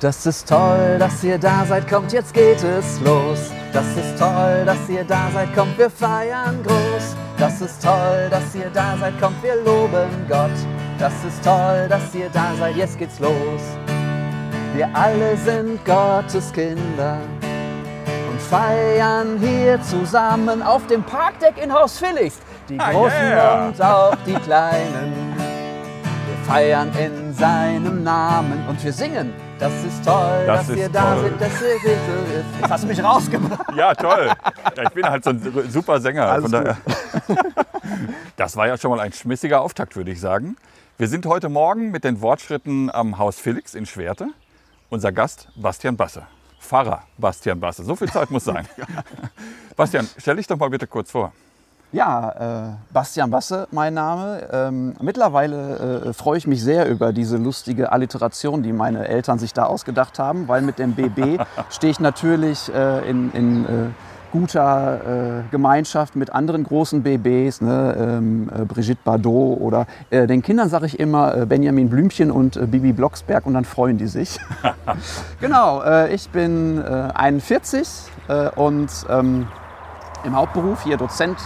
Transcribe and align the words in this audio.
Das 0.00 0.26
ist 0.26 0.48
toll, 0.48 0.96
dass 0.98 1.24
ihr 1.24 1.38
da 1.38 1.64
seid, 1.66 1.88
kommt, 1.88 2.12
jetzt 2.12 2.32
geht 2.32 2.62
es 2.62 3.00
los. 3.00 3.50
Das 3.72 3.84
ist 3.96 4.16
toll, 4.18 4.62
dass 4.64 4.88
ihr 4.88 5.02
da 5.02 5.28
seid, 5.34 5.52
kommt, 5.56 5.76
wir 5.76 5.90
feiern 5.90 6.62
groß. 6.64 7.16
Das 7.36 7.60
ist 7.60 7.82
toll, 7.82 8.28
dass 8.30 8.54
ihr 8.54 8.70
da 8.72 8.96
seid, 9.00 9.20
kommt, 9.20 9.42
wir 9.42 9.56
loben 9.56 10.08
Gott. 10.28 10.52
Das 11.00 11.12
ist 11.26 11.42
toll, 11.42 11.86
dass 11.88 12.14
ihr 12.14 12.28
da 12.32 12.52
seid, 12.58 12.76
jetzt 12.76 12.96
geht's 12.98 13.18
los. 13.18 13.60
Wir 14.74 14.88
alle 14.94 15.36
sind 15.38 15.84
Gottes 15.84 16.52
Kinder 16.52 17.18
und 18.30 18.40
feiern 18.40 19.36
hier 19.40 19.82
zusammen 19.82 20.62
auf 20.62 20.86
dem 20.86 21.02
Parkdeck 21.02 21.60
in 21.60 21.72
Haus 21.72 21.98
Felix. 21.98 22.38
Die 22.68 22.78
Ah, 22.78 22.92
Großen 22.92 23.18
yeah. 23.18 23.66
und 23.66 23.82
auch 23.82 24.14
die 24.26 24.34
Kleinen. 24.34 25.34
Wir 25.34 26.46
feiern 26.54 26.92
in 26.96 27.34
seinem 27.34 28.04
Namen 28.04 28.64
und 28.68 28.82
wir 28.84 28.92
singen. 28.92 29.32
Das 29.58 29.72
ist 29.84 30.04
toll, 30.04 30.44
Das 30.46 30.60
dass 30.60 30.68
ist 30.68 30.76
ihr 30.76 30.88
da 30.88 31.14
toll. 31.14 31.22
seid, 31.22 31.40
dass 31.40 31.62
ihr 31.62 31.78
seht. 31.80 31.98
Jetzt 32.60 32.70
hast 32.70 32.84
du 32.84 32.88
mich 32.88 33.02
rausgebracht. 33.02 33.74
Ja, 33.76 33.94
toll. 33.94 34.30
Ja, 34.76 34.82
ich 34.84 34.90
bin 34.90 35.04
halt 35.04 35.24
so 35.24 35.30
ein 35.30 35.70
super 35.70 36.00
Sänger. 36.00 36.26
Alles 36.26 36.42
Von 36.44 36.52
daher. 36.52 36.76
Das 38.36 38.56
war 38.56 38.68
ja 38.68 38.76
schon 38.76 38.90
mal 38.92 39.00
ein 39.00 39.12
schmissiger 39.12 39.60
Auftakt, 39.60 39.96
würde 39.96 40.10
ich 40.12 40.20
sagen. 40.20 40.56
Wir 40.96 41.08
sind 41.08 41.26
heute 41.26 41.48
Morgen 41.48 41.90
mit 41.90 42.04
den 42.04 42.20
Wortschritten 42.20 42.88
am 42.94 43.18
Haus 43.18 43.40
Felix 43.40 43.74
in 43.74 43.86
Schwerte. 43.86 44.28
Unser 44.90 45.10
Gast 45.10 45.48
Bastian 45.56 45.96
Basse. 45.96 46.22
Pfarrer 46.60 47.02
Bastian 47.16 47.58
Basse. 47.58 47.82
So 47.84 47.96
viel 47.96 48.08
Zeit 48.10 48.30
muss 48.30 48.44
sein. 48.44 48.68
Bastian, 49.76 50.08
stell 50.18 50.36
dich 50.36 50.46
doch 50.46 50.56
mal 50.56 50.70
bitte 50.70 50.86
kurz 50.86 51.10
vor. 51.10 51.32
Ja, 51.90 52.68
äh, 52.68 52.92
Bastian 52.92 53.30
Basse, 53.30 53.66
mein 53.70 53.94
Name. 53.94 54.42
Ähm, 54.52 54.94
mittlerweile 55.00 56.04
äh, 56.08 56.12
freue 56.12 56.36
ich 56.36 56.46
mich 56.46 56.62
sehr 56.62 56.86
über 56.86 57.14
diese 57.14 57.38
lustige 57.38 57.92
Alliteration, 57.92 58.62
die 58.62 58.74
meine 58.74 59.08
Eltern 59.08 59.38
sich 59.38 59.54
da 59.54 59.64
ausgedacht 59.64 60.18
haben, 60.18 60.48
weil 60.48 60.60
mit 60.60 60.78
dem 60.78 60.92
BB 60.92 61.42
stehe 61.70 61.90
ich 61.90 61.98
natürlich 61.98 62.70
äh, 62.74 63.08
in, 63.08 63.32
in 63.32 63.64
äh, 63.64 63.68
guter 64.32 65.00
äh, 65.38 65.42
Gemeinschaft 65.50 66.14
mit 66.14 66.30
anderen 66.30 66.64
großen 66.64 67.02
BBs, 67.02 67.62
ne? 67.62 67.96
ähm, 67.98 68.50
äh, 68.54 68.66
Brigitte 68.66 69.00
Bardot 69.02 69.58
oder 69.58 69.86
den 70.10 70.42
Kindern 70.42 70.68
sage 70.68 70.84
ich 70.84 71.00
immer 71.00 71.46
Benjamin 71.46 71.88
Blümchen 71.88 72.30
und 72.30 72.70
Bibi 72.70 72.92
Blocksberg 72.92 73.46
und 73.46 73.54
dann 73.54 73.64
freuen 73.64 73.96
die 73.96 74.08
sich. 74.08 74.38
genau, 75.40 75.82
ich 76.06 76.28
bin 76.28 76.84
äh, 76.84 77.08
41 77.14 77.88
äh, 78.28 78.50
und 78.50 78.90
ähm, 79.08 79.46
im 80.24 80.36
Hauptberuf 80.36 80.82
hier 80.82 80.98
Dozent 80.98 81.38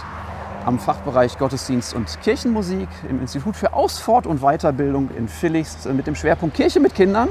am 0.65 0.79
Fachbereich 0.79 1.37
Gottesdienst 1.37 1.93
und 1.93 2.19
Kirchenmusik 2.21 2.87
im 3.09 3.21
Institut 3.21 3.55
für 3.55 3.73
Aus-, 3.73 3.99
Fort- 3.99 4.27
und 4.27 4.41
Weiterbildung 4.41 5.09
in 5.17 5.27
Villichst 5.27 5.85
äh, 5.85 5.93
mit 5.93 6.07
dem 6.07 6.15
Schwerpunkt 6.15 6.55
Kirche 6.55 6.79
mit 6.79 6.95
Kindern 6.95 7.29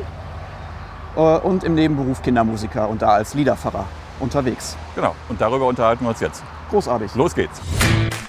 äh, 1.16 1.20
und 1.20 1.64
im 1.64 1.74
Nebenberuf 1.74 2.22
Kindermusiker 2.22 2.88
und 2.88 3.02
da 3.02 3.08
als 3.10 3.34
Liederpfarrer 3.34 3.86
unterwegs. 4.20 4.76
Genau. 4.94 5.14
Und 5.28 5.40
darüber 5.40 5.66
unterhalten 5.66 6.04
wir 6.04 6.10
uns 6.10 6.20
jetzt. 6.20 6.42
Großartig. 6.70 7.14
Los 7.14 7.34
geht's. 7.34 7.60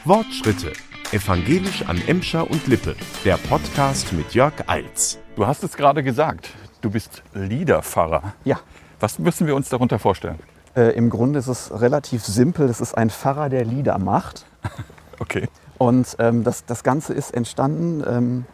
Wortschritte. 0.05 0.73
Evangelisch 1.11 1.87
an 1.87 2.01
Emscher 2.07 2.49
und 2.49 2.65
Lippe. 2.67 2.95
Der 3.23 3.37
Podcast 3.37 4.11
mit 4.13 4.33
Jörg 4.33 4.53
Eils. 4.67 5.19
Du 5.35 5.45
hast 5.45 5.63
es 5.63 5.77
gerade 5.77 6.01
gesagt. 6.03 6.49
Du 6.81 6.89
bist 6.89 7.21
Liederpfarrer. 7.33 8.33
Ja, 8.43 8.59
Was 8.99 9.19
müssen 9.19 9.47
wir 9.47 9.55
uns 9.55 9.67
darunter 9.69 9.99
vorstellen? 9.99 10.39
Äh, 10.75 10.95
im 10.95 11.09
Grunde 11.09 11.39
ist 11.39 11.47
es 11.47 11.71
relativ 11.79 12.25
simpel. 12.25 12.69
Es 12.69 12.81
ist 12.81 12.95
ein 12.97 13.09
Pfarrer, 13.09 13.49
der 13.49 13.65
Lieder 13.65 13.97
macht. 13.99 14.45
Okay. 15.19 15.47
Und 15.77 16.15
ähm, 16.19 16.43
das, 16.43 16.65
das 16.65 16.83
Ganze 16.83 17.13
ist 17.13 17.33
entstanden. 17.33 18.03
Ähm, 18.05 18.45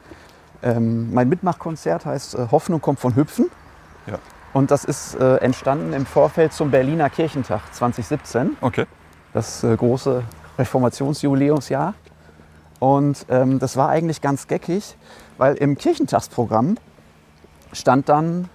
ähm, 0.62 1.12
mein 1.14 1.30
Mitmachkonzert 1.30 2.06
heißt 2.06 2.36
äh, 2.36 2.48
Hoffnung 2.52 2.82
kommt 2.82 3.00
von 3.00 3.16
Hüpfen. 3.16 3.50
Ja. 4.08 4.20
Und 4.54 4.70
das 4.70 4.84
ist 4.84 5.16
äh, 5.16 5.38
entstanden 5.38 5.94
im 5.94 6.06
Vorfeld 6.06 6.54
zum 6.54 6.70
Berliner 6.70 7.10
Kirchentag 7.10 7.62
2017, 7.74 8.58
Okay. 8.62 8.86
das 9.34 9.64
äh, 9.64 9.76
große 9.76 10.24
Reformationsjubiläumsjahr. 10.60 11.94
Und 12.80 13.26
ähm, 13.30 13.60
das 13.60 13.78
war 13.78 13.90
eigentlich 13.90 14.22
ganz 14.22 14.48
geckig, 14.48 14.96
weil 15.38 15.56
im 15.56 15.78
Kirchentagsprogramm 15.78 16.78
stand 17.74 18.10
dann 18.10 18.50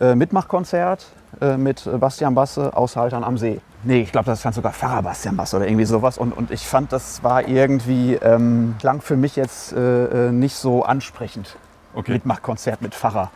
äh, 0.00 0.14
Mitmachkonzert 0.14 1.06
äh, 1.40 1.56
mit 1.56 1.88
Bastian 2.00 2.34
Basse, 2.34 2.76
Aushaltern 2.76 3.24
am 3.24 3.38
See. 3.38 3.60
Nee, 3.84 4.00
ich 4.02 4.12
glaube, 4.12 4.26
das 4.26 4.40
stand 4.40 4.54
sogar 4.54 4.72
Pfarrer 4.72 5.02
Bastian 5.02 5.36
Basse 5.36 5.56
oder 5.56 5.66
irgendwie 5.68 5.84
sowas. 5.84 6.18
Und, 6.18 6.32
und 6.32 6.50
ich 6.50 6.66
fand, 6.66 6.92
das 6.92 7.22
war 7.22 7.46
irgendwie, 7.46 8.14
ähm, 8.14 8.74
klang 8.80 9.00
für 9.00 9.16
mich 9.16 9.36
jetzt 9.36 9.72
äh, 9.72 10.28
äh, 10.28 10.32
nicht 10.32 10.54
so 10.56 10.82
ansprechend. 10.84 11.56
Okay. 11.94 12.12
Mitmachkonzert 12.12 12.82
mit 12.82 12.94
Pfarrer. 12.94 13.30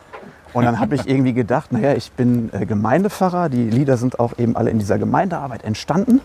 Und 0.53 0.65
dann 0.65 0.81
habe 0.81 0.94
ich 0.97 1.09
irgendwie 1.09 1.33
gedacht, 1.33 1.72
naja, 1.72 1.93
ich 1.94 2.12
bin 2.12 2.50
äh, 2.53 2.66
Gemeindepfarrer, 2.66 3.49
die 3.49 3.71
Lieder 3.71 3.97
sind 3.97 4.19
auch 4.19 4.38
eben 4.38 4.56
alle 4.56 4.71
in 4.71 4.78
dieser 4.78 4.99
Gemeindearbeit 4.99 5.65
entstanden. 5.65 6.21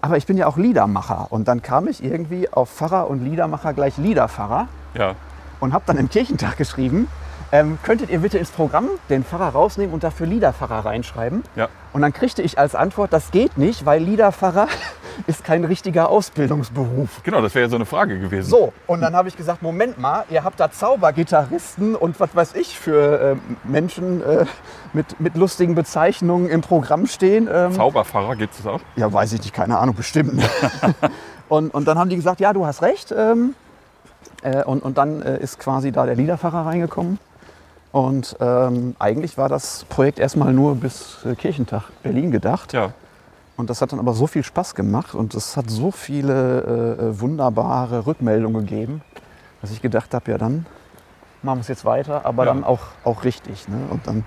Aber 0.00 0.16
ich 0.16 0.26
bin 0.26 0.36
ja 0.36 0.46
auch 0.46 0.56
Liedermacher. 0.56 1.26
Und 1.30 1.48
dann 1.48 1.62
kam 1.62 1.88
ich 1.88 2.04
irgendwie 2.04 2.52
auf 2.52 2.70
Pfarrer 2.70 3.10
und 3.10 3.24
Liedermacher 3.24 3.72
gleich 3.72 3.96
Liederpfarrer 3.96 4.68
Ja. 4.94 5.14
und 5.58 5.72
habe 5.72 5.84
dann 5.86 5.96
im 5.96 6.08
Kirchentag 6.08 6.56
geschrieben, 6.56 7.08
ähm, 7.52 7.78
könntet 7.82 8.10
ihr 8.10 8.20
bitte 8.20 8.38
ins 8.38 8.50
Programm 8.50 8.88
den 9.08 9.24
Pfarrer 9.24 9.50
rausnehmen 9.50 9.94
und 9.94 10.02
dafür 10.02 10.26
Liederpfarrer 10.26 10.84
reinschreiben? 10.84 11.42
Ja. 11.54 11.68
Und 11.92 12.02
dann 12.02 12.12
kriegte 12.12 12.42
ich 12.42 12.58
als 12.58 12.74
Antwort, 12.74 13.12
das 13.12 13.30
geht 13.30 13.56
nicht, 13.56 13.86
weil 13.86 14.02
Liederpfarrer 14.02 14.68
ist 15.26 15.44
kein 15.44 15.64
richtiger 15.64 16.10
Ausbildungsberuf. 16.10 17.22
Genau, 17.22 17.40
das 17.40 17.54
wäre 17.54 17.66
ja 17.66 17.68
so 17.70 17.76
eine 17.76 17.86
Frage 17.86 18.18
gewesen. 18.18 18.50
So, 18.50 18.72
und 18.86 19.00
dann 19.00 19.14
habe 19.14 19.28
ich 19.28 19.36
gesagt, 19.36 19.62
Moment 19.62 19.98
mal, 19.98 20.24
ihr 20.28 20.44
habt 20.44 20.60
da 20.60 20.70
Zaubergitarristen 20.70 21.94
und 21.94 22.18
was 22.20 22.34
weiß 22.34 22.54
ich 22.54 22.78
für 22.78 23.36
äh, 23.36 23.36
Menschen 23.68 24.22
äh, 24.22 24.46
mit, 24.92 25.20
mit 25.20 25.36
lustigen 25.36 25.74
Bezeichnungen 25.74 26.48
im 26.48 26.60
Programm 26.60 27.06
stehen. 27.06 27.48
Ähm, 27.52 27.72
Zauberpfarrer 27.72 28.36
gibt 28.36 28.58
es 28.58 28.66
auch? 28.66 28.80
ja, 28.96 29.12
weiß 29.12 29.32
ich 29.34 29.40
nicht, 29.40 29.54
keine 29.54 29.78
Ahnung, 29.78 29.94
bestimmt. 29.94 30.42
und, 31.48 31.72
und 31.72 31.86
dann 31.86 31.98
haben 31.98 32.10
die 32.10 32.16
gesagt, 32.16 32.40
ja, 32.40 32.52
du 32.52 32.66
hast 32.66 32.82
recht. 32.82 33.14
Ähm, 33.16 33.54
äh, 34.42 34.64
und, 34.64 34.82
und 34.82 34.98
dann 34.98 35.22
äh, 35.22 35.38
ist 35.38 35.58
quasi 35.58 35.92
da 35.92 36.06
der 36.06 36.14
Liederpfarrer 36.14 36.66
reingekommen. 36.66 37.18
Und 37.96 38.36
ähm, 38.40 38.94
eigentlich 38.98 39.38
war 39.38 39.48
das 39.48 39.86
Projekt 39.88 40.18
erstmal 40.18 40.52
nur 40.52 40.74
bis 40.74 41.24
äh, 41.24 41.34
Kirchentag 41.34 41.84
Berlin 42.02 42.30
gedacht. 42.30 42.74
Ja. 42.74 42.92
Und 43.56 43.70
das 43.70 43.80
hat 43.80 43.92
dann 43.92 43.98
aber 43.98 44.12
so 44.12 44.26
viel 44.26 44.42
Spaß 44.42 44.74
gemacht 44.74 45.14
und 45.14 45.34
es 45.34 45.56
hat 45.56 45.70
so 45.70 45.90
viele 45.90 46.98
äh, 47.00 47.02
äh, 47.06 47.20
wunderbare 47.20 48.04
Rückmeldungen 48.06 48.66
gegeben, 48.66 49.00
dass 49.62 49.70
ich 49.70 49.80
gedacht 49.80 50.12
habe, 50.12 50.30
ja 50.30 50.36
dann 50.36 50.66
machen 51.42 51.56
wir 51.56 51.60
es 51.62 51.68
jetzt 51.68 51.86
weiter, 51.86 52.26
aber 52.26 52.44
Ja. 52.44 52.52
dann 52.52 52.64
auch, 52.64 52.80
auch 53.02 53.24
richtig. 53.24 53.66
Ne? 53.66 53.78
Und 53.88 54.06
dann, 54.06 54.24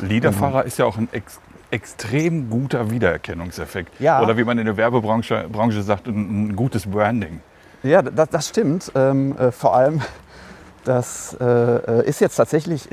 Liederpfarrer 0.00 0.64
ist 0.64 0.78
ja 0.78 0.84
auch 0.84 0.96
ein 0.96 1.08
ex 1.10 1.40
extrem 1.72 2.48
guter 2.48 2.92
Wiedererkennungseffekt. 2.92 3.98
Ja. 3.98 4.22
Oder 4.22 4.36
wie 4.36 4.44
man 4.44 4.56
in 4.58 4.66
der 4.66 4.76
Werbebranche 4.76 5.48
Branche 5.50 5.82
sagt, 5.82 6.06
ein, 6.06 6.50
ein 6.50 6.54
gutes 6.54 6.86
Branding. 6.86 7.40
ja, 7.82 8.02
das, 8.02 8.28
das 8.28 8.48
stimmt. 8.50 8.92
Ähm, 8.94 9.36
äh, 9.36 9.50
vor 9.50 9.74
allem, 9.74 10.00
das 10.84 11.36
äh, 11.40 11.44
äh, 11.44 12.06
ist 12.06 12.20
jetzt 12.20 12.36
tatsächlich, 12.36 12.88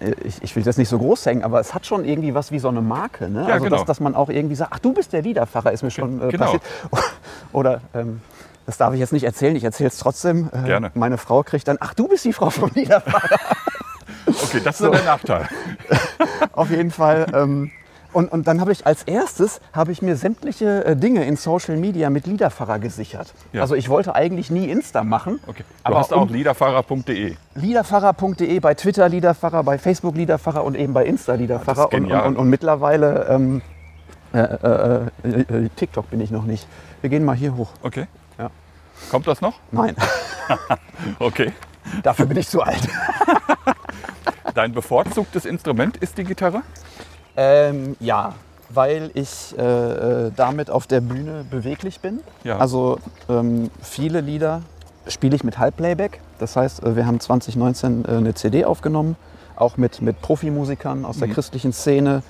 äh, 0.00 0.12
ich, 0.24 0.42
ich 0.42 0.54
will 0.56 0.62
das 0.62 0.76
nicht 0.76 0.88
so 0.88 0.98
groß 0.98 1.26
hängen, 1.26 1.42
aber 1.44 1.60
es 1.60 1.74
hat 1.74 1.86
schon 1.86 2.04
irgendwie 2.04 2.34
was 2.34 2.50
wie 2.52 2.58
so 2.58 2.68
eine 2.68 2.80
Marke. 2.82 3.28
Ne? 3.28 3.42
Ja, 3.48 3.54
also, 3.54 3.64
genau. 3.64 3.76
dass, 3.76 3.86
dass 3.86 4.00
man 4.00 4.14
auch 4.14 4.28
irgendwie 4.28 4.54
sagt, 4.54 4.72
ach 4.74 4.78
du 4.78 4.92
bist 4.92 5.12
der 5.12 5.22
Liederpfarrer, 5.22 5.72
ist 5.72 5.82
mir 5.82 5.90
schon 5.90 6.20
äh, 6.22 6.28
Genau. 6.28 6.44
passiert. 6.44 6.62
Oder 7.52 7.80
ähm, 7.94 8.20
das 8.66 8.76
darf 8.78 8.92
ich 8.94 9.00
jetzt 9.00 9.12
nicht 9.12 9.24
erzählen, 9.24 9.54
ich 9.56 9.64
erzähle 9.64 9.88
es 9.88 9.98
trotzdem. 9.98 10.50
Äh, 10.52 10.66
Gerne. 10.66 10.90
Meine 10.94 11.18
Frau 11.18 11.42
kriegt 11.42 11.66
dann, 11.68 11.76
ach 11.80 11.94
du 11.94 12.08
bist 12.08 12.24
die 12.24 12.32
Frau 12.32 12.50
vom 12.50 12.70
Liederpfarrer. 12.74 13.38
Okay, 14.28 14.60
das 14.62 14.80
ist 14.80 14.92
der 14.92 15.04
Nachteil. 15.04 15.48
Auf 16.52 16.70
jeden 16.70 16.90
Fall. 16.90 17.26
Ähm, 17.32 17.70
und, 18.16 18.32
und 18.32 18.46
dann 18.48 18.62
habe 18.62 18.72
ich 18.72 18.86
als 18.86 19.02
erstes 19.02 19.60
habe 19.74 19.92
ich 19.92 20.00
mir 20.00 20.16
sämtliche 20.16 20.86
äh, 20.86 20.96
Dinge 20.96 21.26
in 21.26 21.36
Social 21.36 21.76
Media 21.76 22.08
mit 22.08 22.26
Liederpfarrer 22.26 22.78
gesichert. 22.78 23.34
Ja. 23.52 23.60
Also 23.60 23.74
ich 23.74 23.90
wollte 23.90 24.14
eigentlich 24.14 24.50
nie 24.50 24.70
Insta 24.70 25.04
machen. 25.04 25.38
Okay. 25.46 25.64
Du 25.68 25.74
Aber 25.84 25.98
hast 25.98 26.14
auch 26.14 26.30
liederpfarrer.de. 26.30 27.36
Liederpfarrer.de, 27.54 28.58
bei 28.60 28.72
Twitter 28.74 29.08
Liederpfarrer, 29.10 29.62
bei 29.64 29.76
Facebook 29.76 30.16
Liederpfarrer 30.16 30.64
und 30.64 30.76
eben 30.76 30.94
bei 30.94 31.04
Insta 31.04 31.34
Liederpfarrer. 31.34 31.88
das 31.90 31.92
ist 31.92 32.04
und, 32.06 32.10
und, 32.10 32.20
und, 32.22 32.36
und 32.38 32.48
mittlerweile 32.48 33.26
ähm, 33.28 33.60
äh, 34.32 34.38
äh, 34.38 35.00
äh, 35.22 35.40
äh, 35.64 35.68
TikTok 35.76 36.08
bin 36.08 36.20
ich 36.22 36.30
noch 36.30 36.44
nicht. 36.44 36.66
Wir 37.02 37.10
gehen 37.10 37.22
mal 37.22 37.36
hier 37.36 37.54
hoch. 37.54 37.68
Okay. 37.82 38.06
Ja. 38.38 38.50
Kommt 39.10 39.26
das 39.26 39.42
noch? 39.42 39.60
Nein, 39.72 39.94
Okay. 41.18 41.52
dafür 42.02 42.24
bin 42.24 42.38
ich 42.38 42.48
zu 42.48 42.62
alt. 42.62 42.88
Dein 44.54 44.72
bevorzugtes 44.72 45.44
Instrument 45.44 45.98
ist 45.98 46.16
die 46.16 46.24
Gitarre? 46.24 46.62
Ähm, 47.36 47.96
ja, 48.00 48.34
weil 48.68 49.10
ich 49.14 49.54
äh, 49.58 49.62
äh, 49.62 50.32
damit 50.34 50.70
auf 50.70 50.86
der 50.86 51.00
Bühne 51.00 51.44
beweglich 51.48 52.00
bin. 52.00 52.20
Ja. 52.44 52.58
Also 52.58 52.98
ähm, 53.28 53.70
viele 53.80 54.20
Lieder 54.20 54.62
spiele 55.06 55.36
ich 55.36 55.44
mit 55.44 55.58
Halbplayback. 55.58 56.20
Das 56.38 56.56
heißt, 56.56 56.82
äh, 56.82 56.96
wir 56.96 57.06
haben 57.06 57.20
2019 57.20 58.04
äh, 58.04 58.08
eine 58.08 58.34
CD 58.34 58.64
aufgenommen, 58.64 59.16
auch 59.54 59.76
mit, 59.76 60.02
mit 60.02 60.20
Profimusikern 60.20 61.04
aus 61.04 61.18
der 61.18 61.28
christlichen 61.28 61.72
Szene. 61.72 62.22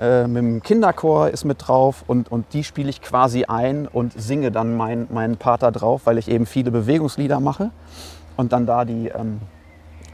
Äh, 0.00 0.26
mit 0.26 0.42
dem 0.42 0.62
Kinderchor 0.62 1.28
ist 1.28 1.44
mit 1.44 1.66
drauf 1.66 2.04
und, 2.06 2.32
und 2.32 2.46
die 2.54 2.64
spiele 2.64 2.88
ich 2.88 3.02
quasi 3.02 3.44
ein 3.44 3.86
und 3.86 4.20
singe 4.20 4.50
dann 4.50 4.76
mein, 4.76 5.06
meinen 5.10 5.36
Part 5.36 5.62
da 5.62 5.70
drauf, 5.70 6.02
weil 6.04 6.18
ich 6.18 6.28
eben 6.28 6.46
viele 6.46 6.70
Bewegungslieder 6.70 7.40
mache 7.40 7.70
und 8.36 8.52
dann 8.52 8.66
da 8.66 8.84
die 8.84 9.08
ähm, 9.08 9.40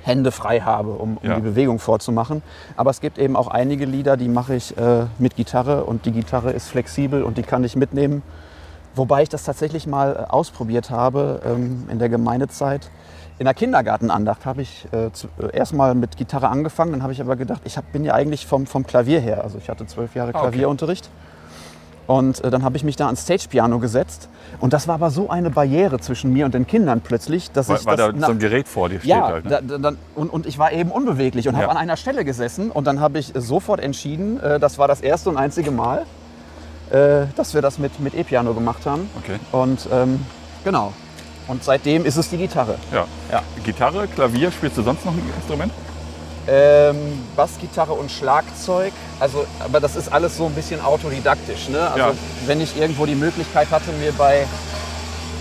Hände 0.09 0.33
frei 0.33 0.61
habe, 0.61 0.91
um, 0.91 1.19
um 1.19 1.29
Ja. 1.29 1.37
die 1.37 1.43
Bewegung 1.43 1.79
vorzumachen. 1.79 2.43
Aber 2.77 2.91
es 2.91 3.01
gibt 3.01 3.19
eben 3.19 3.37
auch 3.37 3.47
einige 3.49 3.85
Lieder, 3.85 4.17
die 4.17 4.29
mache 4.29 4.55
ich 4.57 4.77
äh, 4.77 5.05
mit 5.19 5.37
Gitarre 5.37 5.85
und 5.85 6.05
die 6.07 6.13
Gitarre 6.13 6.51
ist 6.51 6.69
flexibel 6.69 7.23
und 7.23 7.39
die 7.39 7.43
kann 7.43 7.63
ich 7.63 7.77
mitnehmen. 7.77 8.23
Wobei 8.97 9.23
ich 9.23 9.29
das 9.29 9.45
tatsächlich 9.45 9.87
mal 9.87 10.17
äh, 10.17 10.33
ausprobiert 10.33 10.91
habe 10.91 11.41
ähm, 11.47 11.87
in 11.91 11.99
der 12.01 12.09
Gemeindezeit. 12.09 12.91
In 13.39 13.45
der 13.45 13.55
Kindergartenandacht 13.55 14.45
habe 14.47 14.63
ich 14.63 14.89
äh, 14.93 15.13
zu, 15.13 15.29
äh, 15.41 15.57
erstmal 15.57 15.95
mit 15.95 16.17
Gitarre 16.17 16.49
angefangen, 16.49 16.91
dann 16.91 17.03
habe 17.05 17.13
ich 17.13 17.21
aber 17.21 17.37
gedacht, 17.37 17.61
ich 17.65 17.77
hab, 17.77 17.93
bin 17.93 18.03
ja 18.03 18.15
eigentlich 18.15 18.47
vom, 18.47 18.67
vom 18.67 18.85
Klavier 18.85 19.21
her. 19.21 19.45
Also 19.45 19.59
ich 19.59 19.69
hatte 19.69 19.87
zwölf 19.87 20.17
Jahre 20.17 20.35
Ah, 20.35 20.39
okay. 20.41 20.65
Und 22.09 22.43
äh, 22.43 22.51
dann 22.51 22.65
habe 22.65 22.77
ich 22.79 22.83
mich 22.85 22.97
da 22.97 23.05
ans 23.07 23.23
Stage-Piano 23.23 23.79
gesetzt. 23.81 24.29
Und 24.61 24.73
das 24.73 24.89
war 24.89 24.95
aber 24.95 25.11
so 25.11 25.29
eine 25.29 25.51
Barriere 25.51 26.01
zwischen 26.01 26.33
mir 26.33 26.47
und 26.47 26.55
den 26.55 26.67
Kindern 26.67 27.03
plötzlich, 27.03 27.51
dass 27.53 27.69
Weil, 27.69 27.77
ich 27.77 27.87
weil 27.87 27.97
das 27.99 28.07
da 28.07 28.13
nach- 28.13 28.27
so 28.29 28.33
ein 28.33 28.39
Gerät 28.39 28.67
vor 28.67 28.89
dir 28.89 28.99
steht 28.99 29.11
ja, 29.11 29.27
halt. 29.29 29.45
Ne? 29.45 29.61
da, 29.63 29.79
da, 29.79 29.93
und, 30.17 30.31
und 30.33 30.47
ich 30.47 30.59
war 30.59 30.73
eben 30.73 30.91
unbeweglich 30.91 31.47
und 31.49 31.55
Ja. 31.55 31.61
habe 31.61 31.71
an 31.71 31.77
einer 31.77 31.99
Stelle 31.99 32.25
gesessen. 32.25 32.71
Und 32.71 32.87
dann 32.87 32.99
habe 33.01 33.19
ich 33.19 33.33
sofort 33.37 33.79
entschieden, 33.81 34.41
äh, 34.41 34.59
das 34.59 34.79
war 34.79 34.89
das 34.89 35.03
erste 35.03 35.29
und 35.29 35.37
einzige 35.37 35.71
Mal, 35.71 36.07
äh, 36.91 37.27
dass 37.37 37.53
wir 37.53 37.61
das 37.61 37.79
mit, 37.79 38.01
mit 38.01 38.15
E-Piano 38.15 38.55
gemacht 38.55 38.87
haben. 38.87 39.11
Okay. 39.23 39.39
Und 39.53 39.87
ähm, 39.93 40.21
genau. 40.65 40.95
Und 41.47 41.63
seitdem 41.63 42.07
ist 42.07 42.17
es 42.17 42.31
die 42.31 42.39
Gitarre. 42.39 42.77
Ja. 42.91 43.05
Ja. 43.31 43.43
Gitarre, 43.65 44.07
Klavier, 44.09 44.51
spielst 44.51 44.79
du 44.79 44.83
sonst 44.83 45.05
noch 45.05 45.13
ein 45.13 45.23
Instrument? 45.37 45.73
Ähm, 46.51 46.97
Bassgitarre 47.37 47.93
und 47.93 48.11
Schlagzeug. 48.11 48.93
Also, 49.21 49.45
aber 49.63 49.81
das 49.81 49.97
ist 49.97 50.11
alles 50.13 50.37
so 50.37 50.47
ein 50.47 50.53
bisschen 50.55 50.81
autodidaktisch. 50.81 51.69
Ne? 51.69 51.81
Also, 51.81 51.99
Ja. 51.99 52.13
wenn 52.47 52.61
ich 52.61 52.77
irgendwo 52.79 53.05
die 53.05 53.15
Möglichkeit 53.15 53.71
hatte, 53.71 53.93
mir 53.93 54.13
bei 54.13 54.47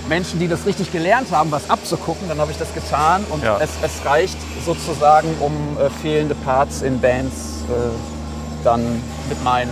Menschen, 0.09 0.39
die 0.39 0.47
das 0.47 0.65
richtig 0.65 0.91
gelernt 0.91 1.27
haben, 1.31 1.51
was 1.51 1.69
abzugucken, 1.69 2.27
dann 2.27 2.39
habe 2.39 2.51
ich 2.51 2.57
das 2.57 2.73
getan. 2.73 3.25
Und 3.29 3.43
Ja. 3.43 3.57
es, 3.61 3.69
es 3.81 4.05
reicht 4.05 4.37
sozusagen, 4.65 5.29
um 5.39 5.77
äh, 5.79 5.89
fehlende 6.01 6.35
Parts 6.35 6.81
in 6.81 6.99
Bands 6.99 7.63
äh, 7.69 8.63
dann 8.65 8.81
mit 9.29 9.41
meinen 9.43 9.71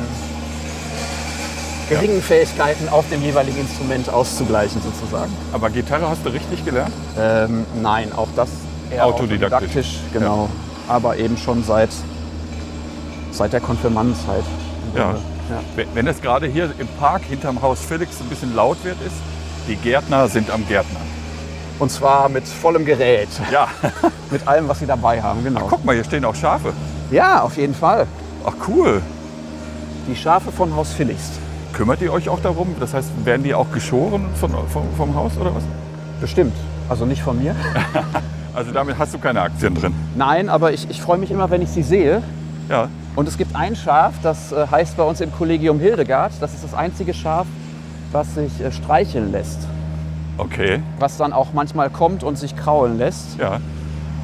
geringen 1.89 2.21
Fähigkeiten 2.21 2.89
auf 2.89 3.07
dem 3.09 3.21
jeweiligen 3.21 3.59
Instrument 3.59 4.09
auszugleichen, 4.09 4.81
sozusagen. 4.81 5.31
Aber 5.53 5.69
Gitarre 5.69 6.09
hast 6.09 6.25
du 6.25 6.29
richtig 6.29 6.65
gelernt? 6.65 6.93
Ähm, 7.19 7.65
nein, 7.81 8.11
auch 8.15 8.27
das 8.35 8.49
eher 8.89 9.05
Autodidaktisch. 9.05 9.99
genau. 10.11 10.49
Aber 10.87 11.17
eben 11.17 11.37
schon 11.37 11.63
seit, 11.63 11.89
seit 13.31 13.53
der 13.53 13.61
Konfirmandenzeit. 13.61 14.43
Ja. 14.95 15.15
Ja. 15.49 15.85
Wenn- 15.93 16.07
es 16.07 16.21
gerade 16.21 16.47
hier 16.47 16.71
im 16.79 16.87
Park 16.99 17.23
hinterm 17.23 17.61
Haus 17.61 17.79
Felix 17.81 18.19
ein 18.19 18.27
bisschen 18.29 18.55
laut 18.55 18.77
wird, 18.83 18.97
ist, 19.05 19.15
die 19.67 19.75
Gärtner 19.75 20.27
sind 20.27 20.49
am 20.49 20.67
Gärtnern. 20.67 21.01
Und 21.77 21.91
zwar 21.91 22.29
mit 22.29 22.47
vollem 22.47 22.85
Gerät, 22.85 23.27
Ja, 23.51 23.67
mit 24.31 24.47
allem, 24.47 24.67
was 24.67 24.79
sie 24.79 24.85
dabei 24.85 25.21
haben, 25.21 25.43
genau. 25.43 25.67
guck 25.69 25.83
mal, 25.83 25.93
hier 25.93 26.03
stehen 26.03 26.23
auch 26.25 26.33
Schafe. 26.35 26.71
Ja, 27.11 27.41
auf 27.41 27.57
jeden 27.57 27.75
Fall. 27.75 28.07
Ach 28.45 28.53
cool. 28.67 29.01
Die 30.07 30.15
Schafe 30.15 30.51
von 30.51 30.75
Haus 30.75 30.93
Phillips. 30.93 31.31
Kümmert 31.73 32.01
ihr 32.01 32.13
euch 32.13 32.29
auch 32.29 32.39
darum? 32.39 32.75
Das 32.79 32.93
heißt, 32.93 33.09
werden 33.25 33.43
die 33.43 33.53
auch 33.53 33.69
geschoren 33.71 34.27
von, 34.39 34.51
vom, 34.71 34.85
vom 34.95 35.15
Haus 35.15 35.33
oder 35.37 35.53
was? 35.53 35.63
Bestimmt. 36.21 36.55
Also 36.87 37.05
nicht 37.05 37.21
von 37.21 37.37
mir. 37.37 37.55
Also 38.55 38.71
damit 38.71 38.97
hast 38.97 39.13
du 39.13 39.17
keine 39.19 39.41
Aktien 39.41 39.75
drin. 39.75 39.93
Nein, 40.15 40.49
aber 40.49 40.71
ich, 40.73 40.89
ich 40.89 41.01
freue 41.01 41.17
mich 41.17 41.29
immer, 41.31 41.49
wenn 41.49 41.61
ich 41.61 41.69
sie 41.69 41.83
sehe. 41.83 42.21
Ja, 42.69 42.87
Und 43.15 43.27
es 43.27 43.37
gibt 43.37 43.55
ein 43.55 43.75
Schaf, 43.75 44.13
das 44.23 44.51
äh, 44.51 44.65
heißt 44.71 44.97
bei 44.97 45.03
uns 45.03 45.21
im 45.21 45.31
Kollegium 45.31 45.79
Hildegard. 45.79 46.31
Das 46.39 46.53
ist 46.53 46.63
das 46.63 46.73
einzige 46.73 47.13
Schaf, 47.13 47.45
was 48.11 48.33
sich 48.35 48.59
äh, 48.61 48.71
streicheln 48.71 49.31
lässt. 49.31 49.67
okay. 50.37 50.81
Was 50.99 51.17
dann 51.17 51.31
auch 51.33 51.49
manchmal 51.53 51.89
kommt 51.89 52.23
und 52.23 52.37
sich 52.37 52.55
kraulen 52.55 52.97
lässt. 52.97 53.37
Ja. 53.39 53.59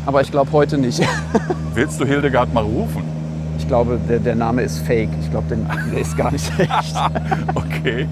Aber 0.06 0.22
ich 0.22 0.32
glaube 0.32 0.52
heute 0.54 0.78
nicht. 0.80 1.02
Willst 1.76 2.00
du 2.02 2.06
Hildegard 2.06 2.54
mal 2.54 2.64
rufen? 2.64 3.04
Ich 3.60 3.68
glaube, 3.68 4.00
der, 4.10 4.18
der 4.20 4.36
Name 4.36 4.64
ist 4.64 4.80
fake. 4.80 5.10
Ich 5.22 5.30
glaube, 5.30 5.48
den- 5.50 5.68
der 5.92 6.00
ist 6.00 6.18
gar 6.18 6.32
nicht 6.32 6.52
echt. 6.58 6.96
Okay. 7.54 8.08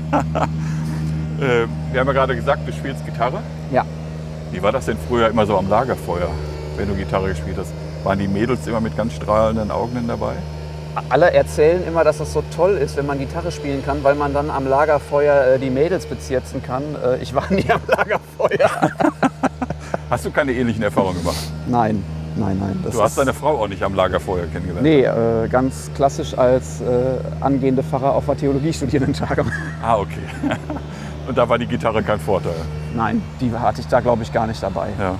äh, 1.40 1.66
wir 1.92 2.00
haben 2.00 2.06
ja 2.08 2.12
gerade 2.12 2.34
gesagt, 2.34 2.66
du 2.66 2.72
spielst 2.72 3.04
Gitarre. 3.06 3.38
Ja. 3.72 3.84
Wie 4.50 4.62
war 4.62 4.72
das 4.72 4.86
denn 4.86 4.96
früher 5.08 5.28
immer 5.28 5.44
so 5.46 5.58
am 5.58 5.68
Lagerfeuer, 5.68 6.28
wenn 6.76 6.88
du 6.88 6.94
Gitarre 6.94 7.28
gespielt 7.28 7.56
hast? 7.58 7.72
Waren 8.02 8.18
die 8.18 8.28
Mädels 8.28 8.66
immer 8.66 8.80
mit 8.80 8.96
ganz 8.96 9.12
strahlenden 9.12 9.70
Augen 9.70 10.06
dabei? 10.08 10.34
Alle 11.10 11.32
erzählen 11.32 11.86
immer, 11.86 12.02
dass 12.02 12.18
es 12.18 12.32
so 12.32 12.42
toll 12.56 12.76
ist, 12.76 12.96
wenn 12.96 13.06
man 13.06 13.18
Gitarre 13.18 13.52
spielen 13.52 13.84
kann, 13.84 14.02
weil 14.02 14.14
man 14.14 14.32
dann 14.32 14.50
am 14.50 14.66
Lagerfeuer 14.66 15.54
äh, 15.54 15.58
die 15.58 15.70
Mädels 15.70 16.06
bezirzen 16.06 16.62
kann. 16.62 16.82
Äh, 17.04 17.18
ich 17.18 17.34
war 17.34 17.44
nie 17.52 17.70
am 17.70 17.80
Lagerfeuer. 17.86 18.70
Hast 20.10 20.24
du 20.24 20.30
keine 20.30 20.52
ähnlichen 20.52 20.82
Erfahrungen 20.82 21.18
gemacht? 21.18 21.36
Nein, 21.66 22.02
nein, 22.36 22.58
nein. 22.58 22.80
Das 22.82 22.94
Du 22.94 23.02
hast 23.02 23.18
deine 23.18 23.34
Frau 23.34 23.62
auch 23.62 23.68
nicht 23.68 23.82
am 23.82 23.94
Lagerfeuer 23.94 24.46
kennengelernt. 24.46 24.82
Nee, 24.82 25.02
äh, 25.04 25.48
ganz 25.48 25.90
klassisch 25.94 26.36
als 26.36 26.80
äh, 26.80 26.84
angehende 27.40 27.82
Pfarrer 27.82 28.14
auf 28.14 28.24
der 28.24 28.38
Theologiestudierendentagung. 28.38 29.52
Ah, 29.82 29.98
okay. 29.98 30.22
Und 31.28 31.36
da 31.36 31.46
war 31.46 31.58
die 31.58 31.66
Gitarre 31.66 32.02
kein 32.02 32.18
Vorteil. 32.18 32.54
Nein, 32.94 33.22
die 33.40 33.52
hatte 33.52 33.80
ich 33.80 33.86
da, 33.86 34.00
glaube 34.00 34.22
ich, 34.22 34.32
gar 34.32 34.46
nicht 34.46 34.62
dabei. 34.62 34.88
Ja. 34.98 35.14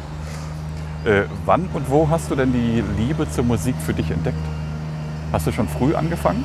Äh, 1.11 1.25
wann 1.45 1.69
und 1.75 1.91
wo 1.91 2.09
hast 2.09 2.31
du 2.31 2.35
denn 2.35 2.53
die 2.53 2.83
Liebe 2.97 3.31
zur 3.31 3.45
Musik 3.45 3.77
für 3.85 3.95
dich 3.95 4.11
entdeckt? 4.11 4.39
Hast 5.33 5.47
du 5.47 5.53
schon 5.53 5.69
früh 5.69 5.95
angefangen? 5.95 6.45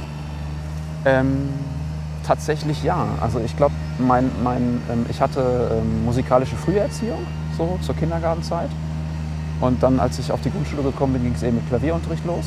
Ähm, 1.05 1.49
tatsächlich 2.25 2.83
ja. 2.83 3.07
Also 3.21 3.39
ich 3.39 3.55
glaube, 3.57 3.73
mein, 3.97 4.29
mein, 4.43 4.81
ähm, 4.91 5.05
ich 5.09 5.21
hatte 5.21 5.79
ähm, 5.79 6.05
musikalische 6.05 6.55
Früherziehung, 6.55 7.19
so 7.57 7.79
zur 7.81 7.95
Kindergartenzeit. 7.95 8.69
Und 9.61 9.81
dann, 9.81 9.99
als 9.99 10.19
ich 10.19 10.31
auf 10.31 10.41
die 10.41 10.51
Grundschule 10.51 10.83
gekommen 10.83 11.13
bin, 11.13 11.23
ging 11.23 11.33
es 11.33 11.43
eben 11.43 11.55
mit 11.55 11.67
Klavierunterricht 11.69 12.25
los. 12.25 12.45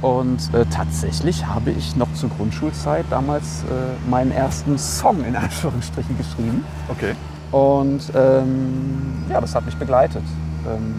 Und 0.00 0.54
äh, 0.54 0.64
tatsächlich 0.66 1.44
habe 1.44 1.70
ich 1.70 1.96
noch 1.96 2.12
zur 2.14 2.30
Grundschulzeit 2.30 3.04
damals 3.10 3.64
äh, 3.64 4.10
meinen 4.10 4.30
ersten 4.30 4.78
Song 4.78 5.24
in 5.24 5.36
Anführungsstrichen 5.36 6.16
geschrieben. 6.16 6.64
Okay. 6.88 7.14
Und 7.50 8.00
ähm, 8.14 9.24
ja, 9.30 9.40
das 9.40 9.54
hat 9.54 9.64
mich 9.64 9.76
begleitet. 9.76 10.22
Ähm, 10.66 10.94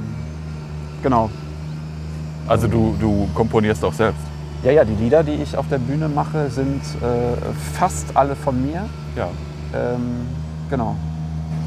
genau. 1.04 1.30
Also 2.48 2.68
du, 2.68 2.96
du 3.00 3.28
komponierst 3.36 3.84
auch 3.86 3.94
selbst. 3.94 4.22
Ja, 4.64 4.72
ja, 4.72 4.84
die 4.84 4.96
Lieder, 4.96 5.24
die 5.24 5.34
ich 5.34 5.56
auf 5.56 5.70
der 5.70 5.78
Bühne 5.78 6.10
mache, 6.10 6.50
sind 6.50 6.82
äh, 7.02 7.36
fast 7.78 8.18
alle 8.18 8.36
von 8.36 8.62
mir. 8.66 8.86
Ja. 9.16 9.30
Ähm, 9.74 10.28
genau. 10.70 10.96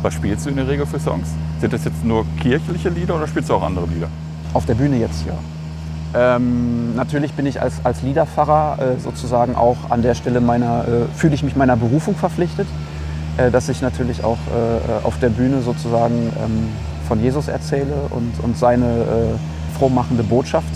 Was 0.03 0.15
spielst 0.15 0.45
du 0.45 0.51
in 0.51 0.57
der 0.57 0.69
Regel 0.69 0.85
für 0.85 0.99
Songs? 0.99 1.29
Sind 1.61 1.73
das 1.73 1.85
jetzt 1.85 2.05
nur 2.05 2.27
kirchliche 2.41 2.89
Lieder 2.89 3.15
oder 3.15 3.29
spielst 3.29 3.49
du 3.49 3.55
auch 3.55 3.63
andere 3.63 3.87
Lieder? 3.87 4.09
Auf 4.53 4.67
der 4.67 4.75
Bühne 4.75 4.97
jetzt, 4.97 5.25
ja. 5.25 5.35
Ähm, 6.15 6.95
natürlich 6.95 7.33
bin 7.33 7.47
ich 7.47 7.61
als, 7.63 7.75
als 7.85 8.03
Liederpfarrer 8.03 8.79
äh, 8.79 9.01
sozusagen 9.01 9.55
auch 9.55 9.77
an 9.89 10.03
der 10.03 10.15
Stelle 10.15 10.41
meiner, 10.41 10.85
äh, 10.87 11.17
fühle 11.17 11.35
ich 11.35 11.43
mich 11.43 11.57
meiner 11.57 11.77
Berufung 11.77 12.15
verpflichtet, 12.15 12.67
dass 13.51 13.69
ich 13.69 13.81
natürlich 13.81 14.25
auch 14.25 14.39
äh, 14.49 15.05
auf 15.07 15.19
der 15.19 15.31
Bühne 15.31 15.63
sozusagen 15.63 16.33
ähm, 16.43 16.69
von 17.09 17.23
Jesus 17.23 17.49
erzähle 17.49 17.95
und, 18.11 18.33
und 18.43 18.57
seine 18.57 18.87
äh, 18.87 19.79
frohmachende 19.79 20.23
Botschaft 20.23 20.73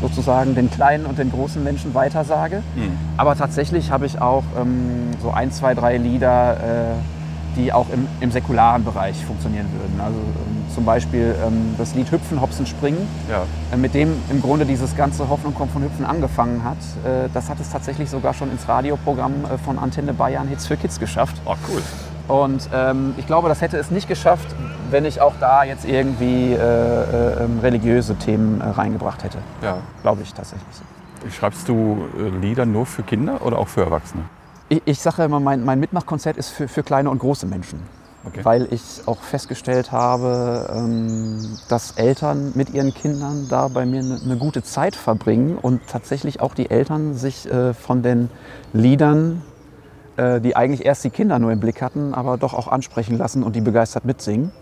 sozusagen 0.00 0.54
den 0.54 0.68
kleinen 0.70 1.06
und 1.06 1.18
den 1.18 1.30
großen 1.30 1.62
Menschen 1.62 1.94
weitersage. 1.94 2.62
Aber 3.16 3.36
tatsächlich 3.36 3.90
habe 3.92 4.06
ich 4.06 4.20
auch 4.20 4.42
ähm, 4.60 5.10
so 5.22 5.30
ein, 5.30 5.52
zwei, 5.52 5.74
drei 5.74 5.96
Lieder, 5.96 6.56
äh, 6.56 7.21
die 7.56 7.72
auch 7.72 7.86
im, 7.92 8.06
im 8.20 8.30
säkularen 8.30 8.84
Bereich 8.84 9.24
funktionieren 9.24 9.66
würden. 9.72 10.00
Also 10.00 10.18
ähm, 10.18 10.74
zum 10.74 10.84
Beispiel 10.84 11.34
ähm, 11.46 11.74
das 11.78 11.94
Lied 11.94 12.10
Hüpfen, 12.10 12.40
Hopsen, 12.40 12.66
Springen, 12.66 13.06
Ja. 13.30 13.42
äh, 13.72 13.76
mit 13.76 13.94
dem 13.94 14.14
im 14.30 14.40
Grunde 14.40 14.64
dieses 14.66 14.96
ganze 14.96 15.28
Hoffnung 15.28 15.54
kommt 15.54 15.72
von 15.72 15.82
Hüpfen 15.82 16.04
angefangen 16.04 16.64
hat. 16.64 16.76
Äh, 17.04 17.28
das 17.34 17.48
hat 17.50 17.60
es 17.60 17.70
tatsächlich 17.70 18.08
sogar 18.10 18.34
schon 18.34 18.50
ins 18.50 18.68
Radioprogramm 18.68 19.32
äh, 19.44 19.58
von 19.58 19.78
Antenne 19.78 20.12
Bayern 20.14 20.48
Hits 20.48 20.66
für 20.66 20.76
Kids 20.76 20.98
geschafft. 20.98 21.40
Oh, 21.44 21.54
cool. 21.68 21.82
Und 22.28 22.68
ähm, 22.72 23.14
ich 23.18 23.26
glaube, 23.26 23.48
das 23.48 23.60
hätte 23.60 23.76
es 23.76 23.90
nicht 23.90 24.08
geschafft, 24.08 24.46
wenn 24.90 25.04
ich 25.04 25.20
auch 25.20 25.34
da 25.40 25.64
jetzt 25.64 25.84
irgendwie 25.84 26.52
äh, 26.52 26.56
äh, 26.56 27.44
ähm, 27.44 27.58
religiöse 27.60 28.14
Themen 28.14 28.60
äh, 28.60 28.64
reingebracht 28.68 29.24
hätte. 29.24 29.38
Ja. 29.62 29.78
Glaube 30.02 30.22
ich 30.22 30.32
tatsächlich. 30.32 30.66
Schreibst 31.30 31.68
du 31.68 32.04
Lieder 32.40 32.64
nur 32.66 32.86
für 32.86 33.02
Kinder 33.02 33.44
oder 33.44 33.58
auch 33.58 33.68
für 33.68 33.82
Erwachsene? 33.82 34.24
Ich, 34.72 34.80
ich 34.86 34.98
sage 35.00 35.24
immer, 35.24 35.38
mein, 35.38 35.66
mein 35.66 35.80
Mitmachkonzert 35.80 36.38
ist 36.38 36.48
für, 36.48 36.66
für 36.66 36.82
kleine 36.82 37.10
und 37.10 37.18
große 37.18 37.44
Menschen. 37.44 37.80
Okay. 38.24 38.40
Weil 38.42 38.68
ich 38.70 39.02
auch 39.04 39.20
festgestellt 39.20 39.92
habe, 39.92 40.70
ähm, 40.74 41.58
dass 41.68 41.90
Eltern 41.98 42.52
mit 42.54 42.70
ihren 42.70 42.94
Kindern 42.94 43.48
da 43.50 43.68
bei 43.68 43.84
mir 43.84 44.00
eine, 44.00 44.18
eine 44.24 44.38
gute 44.38 44.62
Zeit 44.62 44.96
verbringen 44.96 45.58
und 45.58 45.82
tatsächlich 45.88 46.40
auch 46.40 46.54
die 46.54 46.70
Eltern 46.70 47.12
sich 47.12 47.50
äh, 47.50 47.74
von 47.74 48.02
den 48.02 48.30
Liedern, 48.72 49.42
äh, 50.16 50.40
die 50.40 50.56
eigentlich 50.56 50.86
erst 50.86 51.04
die 51.04 51.10
Kinder 51.10 51.38
nur 51.38 51.52
im 51.52 51.60
Blick 51.60 51.82
hatten, 51.82 52.14
aber 52.14 52.38
doch 52.38 52.54
auch 52.54 52.68
ansprechen 52.68 53.18
lassen 53.18 53.42
und 53.42 53.54
die 53.54 53.60
begeistert 53.60 54.06
mitsingen. 54.06 54.52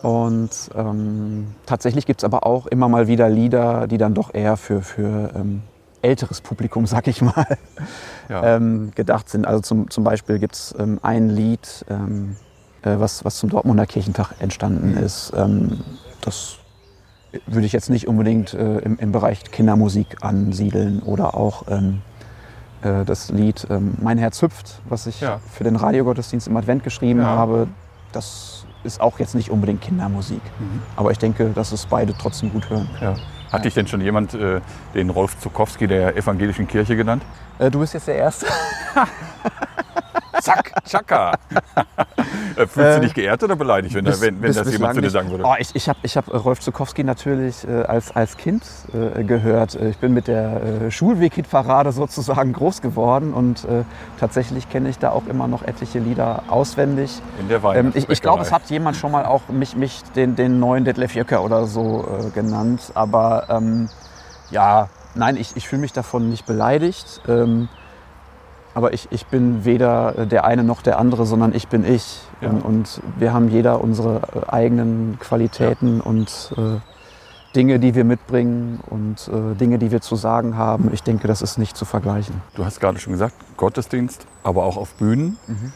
Und 0.00 0.70
ähm, 0.74 1.48
tatsächlich 1.66 2.06
gibt 2.06 2.22
es 2.22 2.24
aber 2.24 2.46
auch 2.46 2.66
immer 2.68 2.88
mal 2.88 3.06
wieder 3.06 3.28
Lieder, 3.28 3.86
die 3.86 3.98
dann 3.98 4.14
doch 4.14 4.32
eher 4.32 4.56
für, 4.56 4.80
für 4.80 5.30
ähm, 5.34 5.62
älteres 6.02 6.40
Publikum, 6.40 6.86
sag 6.94 7.06
ich 7.08 7.22
mal, 7.22 7.46
Ja. 8.28 8.56
ähm, 8.56 8.92
gedacht 8.94 9.28
sind. 9.28 9.46
Also 9.46 9.60
zum, 9.62 9.90
zum 9.90 10.04
Beispiel 10.04 10.38
gibt 10.38 10.54
es 10.54 10.74
ähm, 10.78 10.98
ein 11.02 11.28
Lied, 11.30 11.84
ähm, 11.88 12.36
äh, 12.82 12.96
was, 12.98 13.24
was 13.24 13.36
zum 13.36 13.50
Dortmunder 13.50 13.86
Kirchentag 13.86 14.32
entstanden 14.40 14.96
ist. 14.96 15.32
Ähm, 15.36 15.80
das 16.20 16.56
würde 17.46 17.66
ich 17.66 17.72
jetzt 17.72 17.88
nicht 17.88 18.08
unbedingt 18.08 18.52
äh, 18.54 18.78
im, 18.78 18.98
im 18.98 19.12
Bereich 19.12 19.42
Kindermusik 19.44 20.18
ansiedeln 20.20 21.00
oder 21.00 21.34
auch 21.34 21.64
ähm, 21.68 22.02
äh, 22.82 23.04
das 23.06 23.30
Lied 23.30 23.66
ähm, 23.70 23.94
Mein 24.02 24.18
Herz 24.18 24.42
hüpft, 24.42 24.80
was 24.88 25.06
ich 25.06 25.20
Ja. 25.22 25.40
für 25.50 25.64
den 25.64 25.76
Radiogottesdienst 25.76 26.46
im 26.48 26.56
Advent 26.56 26.84
geschrieben 26.84 27.20
Ja. 27.20 27.26
habe. 27.28 27.68
Das 28.12 28.66
ist 28.84 29.00
auch 29.00 29.18
jetzt 29.18 29.34
nicht 29.34 29.50
unbedingt 29.50 29.80
Kindermusik. 29.80 30.42
Mhm. 30.58 30.82
Aber 30.96 31.10
ich 31.12 31.18
denke, 31.18 31.50
dass 31.54 31.72
es 31.72 31.86
beide 31.86 32.12
trotzdem 32.12 32.52
gut 32.52 32.68
hören. 32.68 32.88
Ja. 33.00 33.14
Hat 33.52 33.66
dich 33.66 33.74
denn 33.74 33.86
schon 33.86 34.00
jemand 34.00 34.32
äh, 34.32 34.60
den 34.94 35.10
Rolf 35.10 35.38
Zukowski 35.38 35.86
der 35.86 36.16
evangelischen 36.16 36.66
Kirche 36.66 36.96
genannt? 36.96 37.22
Äh, 37.58 37.70
du 37.70 37.80
bist 37.80 37.92
jetzt 37.92 38.08
der 38.08 38.16
Erste. 38.16 38.46
Zack, 40.42 40.72
tschakka. 40.84 41.32
Äh, 42.54 42.66
Fühlst 42.66 42.76
du 42.76 42.82
Äh, 42.82 43.00
dich 43.00 43.14
geehrt 43.14 43.42
oder 43.42 43.56
beleidigt, 43.56 43.94
wenn, 43.94 44.04
Bis- 44.04 44.20
wenn, 44.20 44.34
wenn 44.42 44.48
bis- 44.48 44.56
das 44.56 44.70
jemand 44.70 44.94
zu 44.94 45.00
dir 45.00 45.08
sagen 45.10 45.30
würde? 45.30 45.44
Oh, 45.46 45.54
ich 45.58 45.74
ich 45.74 45.88
habe 45.88 45.98
ich 46.02 46.16
hab 46.18 46.28
Rolf 46.32 46.60
Zukowski 46.60 47.02
natürlich 47.02 47.66
äh, 47.66 47.82
als, 47.84 48.14
als 48.14 48.36
Kind 48.36 48.62
äh, 48.92 49.24
gehört. 49.24 49.74
Äh, 49.74 49.88
Ich 49.88 49.96
bin 49.98 50.12
mit 50.12 50.28
der 50.28 50.60
äh, 50.86 50.90
Schulweg-Hit-Parade 50.90 51.92
sozusagen 51.92 52.52
groß 52.58 52.82
geworden 52.82 53.32
und 53.32 53.64
äh, 53.64 53.84
tatsächlich 54.20 54.68
kenne 54.68 54.90
ich 54.90 54.98
da 54.98 55.10
auch 55.10 55.26
immer 55.28 55.48
noch 55.48 55.62
etliche 55.62 55.98
Lieder 55.98 56.42
auswendig. 56.48 57.22
In 57.40 57.48
der 57.48 57.62
Ähm, 57.74 57.92
ich 57.94 58.08
ich 58.10 58.20
glaube, 58.20 58.42
es 58.42 58.52
hat 58.52 58.68
jemand 58.68 58.96
schon 58.96 59.12
mal 59.12 59.24
auch 59.24 59.48
mich, 59.48 59.74
mich 59.76 60.02
den, 60.14 60.36
den 60.36 60.60
neuen 60.60 60.84
Detlef 60.84 61.14
Jöcker 61.14 61.42
oder 61.42 61.66
so 61.66 62.04
äh, 62.26 62.30
genannt. 62.30 62.92
Aber 62.94 63.46
ähm, 63.48 63.88
ja, 64.50 64.88
nein, 65.14 65.36
ich, 65.38 65.56
ich 65.56 65.66
fühle 65.68 65.80
mich 65.80 65.94
davon 65.94 66.28
nicht 66.28 66.44
beleidigt. 66.44 67.22
Ähm, 67.26 67.68
aber 68.74 68.92
ich, 68.92 69.08
ich 69.10 69.26
bin 69.26 69.64
weder 69.64 70.18
äh, 70.18 70.26
der 70.26 70.44
eine 70.44 70.64
noch 70.64 70.82
der 70.82 70.98
andere, 70.98 71.26
sondern 71.26 71.54
ich 71.54 71.68
bin 71.68 71.84
ich. 71.84 72.20
Ja. 72.40 72.50
Und, 72.50 72.62
und 72.62 73.00
wir 73.18 73.32
haben 73.32 73.48
jeder 73.48 73.80
unsere 73.80 74.22
äh, 74.34 74.50
eigenen 74.50 75.18
Qualitäten 75.20 76.00
und 76.00 76.52
äh, 76.56 76.80
Dinge, 77.54 77.78
die 77.78 77.94
wir 77.94 78.04
mitbringen 78.04 78.80
und 78.88 79.28
äh, 79.28 79.54
Dinge, 79.54 79.78
die 79.78 79.90
wir 79.90 80.00
zu 80.00 80.16
sagen 80.16 80.56
haben. 80.56 80.90
Ich 80.92 81.02
denke, 81.02 81.28
das 81.28 81.42
ist 81.42 81.58
nicht 81.58 81.76
zu 81.76 81.84
vergleichen. 81.84 82.40
Du 82.54 82.64
hast 82.64 82.80
gerade 82.80 82.98
schon 82.98 83.12
gesagt, 83.12 83.34
Gottesdienst, 83.56 84.26
aber 84.42 84.64
auch 84.64 84.76
auf 84.76 84.94
Bühnen. 84.94 85.36
Mhm. 85.46 85.72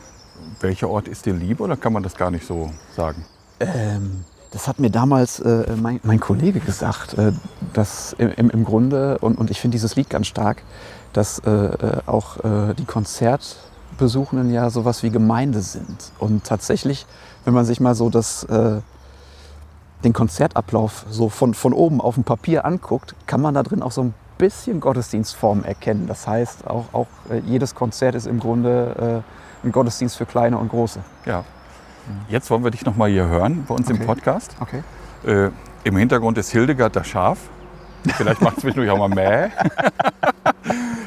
Welcher 0.60 0.88
Ort 0.88 1.06
ist 1.06 1.26
dir 1.26 1.34
lieb 1.34 1.60
oder 1.60 1.76
kann 1.76 1.92
man 1.92 2.02
das 2.02 2.16
gar 2.16 2.30
nicht 2.30 2.46
so 2.46 2.70
sagen? 2.94 3.26
Ähm, 3.60 4.24
das 4.52 4.68
hat 4.68 4.78
mir 4.78 4.90
damals 4.90 5.40
äh, 5.40 5.66
mein, 5.76 6.00
mein 6.02 6.20
Kollege 6.20 6.60
gesagt, 6.60 7.14
äh, 7.18 7.32
dass 7.74 8.14
im, 8.14 8.30
im, 8.30 8.50
im 8.50 8.64
Grunde, 8.64 9.18
und, 9.18 9.36
und 9.36 9.50
ich 9.50 9.60
finde 9.60 9.74
dieses 9.74 9.96
Lied 9.96 10.08
ganz 10.08 10.28
stark, 10.28 10.62
dass 11.16 11.38
äh, 11.40 11.50
äh, 11.50 12.00
auch 12.06 12.38
äh, 12.44 12.74
die 12.74 12.84
Konzertbesuchenden 12.84 14.52
ja 14.52 14.68
sowas 14.70 15.02
wie 15.02 15.10
Gemeinde 15.10 15.62
sind. 15.62 16.12
Und 16.18 16.44
tatsächlich, 16.44 17.06
wenn 17.44 17.54
man 17.54 17.64
sich 17.64 17.80
mal 17.80 17.94
so 17.94 18.10
das, 18.10 18.44
äh, 18.44 18.80
den 20.04 20.12
Konzertablauf 20.12 21.06
so 21.08 21.28
von, 21.28 21.54
von 21.54 21.72
oben 21.72 22.00
auf 22.00 22.14
dem 22.14 22.24
Papier 22.24 22.64
anguckt, 22.64 23.14
kann 23.26 23.40
man 23.40 23.54
da 23.54 23.62
drin 23.62 23.82
auch 23.82 23.92
so 23.92 24.02
ein 24.02 24.14
bisschen 24.36 24.80
Gottesdienstform 24.80 25.64
erkennen. 25.64 26.06
Das 26.06 26.26
heißt, 26.26 26.66
auch, 26.66 26.84
auch 26.92 27.06
äh, 27.30 27.38
jedes 27.46 27.74
Konzert 27.74 28.14
ist 28.14 28.26
im 28.26 28.38
Grunde 28.38 29.22
äh, 29.64 29.66
ein 29.66 29.72
Gottesdienst 29.72 30.16
für 30.16 30.26
Kleine 30.26 30.58
und 30.58 30.68
Große. 30.68 31.00
Ja. 31.24 31.44
Jetzt 32.28 32.50
wollen 32.50 32.62
wir 32.62 32.70
dich 32.70 32.84
noch 32.84 32.94
mal 32.94 33.10
hier 33.10 33.26
hören 33.26 33.64
bei 33.66 33.74
uns 33.74 33.88
im 33.90 33.96
Okay. 33.96 34.06
Podcast. 34.06 34.54
Okay. 34.60 34.82
Im 35.82 35.96
Hintergrund 35.96 36.38
ist 36.38 36.50
Hildegard 36.50 36.94
das 36.94 37.08
Schaf. 37.08 37.38
Vielleicht 38.14 38.40
macht 38.40 38.56
es 38.56 38.62
zwischendurch 38.62 38.90
auch 38.90 38.98
mal 38.98 39.08
mäh. 39.08 39.48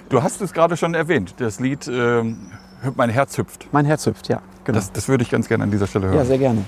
Du 0.09 0.23
hast 0.23 0.41
es 0.41 0.53
gerade 0.53 0.75
schon 0.75 0.93
erwähnt, 0.95 1.35
das 1.37 1.59
Lied 1.59 1.87
ähm, 1.87 2.51
Mein 2.95 3.09
Herz 3.09 3.37
hüpft. 3.37 3.67
Mein 3.71 3.85
Herz 3.85 4.05
hüpft, 4.05 4.27
ja. 4.27 4.41
Genau. 4.63 4.77
Das, 4.77 4.91
das 4.91 5.07
würde 5.07 5.23
ich 5.23 5.29
ganz 5.29 5.47
gerne 5.47 5.63
an 5.63 5.71
dieser 5.71 5.87
Stelle 5.87 6.07
hören. 6.07 6.17
Ja, 6.17 6.25
sehr 6.25 6.37
gerne. 6.37 6.63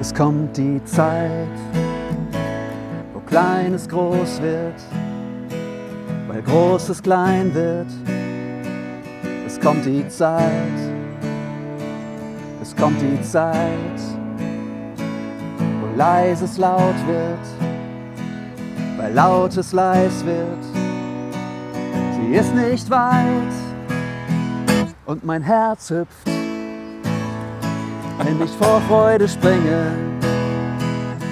Es 0.00 0.14
kommt 0.14 0.56
die 0.56 0.84
Zeit, 0.84 1.48
wo 3.14 3.20
Kleines 3.20 3.88
groß 3.88 4.42
wird, 4.42 4.74
weil 6.28 6.42
Großes 6.42 7.02
klein 7.02 7.54
wird. 7.54 7.86
Es 9.46 9.58
kommt 9.58 9.86
die 9.86 10.06
Zeit, 10.08 10.44
es 12.60 12.76
kommt 12.76 13.00
die 13.00 13.22
Zeit, 13.22 14.00
Leises 15.96 16.58
laut 16.58 17.06
wird, 17.06 17.38
weil 18.96 19.12
Lautes 19.12 19.72
leis 19.72 20.24
wird. 20.24 20.64
Sie 22.16 22.34
ist 22.34 22.52
nicht 22.54 22.90
weit 22.90 23.52
und 25.06 25.24
mein 25.24 25.42
Herz 25.42 25.90
hüpft, 25.90 26.26
wenn 28.18 28.42
ich 28.42 28.50
vor 28.52 28.80
Freude 28.88 29.28
springe, 29.28 29.92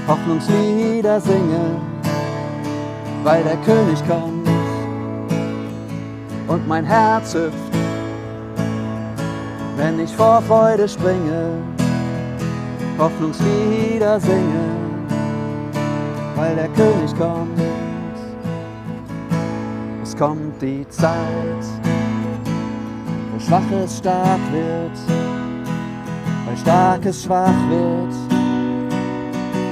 Hoffnungslieder 0.07 1.21
singe, 1.21 1.81
weil 3.25 3.43
der 3.43 3.57
König 3.57 3.99
kommt 4.07 4.49
und 6.47 6.69
mein 6.69 6.85
Herz 6.85 7.35
hüpft, 7.35 7.57
wenn 9.77 9.99
ich 9.99 10.15
vor 10.15 10.41
Freude 10.43 10.89
springe, 10.89 11.72
Hoffnungslieder 13.03 14.21
singe, 14.21 14.77
weil 16.37 16.55
der 16.55 16.69
König 16.69 17.13
kommt. 17.19 17.61
Es 20.05 20.17
kommt 20.17 20.63
die 20.63 20.87
Zeit, 20.89 21.65
wo 23.33 23.41
Schwaches 23.41 23.99
stark 23.99 24.39
wird, 24.53 24.97
weil 26.47 26.57
Starkes 26.57 27.25
schwach 27.25 27.69
wird. 27.71 28.15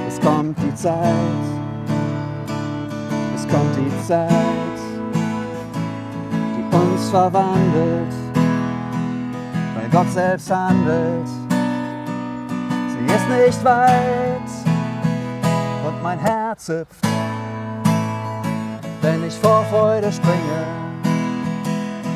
Es 0.09 0.19
kommt 0.19 0.57
die 0.61 0.75
Zeit, 0.75 1.45
es 3.33 3.47
kommt 3.47 3.77
die 3.77 4.07
Zeit, 4.07 4.27
die 6.33 6.75
uns 6.75 7.09
verwandelt, 7.09 8.13
weil 9.73 9.89
Gott 9.89 10.11
selbst 10.11 10.51
handelt. 10.51 11.40
Ist 13.07 13.29
nicht 13.29 13.63
weit 13.63 14.49
und 15.85 16.03
mein 16.03 16.19
Herz 16.19 16.67
hüpft 16.67 17.11
wenn 19.01 19.27
ich 19.27 19.33
vor 19.33 19.65
Freude 19.65 20.11
springe, 20.11 20.65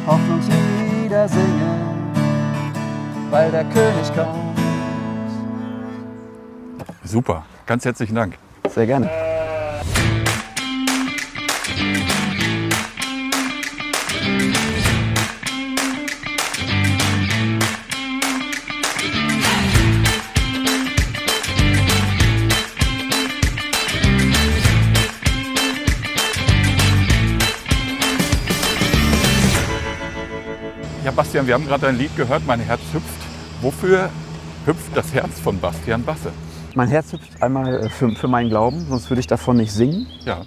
Hoffnungslieder 0.05 1.27
singe, 1.27 1.95
weil 3.31 3.51
der 3.51 3.63
König 3.65 4.13
kommt. 4.15 4.59
Super, 7.03 7.45
ganz 7.65 7.85
herzlichen 7.85 8.15
Dank. 8.15 8.37
Sehr 8.69 8.85
gerne. 8.85 9.25
Bastian, 31.15 31.48
wir 31.48 31.53
haben 31.53 31.65
gerade 31.65 31.88
ein 31.88 31.98
Lied 31.98 32.15
gehört, 32.17 32.45
Mein 32.45 32.60
Herz 32.60 32.81
hüpft. 32.93 33.22
Wofür 33.62 34.10
hüpft 34.65 34.95
das 34.95 35.13
Herz 35.13 35.39
von 35.39 35.60
Bastian 35.60 36.03
Basse? 36.03 36.31
Mein 36.75 36.89
Herz 36.89 37.13
hüpft 37.13 37.41
einmal 37.41 37.86
äh, 37.86 37.89
für, 37.89 38.10
für 38.12 38.27
meinen 38.27 38.50
Glauben, 38.50 38.86
sonst 38.89 39.10
würde 39.10 39.22
ich 39.22 39.27
davon 39.27 39.57
nicht 39.57 39.72
singen. 39.72 40.07
Ja, 40.25 40.41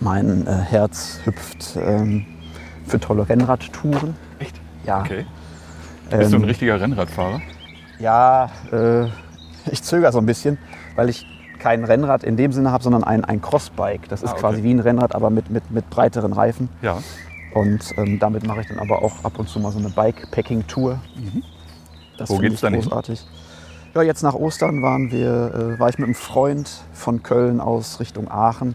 Mein 0.00 0.46
äh, 0.46 0.50
Herz 0.50 1.20
hüpft 1.24 1.76
ähm, 1.76 2.24
für 2.86 2.98
tolle 2.98 3.28
Rennradtouren. 3.28 4.14
echt? 4.38 4.56
Ja, 4.86 5.00
Okay. 5.00 5.26
Bist 6.10 6.32
du 6.32 6.36
ein 6.36 6.42
ähm, 6.42 6.48
richtiger 6.48 6.80
Rennradfahrer? 6.80 7.40
Ja, 7.98 8.50
äh, 8.72 9.06
ich 9.70 9.82
zögere 9.82 10.12
so 10.12 10.18
ein 10.18 10.26
bisschen, 10.26 10.58
weil 10.96 11.08
ich 11.08 11.26
kein 11.58 11.82
Rennrad 11.84 12.24
in 12.24 12.36
dem 12.36 12.52
Sinne 12.52 12.70
habe, 12.72 12.84
sondern 12.84 13.04
ein, 13.04 13.24
ein 13.24 13.40
Crossbike. 13.40 14.08
Das 14.08 14.22
ist 14.22 14.28
Ah, 14.28 14.32
okay. 14.32 14.40
quasi 14.40 14.62
wie 14.62 14.70
ein 14.72 14.80
Rennrad, 14.80 15.14
aber 15.14 15.30
mit, 15.30 15.50
mit, 15.50 15.70
mit 15.70 15.88
breiteren 15.88 16.32
Reifen. 16.34 16.68
Ja. 16.82 16.98
Und 17.54 17.94
ähm, 17.96 18.18
damit 18.18 18.46
mache 18.46 18.60
ich 18.60 18.66
dann 18.66 18.78
aber 18.78 19.02
auch 19.02 19.24
ab 19.24 19.38
und 19.38 19.48
zu 19.48 19.60
mal 19.60 19.70
so 19.70 19.78
eine 19.78 19.88
Bikepacking-Tour. 19.90 20.98
Das 22.18 22.28
Wo 22.30 22.38
geht's 22.38 22.54
ich 22.56 22.60
dann 22.60 22.74
hin? 22.74 22.82
großartig. 22.82 23.24
Ja, 23.94 24.02
jetzt 24.02 24.22
nach 24.22 24.34
Ostern 24.34 24.82
waren 24.82 25.12
wir, 25.12 25.54
äh, 25.54 25.78
war 25.78 25.88
ich 25.88 25.98
mit 25.98 26.06
einem 26.06 26.16
Freund 26.16 26.68
von 26.92 27.22
Köln 27.22 27.60
aus 27.60 28.00
Richtung 28.00 28.28
Aachen, 28.28 28.74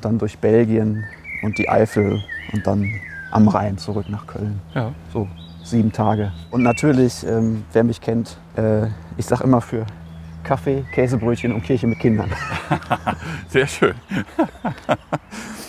dann 0.00 0.18
durch 0.18 0.38
Belgien 0.38 1.04
und 1.44 1.58
die 1.58 1.68
Eifel 1.68 2.20
und 2.52 2.66
dann 2.66 2.88
am 3.30 3.46
Rhein 3.46 3.78
zurück 3.78 4.06
nach 4.08 4.26
Köln. 4.26 4.60
Ja. 4.74 4.92
So 5.12 5.28
sieben 5.62 5.92
Tage. 5.92 6.32
Und 6.50 6.64
natürlich, 6.64 7.24
ähm, 7.24 7.64
wer 7.72 7.84
mich 7.84 8.00
kennt, 8.00 8.36
äh, 8.56 8.86
ich 9.16 9.26
sage 9.26 9.44
immer 9.44 9.60
für 9.60 9.86
Kaffee, 10.42 10.84
Käsebrötchen 10.92 11.52
und 11.52 11.62
Kirche 11.62 11.86
mit 11.86 12.00
Kindern. 12.00 12.30
Sehr 13.48 13.68
schön. 13.68 13.94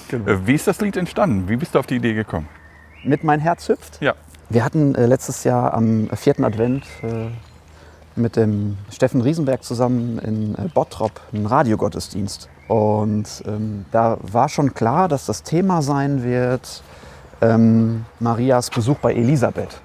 Genau. 0.10 0.29
Äh, 0.29 0.48
Wie 0.48 0.53
ist 0.53 0.67
das 0.67 0.79
Lied 0.81 0.98
entstanden? 0.98 1.50
Wie 1.50 1.55
bist 1.55 1.75
du 1.75 1.79
auf 1.79 1.88
die 1.88 1.95
Idee 1.95 2.13
gekommen? 2.13 2.48
Mit 3.03 3.24
mein 3.24 3.39
Herz 3.39 3.67
hüpft. 3.69 4.01
Ja. 4.01 4.13
Wir 4.50 4.63
hatten 4.63 4.95
äh, 4.95 5.05
letztes 5.05 5.43
Jahr 5.43 5.74
am 5.74 6.10
vierten 6.13 6.43
Advent, 6.43 6.86
äh, 7.01 7.27
mit 8.15 8.36
dem 8.36 8.77
Steffen 8.91 9.22
Riesenberg 9.22 9.63
zusammen 9.63 10.19
in 10.19 10.55
äh, 10.55 10.67
Bottrop 10.74 11.19
einen 11.33 11.45
Radiogottesdienst. 11.45 12.50
Und 12.67 13.43
ähm, 13.45 13.86
da 13.91 14.17
war 14.22 14.50
schon 14.50 14.74
klar, 14.74 15.07
dass 15.07 15.25
das 15.25 15.43
Thema 15.43 15.81
sein 15.81 16.24
wird 16.24 16.83
ähm, 17.41 18.05
Marias 18.19 18.69
Besuch 18.69 18.98
bei 18.98 19.13
Elisabeth. 19.13 19.81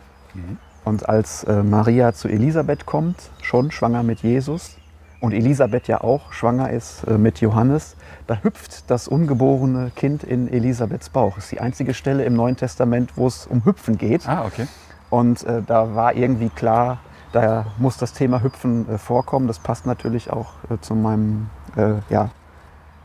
Und 0.85 1.09
als 1.09 1.45
äh, 1.45 1.63
Maria 1.63 2.13
zu 2.13 2.29
Elisabeth 2.29 2.87
kommt, 2.87 3.17
schon 3.43 3.71
schwanger 3.71 4.03
mit 4.03 4.21
Jesus, 4.21 4.77
und 5.21 5.33
Elisabeth 5.33 5.89
ja 5.89 6.01
auch 6.01 6.33
schwanger 6.33 6.71
ist 6.71 7.05
äh, 7.05 7.19
mit 7.19 7.41
Johannes, 7.41 7.97
da 8.27 8.39
hüpft 8.43 8.91
das 8.91 9.09
ungeborene 9.09 9.91
Kind 9.97 10.23
in 10.23 10.49
Elisabeths 10.49 11.09
Bauch. 11.11 11.35
Das 11.35 11.45
ist 11.45 11.53
die 11.53 11.61
einzige 11.61 11.95
Stelle 11.95 12.25
im 12.25 12.35
Neuen 12.35 12.57
Testament, 12.57 13.17
wo 13.17 13.27
es 13.27 13.47
um 13.47 13.65
Hüpfen 13.65 13.99
geht. 13.99 14.29
Ah, 14.29 14.45
okay. 14.47 14.69
Und 15.11 15.43
äh, 15.45 15.63
da 15.67 15.95
war 15.95 16.15
irgendwie 16.15 16.51
klar, 16.51 16.99
da 17.33 17.67
muss 17.79 17.97
das 17.97 18.13
Thema 18.13 18.43
Hüpfen 18.43 18.89
äh, 18.89 18.99
vorkommen. 18.99 19.49
Das 19.49 19.59
passt 19.59 19.87
natürlich 19.87 20.33
auch 20.33 20.51
äh, 20.71 20.79
zu 20.81 20.95
meinem 20.95 21.51
äh, 21.77 21.95
ja, 22.11 22.31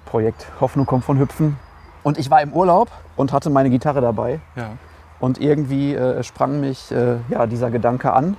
Projekt 0.05 0.47
Hoffnung 0.61 0.85
kommt 0.85 1.05
von 1.05 1.17
Hüpfen. 1.17 1.57
Und 2.03 2.17
ich 2.17 2.29
war 2.29 2.41
im 2.41 2.53
Urlaub 2.53 2.89
und 3.15 3.31
hatte 3.31 3.49
meine 3.49 3.69
Gitarre 3.69 4.01
dabei. 4.01 4.39
Ja. 4.55 4.71
Und 5.19 5.39
irgendwie 5.39 5.95
äh, 5.95 6.21
sprang 6.21 6.59
mich 6.59 6.93
ja, 7.29 7.47
dieser 7.47 7.71
Gedanke 7.71 8.11
an 8.11 8.35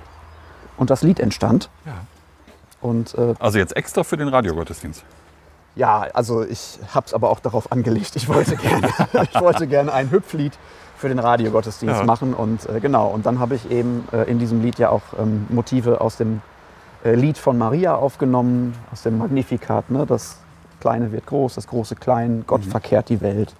und 0.77 0.91
das 0.91 1.01
Lied 1.01 1.19
entstand. 1.19 1.69
ja. 1.85 1.93
Und 2.85 3.15
äh, 3.17 3.33
Also 3.39 3.57
jetzt 3.57 3.75
extra 3.75 4.03
für 4.03 4.17
den 4.17 4.27
Radiogottesdienst. 4.27 5.03
ja, 5.75 6.05
also 6.13 6.43
ich 6.43 6.79
habe 6.93 7.05
es 7.07 7.13
aber 7.13 7.29
auch 7.29 7.39
darauf 7.39 7.71
angelegt. 7.71 8.15
Ich 8.15 8.27
wollte 8.29 8.55
gerne, 8.55 8.87
ich 9.33 9.39
wollte 9.41 9.67
gerne 9.67 9.91
ein 9.93 10.11
Hüpflied 10.11 10.57
für 10.97 11.09
den 11.09 11.19
Radiogottesdienst 11.19 11.99
Ja. 11.99 12.05
machen. 12.05 12.33
Und 12.33 12.69
äh, 12.69 12.79
genau, 12.79 13.07
und 13.07 13.25
dann 13.25 13.39
habe 13.39 13.55
ich 13.55 13.69
eben 13.71 14.07
äh, 14.13 14.23
in 14.29 14.39
diesem 14.39 14.61
Lied 14.61 14.77
ja 14.79 14.89
auch 14.89 15.01
ähm, 15.19 15.45
Motive 15.49 15.99
aus 16.01 16.15
dem 16.17 16.41
äh, 17.03 17.15
Lied 17.15 17.37
von 17.37 17.57
Maria 17.57 17.95
aufgenommen, 17.95 18.73
aus 18.93 19.01
dem 19.03 19.17
Magnificat. 19.17 19.89
Ne? 19.89 20.05
Das 20.05 20.37
Kleine 20.79 21.11
wird 21.11 21.25
groß, 21.25 21.55
das 21.55 21.67
Große 21.67 21.95
klein, 21.95 22.43
Gott 22.47 22.63
verkehrt 22.63 23.09
die 23.09 23.19
Welt, 23.21 23.53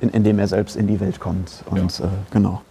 in, 0.00 0.08
indem 0.10 0.38
er 0.38 0.46
selbst 0.46 0.76
in 0.76 0.86
die 0.86 1.00
Welt 1.00 1.18
kommt. 1.20 1.64
Und 1.68 2.00
äh, 2.00 2.04
genau. 2.30 2.62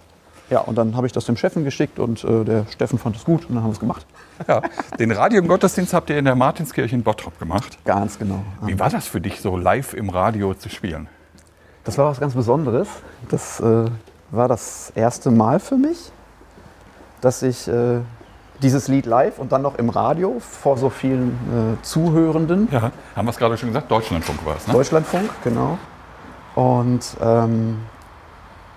Ja, 0.49 0.61
und 0.61 0.77
dann 0.77 0.95
habe 0.95 1.05
ich 1.05 1.13
das 1.13 1.25
dem 1.25 1.37
Steffen 1.37 1.63
geschickt 1.63 1.99
und 1.99 2.23
äh, 2.23 2.43
der 2.43 2.65
Steffen 2.71 2.97
fand 2.97 3.15
es 3.15 3.23
gut 3.23 3.45
und 3.47 3.55
dann 3.55 3.63
haben 3.63 3.69
wir 3.69 3.73
es 3.73 3.79
gemacht. 3.79 4.05
Ja. 4.47 4.61
Den 4.99 5.11
Radiogottesdienst 5.11 5.93
habt 5.93 6.09
ihr 6.09 6.17
in 6.17 6.25
der 6.25 6.35
Martinskirche 6.35 6.95
in 6.95 7.03
Bottrop 7.03 7.37
gemacht. 7.39 7.77
Ganz 7.85 8.17
genau. 8.17 8.43
Wie 8.61 8.79
war 8.79 8.89
das 8.89 9.07
für 9.07 9.21
dich, 9.21 9.41
so 9.41 9.57
live 9.57 9.93
im 9.93 10.09
Radio 10.09 10.53
zu 10.53 10.69
spielen? 10.69 11.07
Das 11.83 11.97
war 11.97 12.09
was 12.09 12.19
ganz 12.19 12.33
Besonderes. 12.33 12.87
Das 13.29 13.59
äh, 13.59 13.85
war 14.31 14.47
das 14.47 14.91
erste 14.95 15.31
Mal 15.31 15.59
für 15.59 15.75
mich, 15.75 16.11
dass 17.21 17.41
ich 17.41 17.67
äh, 17.67 17.99
dieses 18.61 18.87
Lied 18.87 19.05
live 19.05 19.39
und 19.39 19.51
dann 19.51 19.61
noch 19.61 19.75
im 19.75 19.89
Radio 19.89 20.37
vor 20.39 20.77
so 20.77 20.89
vielen 20.89 21.77
äh, 21.79 21.83
Zuhörenden, 21.83 22.67
Ja. 22.71 22.91
Haben 23.15 23.25
wir 23.25 23.31
es 23.31 23.37
gerade 23.37 23.57
schon 23.57 23.69
gesagt? 23.69 23.89
Deutschlandfunk 23.89 24.45
war 24.45 24.57
es, 24.57 24.67
ne? 24.67 24.73
Deutschlandfunk, 24.73 25.29
genau. 25.43 25.77
Und 26.55 27.15
ähm, 27.21 27.77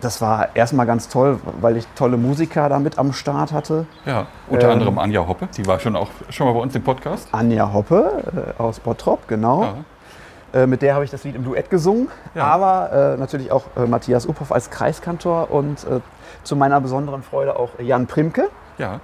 das 0.02 0.20
war 0.20 0.54
erstmal 0.54 0.84
ganz 0.84 1.08
toll, 1.08 1.38
weil 1.60 1.76
ich 1.76 1.86
tolle 1.94 2.16
Musiker 2.16 2.68
da 2.68 2.78
mit 2.78 2.98
am 2.98 3.12
Start 3.12 3.52
hatte. 3.52 3.86
Ja. 4.04 4.26
Unter 4.48 4.66
Ähm. 4.66 4.72
anderem 4.72 4.98
Anja 4.98 5.26
Hoppe, 5.26 5.48
die 5.56 5.64
war 5.66 5.78
schon 5.78 5.96
auch 5.96 6.08
schon 6.28 6.46
mal 6.46 6.52
bei 6.52 6.58
uns 6.60 6.74
im 6.74 6.82
Podcast. 6.82 7.28
Anja 7.32 7.72
Hoppe 7.72 8.54
äh, 8.58 8.60
aus 8.60 8.80
Bottrop, 8.80 9.28
genau. 9.28 9.62
Ja. 9.62 10.62
Äh, 10.62 10.66
mit 10.66 10.82
der 10.82 10.94
habe 10.94 11.04
ich 11.04 11.10
das 11.10 11.22
Lied 11.24 11.36
im 11.36 11.44
Duett 11.44 11.70
gesungen. 11.70 12.08
Ja. 12.34 12.44
Aber 12.44 13.14
äh, 13.14 13.16
natürlich 13.16 13.52
auch 13.52 13.62
äh, 13.76 13.86
Matthias 13.86 14.28
Uphoff 14.28 14.50
als 14.50 14.70
Kreiskantor 14.70 15.50
und 15.50 15.84
äh, 15.84 16.00
zu 16.42 16.56
meiner 16.56 16.80
besonderen 16.80 17.22
Freude 17.22 17.56
auch 17.56 17.70
Jan 17.78 18.06
Primke, 18.08 18.48
ja. 18.78 19.00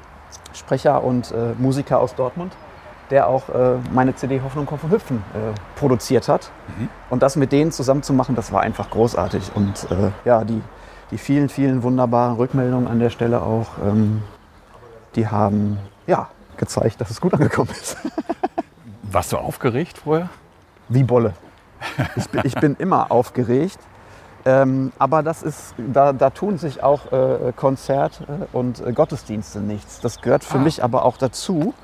Sprecher 0.52 1.04
und 1.04 1.30
äh, 1.30 1.54
Musiker 1.58 2.00
aus 2.00 2.16
Dortmund, 2.16 2.52
der 3.10 3.28
auch 3.28 3.48
äh, 3.50 3.76
meine 3.92 4.16
CD 4.16 4.40
Hoffnung 4.42 4.66
kommt 4.66 4.80
vom 4.80 4.90
Hüpfen 4.90 5.22
produziert 5.76 6.28
hat. 6.28 6.50
Mhm. 6.76 6.88
Und 7.08 7.22
das 7.22 7.36
mit 7.36 7.52
denen 7.52 7.70
zusammen 7.70 8.02
zu 8.02 8.12
machen, 8.12 8.34
das 8.34 8.52
war 8.52 8.62
einfach 8.62 8.90
großartig. 8.90 9.52
Und 9.54 9.86
ja, 10.24 10.44
die, 10.44 10.60
die 11.10 11.18
vielen, 11.18 11.48
vielen 11.48 11.82
wunderbaren 11.82 12.36
Rückmeldungen 12.36 12.88
an 12.88 12.98
der 12.98 13.10
Stelle 13.10 13.42
auch, 13.42 13.66
ähm, 13.84 14.22
die 15.14 15.28
haben 15.28 15.78
ja, 16.06 16.28
gezeigt, 16.56 17.00
dass 17.00 17.10
es 17.10 17.20
gut 17.20 17.34
angekommen 17.34 17.70
ist. 17.70 17.96
Warst 19.02 19.32
du 19.32 19.38
aufgeregt 19.38 19.98
vorher? 19.98 20.28
Wie 20.88 21.02
Bolle. 21.02 21.34
Ich 22.16 22.28
bin, 22.28 22.40
ich 22.44 22.54
bin 22.54 22.76
immer 22.78 23.10
aufgeregt. 23.10 23.78
Ähm, 24.44 24.92
aber 24.98 25.22
das 25.22 25.42
ist, 25.42 25.74
da, 25.76 26.12
da 26.12 26.30
tun 26.30 26.58
sich 26.58 26.82
auch 26.82 27.12
äh, 27.12 27.52
Konzert 27.54 28.20
äh, 28.22 28.56
und 28.56 28.80
äh, 28.84 28.92
Gottesdienste 28.92 29.60
nichts. 29.60 30.00
Das 30.00 30.20
gehört 30.20 30.44
für 30.44 30.58
Ah. 30.58 30.62
mich 30.62 30.82
aber 30.82 31.04
auch 31.04 31.16
dazu. 31.16 31.74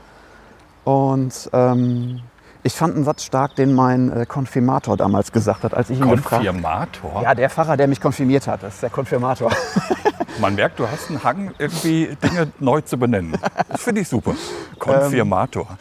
Und 0.84 1.50
ähm, 1.52 2.20
ich 2.64 2.72
fand 2.72 2.96
einen 2.96 3.04
Satz 3.04 3.22
stark, 3.24 3.54
den 3.54 3.74
mein 3.74 4.10
äh, 4.10 4.26
Konfirmator 4.26 4.96
damals 4.96 5.30
gesagt 5.30 5.64
hat, 5.64 5.74
als 5.74 5.90
ich 5.90 6.00
ihn 6.00 6.08
gefragt 6.08 6.44
Konfirmator? 6.44 7.22
Ja, 7.22 7.34
der 7.34 7.50
Pfarrer, 7.50 7.76
der 7.76 7.86
mich 7.86 8.00
konfirmiert 8.00 8.48
hat, 8.48 8.62
das 8.62 8.74
ist 8.74 8.82
der 8.82 8.90
Konfirmator. 8.90 9.52
Man 10.40 10.54
merkt, 10.54 10.80
du 10.80 10.88
hast 10.88 11.10
einen 11.10 11.22
Hang, 11.22 11.52
irgendwie 11.58 12.16
Dinge 12.22 12.50
neu 12.58 12.80
zu 12.80 12.96
benennen. 12.96 13.36
Das 13.68 13.82
finde 13.82 14.00
ich 14.00 14.08
super. 14.08 14.34
Konfirmator. 14.78 15.78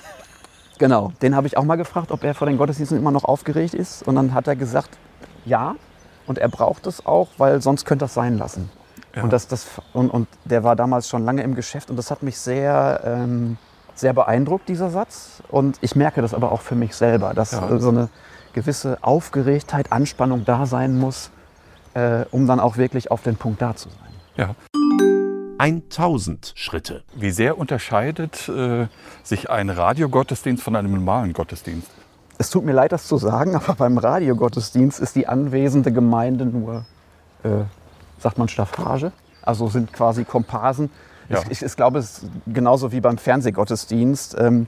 Genau, 0.78 1.13
den 1.22 1.36
habe 1.36 1.48
ich 1.48 1.58
auch 1.58 1.63
mal 1.63 1.78
gefragt, 1.78 2.12
ob 2.12 2.24
er 2.24 2.34
vor 2.36 2.48
den 2.48 2.58
Gottesdiensten 2.58 2.98
immer 2.98 3.12
noch 3.12 3.24
aufgeregt 3.24 3.74
ist. 3.74 4.04
Und 4.04 4.15
dann 4.15 4.34
hat 4.34 4.48
er 4.48 4.58
gesagt, 4.58 4.89
ja. 5.46 5.76
Und 6.28 6.38
er 6.38 6.50
braucht 6.50 6.86
es 6.86 7.06
auch, 7.06 7.30
weil 7.38 7.62
sonst 7.62 7.86
könnte 7.86 8.06
er 8.06 8.08
es 8.08 8.13
sein 8.13 8.38
lassen. 8.38 8.69
Ja. 9.15 9.24
Und, 9.24 9.32
das, 9.32 9.48
das, 9.48 9.67
und, 9.93 10.10
und 10.10 10.28
der 10.43 10.63
war 10.63 10.76
damals 10.76 11.08
schon 11.08 11.24
lange 11.24 11.43
im 11.43 11.56
Geschäft 11.56 11.89
und 11.89 11.96
das 11.98 12.12
hat 12.12 12.24
mich 12.24 12.38
sehr, 12.38 13.02
ähm, 13.06 13.58
sehr 13.95 14.13
beeindruckt, 14.13 14.69
dieser 14.69 14.89
Satz. 14.89 15.41
Und 15.49 15.77
ich 15.82 15.95
merke 15.95 16.21
das 16.21 16.34
aber 16.34 16.51
auch 16.51 16.62
für 16.62 16.75
mich 16.75 16.95
selber, 16.95 17.34
dass 17.34 17.51
Ja. 17.51 17.79
so 17.79 17.89
eine 17.89 18.10
gewisse 18.53 18.97
Aufgeregtheit, 19.01 19.91
Anspannung 19.91 20.45
da 20.45 20.65
sein 20.65 20.97
muss, 20.99 21.32
äh, 21.93 22.25
um 22.32 22.47
dann 22.47 22.60
auch 22.60 22.77
wirklich 22.77 23.12
auf 23.12 23.21
den 23.23 23.36
Punkt 23.36 23.62
da 23.62 23.75
zu 23.75 23.89
sein. 23.89 23.99
ja. 24.38 24.56
1000 25.60 26.53
Schritte. 26.56 27.03
Wie 27.15 27.32
sehr 27.32 27.58
unterscheidet 27.58 28.49
äh, 28.49 28.88
sich 29.23 29.49
ein 29.49 29.69
Radiogottesdienst 29.69 30.62
von 30.63 30.75
einem 30.75 30.91
normalen 30.93 31.32
Gottesdienst? 31.32 31.89
Es 32.38 32.49
tut 32.49 32.65
mir 32.65 32.73
leid, 32.73 32.91
das 32.91 33.08
zu 33.08 33.17
sagen, 33.17 33.56
aber 33.63 33.75
beim 33.75 33.97
Radiogottesdienst 33.97 34.99
ist 34.99 35.15
die 35.15 35.27
anwesende 35.27 35.91
Gemeinde 35.93 36.45
nur, 36.45 36.86
äh, 37.43 37.49
sagt 38.19 38.38
man 38.39 38.49
Staffage, 38.49 39.12
also 39.41 39.67
sind 39.69 39.93
quasi 39.93 40.25
Komparsen. 40.25 40.89
Ja. 41.30 41.40
Ich, 41.44 41.52
ich, 41.52 41.64
ich 41.64 41.76
glaube, 41.76 42.00
es 42.00 42.20
ist 42.24 42.32
genauso 42.48 42.92
wie 42.92 43.02
beim 43.02 43.18
Fernsehgottesdienst. 43.18 44.36
Ähm, 44.40 44.68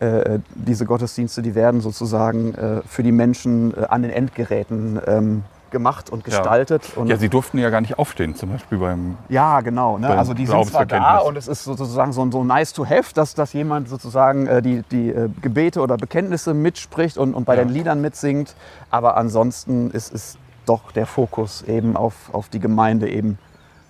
äh, 0.00 0.40
diese 0.54 0.86
Gottesdienste, 0.86 1.40
die 1.42 1.54
werden 1.54 1.80
sozusagen 1.80 2.54
äh, 2.54 2.82
für 2.86 3.02
die 3.04 3.12
Menschen 3.12 3.72
äh, 3.76 3.84
an 3.88 4.02
den 4.02 4.10
Endgeräten 4.10 5.00
ähm, 5.06 5.44
gemacht 5.70 6.10
und 6.10 6.24
gestaltet. 6.24 6.96
Und 6.96 7.08
Ja, 7.08 7.16
sie 7.16 7.28
durften 7.28 7.58
ja 7.58 7.70
gar 7.70 7.80
nicht 7.80 7.98
aufstehen, 7.98 8.34
zum 8.34 8.50
Beispiel 8.50 8.78
beim. 8.78 9.16
ja, 9.28 9.60
genau. 9.60 9.98
Ne? 9.98 10.08
Beim 10.08 10.18
Also 10.18 10.34
die 10.34 10.46
sind 10.46 10.64
zwar 10.66 10.86
da 10.86 11.18
und 11.18 11.36
es 11.36 11.46
ist 11.48 11.64
sozusagen 11.64 12.12
so, 12.12 12.28
so 12.30 12.42
nice 12.44 12.72
to 12.72 12.84
have, 12.84 13.12
dass, 13.14 13.34
dass 13.34 13.52
jemand 13.52 13.88
sozusagen 13.88 14.46
äh, 14.46 14.62
die, 14.62 14.82
die 14.90 15.10
äh, 15.10 15.28
Gebete 15.42 15.80
oder 15.80 15.96
Bekenntnisse 15.96 16.54
mitspricht 16.54 17.16
und, 17.18 17.34
und 17.34 17.44
bei 17.44 17.56
Ja. 17.56 17.62
den 17.64 17.70
Liedern 17.70 18.00
mitsingt. 18.00 18.54
Aber 18.90 19.16
ansonsten 19.16 19.90
ist, 19.90 20.12
ist 20.12 20.38
doch 20.66 20.92
der 20.92 21.06
Fokus 21.06 21.62
eben 21.62 21.96
auf, 21.96 22.14
auf 22.32 22.48
die 22.48 22.60
Gemeinde 22.60 23.08
eben 23.08 23.38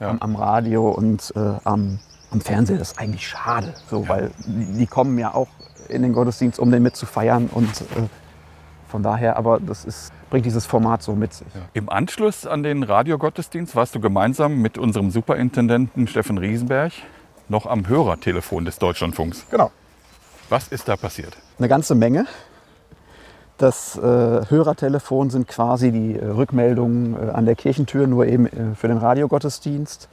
Ja. 0.01 0.11
am, 0.11 0.19
am 0.21 0.37
Radio 0.37 0.89
und 0.91 1.33
äh, 1.37 1.41
am, 1.65 1.99
am 2.31 2.41
Fernseher. 2.41 2.79
Das 2.79 2.93
ist 2.93 2.99
eigentlich 2.99 3.27
schade, 3.29 3.75
so, 3.89 4.09
weil 4.09 4.31
die, 4.47 4.79
die 4.79 4.87
kommen 4.87 5.19
ja 5.19 5.35
auch 5.35 5.49
in 5.89 6.03
den 6.03 6.13
Gottesdienst, 6.13 6.59
um 6.59 6.71
den 6.71 6.83
mitzufeiern 6.83 7.49
und 7.53 7.69
äh, 7.69 8.09
von 8.89 9.03
daher, 9.03 9.37
aber 9.37 9.59
das 9.59 9.85
ist, 9.85 10.13
bringt 10.31 10.47
dieses 10.47 10.67
Format 10.67 11.03
so 11.03 11.15
mit 11.15 11.33
sich. 11.33 11.47
Im 11.73 11.89
Anschluss 11.89 12.47
an 12.47 12.63
den 12.63 12.85
Radiogottesdienst 12.85 13.75
warst 13.75 13.95
du 13.95 14.01
gemeinsam 14.01 14.63
mit 14.63 14.79
unserem 14.79 15.11
Superintendenten 15.11 16.07
Steffen 16.07 16.39
Riesenberg 16.39 16.93
noch 17.49 17.67
am 17.67 17.89
Hörertelefon 17.89 18.65
des 18.65 18.79
Deutschlandfunks. 18.79 19.47
Genau. 19.51 19.73
Was 20.49 20.69
ist 20.69 20.89
da 20.89 20.97
passiert? 20.97 21.37
eine 21.59 21.69
ganze 21.69 21.95
Menge. 21.95 22.27
Das 23.59 23.97
äh, 23.97 24.01
Hörertelefon 24.01 25.31
sind 25.31 25.47
quasi 25.47 25.93
die 25.93 26.19
äh, 26.19 26.27
Rückmeldungen 26.27 27.15
äh, 27.15 27.31
an 27.31 27.47
der 27.47 27.55
Kirchentür, 27.55 28.07
nur 28.07 28.27
eben 28.27 28.47
äh, 28.47 28.75
für 28.75 28.89
den 28.89 28.99
Radiogottesdienst. 28.99 30.09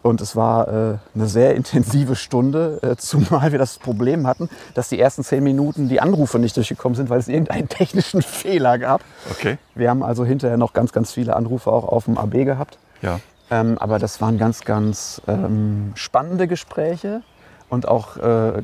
Und 0.00 0.20
es 0.20 0.36
war 0.36 0.68
äh, 0.68 0.98
eine 1.16 1.26
sehr 1.26 1.56
intensive 1.56 2.14
Stunde, 2.14 2.78
äh, 2.82 2.96
zumal 2.98 3.50
wir 3.50 3.58
das 3.58 3.78
Problem 3.78 4.28
hatten, 4.28 4.48
dass 4.74 4.88
die 4.88 5.00
ersten 5.00 5.24
zehn 5.24 5.42
Minuten 5.42 5.88
die 5.88 6.00
Anrufe 6.00 6.38
nicht 6.38 6.56
durchgekommen 6.56 6.94
sind, 6.94 7.10
weil 7.10 7.18
es 7.18 7.26
irgendeinen 7.26 7.68
technischen 7.68 8.22
Fehler 8.22 8.78
gab. 8.78 9.00
Okay. 9.32 9.58
Wir 9.74 9.90
haben 9.90 10.04
also 10.04 10.24
hinterher 10.24 10.56
noch 10.56 10.72
ganz, 10.72 10.92
ganz 10.92 11.12
viele 11.12 11.34
Anrufe 11.34 11.72
auch 11.72 11.84
auf 11.84 12.04
dem 12.04 12.16
AB 12.16 12.44
gehabt. 12.44 12.78
Ja. 13.02 13.18
Ähm, 13.50 13.76
aber 13.78 13.98
das 13.98 14.20
waren 14.20 14.38
ganz, 14.38 14.60
ganz 14.60 15.20
ähm, 15.26 15.92
spannende 15.94 16.46
Gespräche 16.46 17.22
und 17.70 17.86
auch 17.86 18.16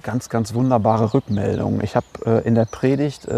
ganz, 0.02 0.30
ganz 0.30 0.54
wunderbare 0.54 1.12
Rückmeldungen. 1.12 1.82
Ich 1.84 1.94
habe 1.94 2.40
in 2.46 2.54
der 2.54 2.64
Predigt 2.64 3.28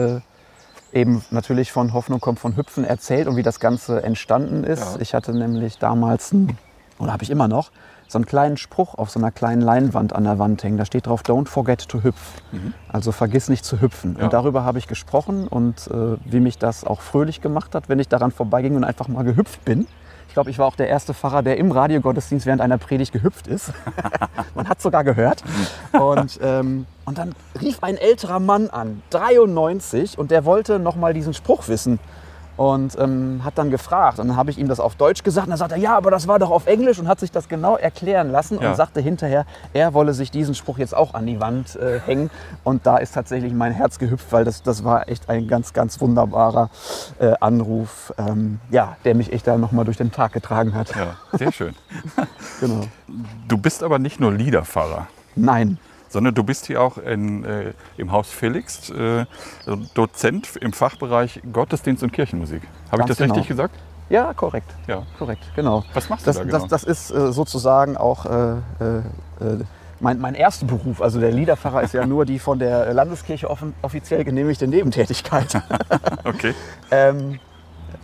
eben 0.97 1.25
natürlich 1.31 1.71
von 1.71 1.93
Hoffnung 1.93 2.21
kommt 2.21 2.41
von 2.41 2.57
Hüpfen 2.57 2.85
erzählt 2.85 3.29
und 3.29 3.37
wie 3.37 3.43
das 3.43 3.61
Ganze 3.61 4.03
entstanden 4.03 4.65
ist. 4.65 4.97
Ja. 4.97 5.01
Ich 5.01 5.15
hatte 5.15 5.33
nämlich 5.37 5.79
damals, 5.79 6.33
ein, 6.33 6.59
oder 6.99 7.13
habe 7.13 7.23
ich 7.23 7.31
immer 7.31 7.49
noch, 7.49 7.71
so 8.09 8.19
einen 8.19 8.27
kleinen 8.27 8.57
Spruch 8.57 8.95
auf 8.95 9.11
so 9.11 9.19
einer 9.19 9.33
kleinen 9.33 9.61
Leinwand 9.61 10.15
an 10.15 10.25
der 10.25 10.39
Wand 10.39 10.63
hängen. 10.63 10.79
Da 10.79 10.85
steht 10.85 11.07
drauf, 11.07 11.23
don't 11.23 11.49
forget 11.49 11.89
to 11.89 12.03
hüpf. 12.03 12.41
Also 12.89 13.13
vergiss 13.13 13.49
nicht 13.49 13.65
zu 13.65 13.81
hüpfen. 13.81 14.13
Mhm. 14.13 14.19
Ja. 14.19 14.25
Und 14.25 14.33
darüber 14.33 14.65
habe 14.65 14.79
ich 14.79 14.87
gesprochen 14.87 15.49
und 15.49 15.89
äh, 15.89 16.17
wie 16.25 16.41
mich 16.41 16.59
das 16.59 16.85
auch 16.85 17.01
fröhlich 17.01 17.41
gemacht 17.41 17.75
hat, 17.75 17.89
wenn 17.89 17.99
ich 17.99 18.09
daran 18.09 18.31
vorbeiging 18.31 18.77
und 18.77 18.85
einfach 18.85 19.09
mal 19.09 19.25
gehüpft 19.25 19.65
bin. 19.65 19.87
Ich 20.29 20.35
glaube, 20.35 20.51
ich 20.51 20.59
war 20.59 20.67
auch 20.67 20.77
der 20.77 20.89
erste 20.89 21.15
Pfarrer, 21.15 21.43
der 21.43 21.57
im 21.57 21.73
Radiogottesdienst 21.73 22.47
während 22.47 22.61
einer 22.61 22.79
Predigt 22.79 23.13
gehüpft 23.13 23.47
ist. 23.47 23.73
Man 24.55 24.69
hat 24.69 24.83
sogar 24.83 25.03
gehört. 25.03 25.43
Und, 25.93 26.39
ähm, 26.43 26.87
und 27.05 27.19
dann 27.19 27.35
rief 27.61 27.79
ein 27.83 27.97
älterer 27.97 28.39
Mann 28.39 28.69
an, 28.69 29.03
93, 29.11 30.19
und 30.19 30.31
der 30.31 30.45
wollte 30.45 30.79
noch 30.79 30.97
mal 30.97 31.15
diesen 31.15 31.33
Spruch 31.33 31.69
wissen. 31.69 31.99
Und 32.57 32.99
ähm, 32.99 33.43
hat 33.45 33.59
dann 33.59 33.71
gefragt. 33.71 34.19
Und 34.19 34.29
dann 34.29 34.37
habe 34.37 34.51
ich 34.51 34.59
ihm 34.59 34.69
das 34.69 34.81
auf 34.81 34.95
Deutsch 34.95 35.23
gesagt. 35.23 35.47
Und 35.47 35.51
dann 35.51 35.59
sagt 35.59 35.73
er, 35.73 35.79
ja, 35.79 35.97
aber 35.97 36.11
das 36.11 36.27
war 36.27 36.39
doch 36.39 36.51
auf 36.51 36.67
Englisch. 36.67 36.99
Und 36.99 37.09
hat 37.09 37.21
sich 37.21 37.31
das 37.31 37.49
genau 37.49 37.77
erklären 37.77 38.31
lassen. 38.31 38.59
Ja. 38.61 38.71
Und 38.71 38.77
sagte 38.77 39.01
hinterher, 39.01 39.45
er 39.73 39.95
wolle 39.95 40.15
sich 40.15 40.31
diesen 40.31 40.55
Spruch 40.55 40.79
jetzt 40.79 40.97
auch 40.97 41.15
an 41.15 41.27
die 41.27 41.41
Wand 41.41 41.77
äh, 41.77 42.01
hängen. 42.01 42.31
Und 42.65 42.87
da 42.87 42.99
ist 42.99 43.13
tatsächlich 43.13 43.53
mein 43.53 43.73
Herz 43.73 43.99
gehüpft, 43.99 44.33
weil 44.33 44.45
das, 44.45 44.63
das 44.63 44.85
war 44.85 45.09
echt 45.09 45.29
ein 45.29 45.49
ganz, 45.49 45.73
ganz 45.73 46.01
wunderbarer 46.01 46.71
äh, 47.19 47.35
Anruf, 47.41 48.13
ähm, 48.19 48.61
ja, 48.71 48.97
der 49.05 49.15
mich 49.15 49.33
echt 49.33 49.47
da 49.47 49.59
nochmal 49.59 49.85
durch 49.85 49.97
den 49.97 50.13
Tag 50.13 50.33
getragen 50.33 50.75
hat. 50.75 50.95
Ja, 50.95 51.17
sehr 51.33 51.53
schön. 51.53 51.75
Genau. 52.61 52.83
Du 53.49 53.59
bist 53.59 53.83
aber 53.83 53.99
nicht 53.99 54.19
nur 54.19 54.33
Liederpfarrer, 54.33 55.09
Nein, 55.37 55.79
sondern 56.09 56.35
du 56.35 56.43
bist 56.43 56.67
hier 56.67 56.83
auch 56.83 56.99
in, 56.99 57.45
äh, 57.45 57.73
im 57.97 58.13
Haus 58.13 58.31
Felix 58.31 58.91
äh, 58.91 59.27
Dozent 59.95 60.57
im 60.57 60.73
Fachbereich 60.73 61.41
Gottesdienst 61.53 62.03
und 62.03 62.13
Kirchenmusik. 62.13 62.63
Habe 62.91 63.03
ich 63.03 63.09
das 63.09 63.19
genau. 63.19 63.35
richtig 63.35 63.49
gesagt? 63.49 63.75
ja, 64.09 64.33
korrekt. 64.35 64.73
Ja. 64.87 65.03
Korrekt, 65.19 65.43
genau. 65.55 65.85
Was 65.95 66.09
machst 66.09 66.27
du 66.27 66.31
Das, 66.31 66.37
da 66.37 66.45
genau? 66.45 66.59
das, 66.59 66.69
das 66.69 66.85
ist 66.85 67.11
äh, 67.11 67.33
sozusagen 67.33 67.97
auch 67.97 68.27
äh, 68.27 68.53
äh, 68.53 68.99
äh, 69.41 69.65
mein, 70.01 70.21
mein 70.21 70.35
erster 70.35 70.67
Beruf. 70.67 71.01
Also 71.01 71.21
der 71.21 71.33
Liederpfarrer 71.33 71.83
ist 71.83 71.95
ja 71.95 72.07
nur 72.07 72.25
die 72.25 72.39
von 72.39 72.59
der 72.59 72.93
Landeskirche 72.93 73.49
offen, 73.49 73.75
offiziell 73.83 74.25
genehmigte 74.25 74.67
Nebentätigkeit. 74.67 75.63
Okay. 76.25 76.55
ähm, 76.91 77.39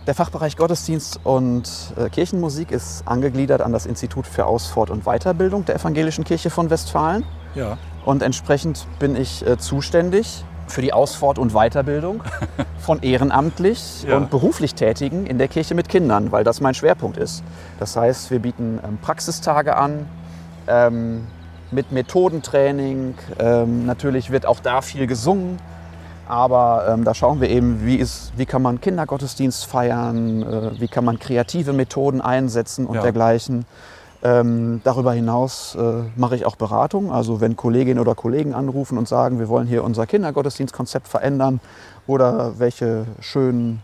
der 0.07 0.15
Fachbereich 0.15 0.55
Gottesdienst 0.55 1.19
und 1.23 1.69
äh, 1.97 2.09
Kirchenmusik 2.09 2.71
ist 2.71 3.05
angegliedert 3.05 3.61
an 3.61 3.73
das 3.73 3.85
Institut 3.85 4.25
für 4.25 4.45
Ausfort- 4.45 4.89
und 4.89 5.03
Weiterbildung 5.03 5.65
der 5.65 5.75
Evangelischen 5.75 6.23
Kirche 6.23 6.49
von 6.49 6.69
Westfalen. 6.69 7.25
Ja. 7.53 7.77
Und 8.05 8.21
entsprechend 8.21 8.85
bin 8.99 9.15
ich 9.15 9.45
äh, 9.45 9.57
zuständig 9.57 10.43
für 10.67 10.81
die 10.81 10.93
Ausfort- 10.93 11.37
und 11.39 11.53
Weiterbildung 11.53 12.21
von 12.79 13.01
ehrenamtlich 13.01 14.03
Ja. 14.07 14.17
und 14.17 14.29
beruflich 14.29 14.75
Tätigen 14.75 15.25
in 15.25 15.37
der 15.37 15.47
Kirche 15.47 15.75
mit 15.75 15.89
Kindern, 15.89 16.31
weil 16.31 16.43
das 16.43 16.61
mein 16.61 16.73
Schwerpunkt 16.73 17.17
ist. 17.17 17.43
Das 17.79 17.95
heißt, 17.95 18.31
wir 18.31 18.39
bieten 18.39 18.79
ähm, 18.85 18.97
Praxistage 19.01 19.75
an 19.75 20.05
ähm, 20.67 21.27
mit 21.71 21.91
Methodentraining. 21.91 23.15
Ähm, 23.39 23.85
natürlich 23.85 24.31
wird 24.31 24.45
auch 24.45 24.59
da 24.59 24.81
viel 24.81 25.07
gesungen. 25.07 25.57
Aber 26.27 26.85
ähm, 26.89 27.03
da 27.03 27.13
schauen 27.13 27.41
wir 27.41 27.49
eben, 27.49 27.85
wie, 27.85 27.95
ist, 27.97 28.31
wie 28.37 28.45
kann 28.45 28.61
man 28.61 28.79
Kindergottesdienst 28.79 29.65
feiern, 29.65 30.41
äh, 30.43 30.79
wie 30.79 30.87
kann 30.87 31.03
man 31.03 31.19
kreative 31.19 31.73
Methoden 31.73 32.21
einsetzen 32.21 32.85
und 32.85 32.95
Ja. 32.95 33.01
dergleichen. 33.01 33.65
Ähm, 34.25 34.79
darüber 34.85 35.11
hinaus 35.11 35.75
äh, 35.75 36.03
mache 36.15 36.37
ich 36.37 36.45
auch 36.45 36.55
Beratung. 36.55 37.11
Also 37.11 37.41
wenn 37.41 37.57
Kolleginnen 37.57 37.99
oder 37.99 38.15
Kollegen 38.15 38.53
anrufen 38.53 38.97
und 38.97 39.07
sagen, 39.07 39.37
wir 39.37 39.49
wollen 39.49 39.67
hier 39.67 39.83
unser 39.83 40.07
Kindergottesdienstkonzept 40.07 41.09
verändern 41.09 41.59
oder 42.07 42.57
welche 42.57 43.05
schönen 43.19 43.81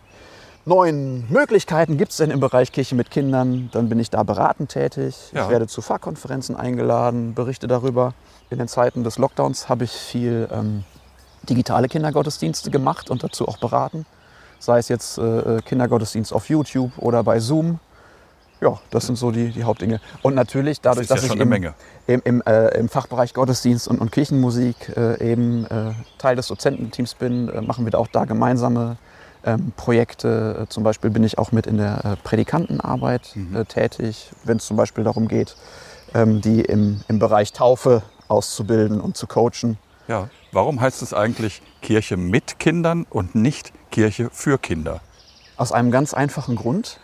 neuen 0.64 1.30
Möglichkeiten 1.30 1.98
gibt 1.98 2.12
es 2.12 2.18
denn 2.18 2.32
im 2.32 2.40
Bereich 2.40 2.72
Kirche 2.72 2.96
mit 2.96 3.12
Kindern, 3.12 3.70
dann 3.74 3.90
bin 3.90 4.00
ich 4.00 4.10
da 4.10 4.24
beratend 4.24 4.72
tätig. 4.72 5.32
Ja. 5.34 5.44
Ich 5.44 5.50
werde 5.50 5.68
zu 5.68 5.82
Fachkonferenzen 5.82 6.56
eingeladen, 6.56 7.34
berichte 7.34 7.68
darüber. 7.68 8.14
In 8.50 8.60
den 8.60 8.70
Zeiten 8.70 9.04
des 9.04 9.18
Lockdowns 9.18 9.68
habe 9.68 9.84
ich 9.84 9.92
viel 9.92 10.48
ähm, 10.52 10.86
digitale 11.50 11.90
Kindergottesdienste 11.90 12.72
gemacht 12.72 13.10
und 13.10 13.24
dazu 13.24 13.48
auch 13.48 13.58
beraten. 13.58 14.06
Sei 14.60 14.80
es 14.80 14.88
jetzt 14.88 15.18
äh, 15.18 15.62
Kindergottesdienst 15.66 16.32
auf 16.32 16.50
YouTube 16.50 16.92
oder 16.98 17.24
bei 17.24 17.40
Zoom. 17.40 17.80
Ja, 18.62 18.78
das 18.90 19.06
sind 19.06 19.18
so 19.18 19.32
die, 19.32 19.52
die 19.52 19.64
Hauptdinge. 19.64 20.02
Und 20.22 20.36
natürlich 20.36 20.82
dadurch, 20.82 21.08
ja 21.08 21.16
dass 21.16 21.26
schon 21.26 21.38
ich 21.38 21.44
im, 21.44 21.74
im, 22.08 22.22
im, 22.26 22.42
äh, 22.42 22.78
im 22.78 22.90
Fachbereich 22.90 23.34
Gottesdienst 23.34 23.88
und, 23.88 24.00
und 24.00 24.12
Kirchenmusik 24.12 24.76
äh, 24.98 25.32
eben 25.32 25.66
äh, 25.66 25.94
Teil 26.18 26.36
des 26.36 26.48
Dozententeams 26.48 27.14
bin, 27.16 27.48
äh, 27.50 27.62
machen 27.62 27.86
wir 27.86 27.98
auch 27.98 28.08
da 28.08 28.26
gemeinsame 28.26 28.98
ähm, 29.46 29.72
Projekte. 29.78 30.64
Äh, 30.64 30.70
zum 30.70 30.84
Beispiel 30.84 31.10
bin 31.10 31.24
ich 31.24 31.38
auch 31.38 31.54
mit 31.54 31.68
in 31.68 31.78
der 31.78 32.04
äh, 32.04 32.16
Predikantenarbeit 32.18 33.36
äh, 33.56 33.64
tätig, 33.64 34.32
wenn 34.44 34.58
es 34.58 34.66
zum 34.66 34.76
Beispiel 34.76 35.06
darum 35.06 35.30
geht, 35.30 35.56
ähm, 36.14 36.42
die 36.42 36.62
im, 36.62 37.02
im 37.08 37.20
Bereich 37.20 37.54
Taufe 37.54 38.04
auszubilden 38.28 39.00
und 39.00 39.16
zu 39.16 39.28
coachen. 39.28 39.78
Ja. 40.10 40.30
Warum 40.52 40.82
heißt 40.82 41.02
es 41.02 41.14
eigentlich 41.14 41.62
Kirche 41.82 42.18
mit 42.18 42.60
Kindern 42.60 43.06
und 43.10 43.36
nicht 43.36 43.72
Kirche 43.92 44.30
für 44.32 44.58
Kinder? 44.58 45.00
Aus 45.56 45.72
einem 45.72 45.92
ganz 45.92 46.14
einfachen 46.14 46.56
Grund, 46.56 47.00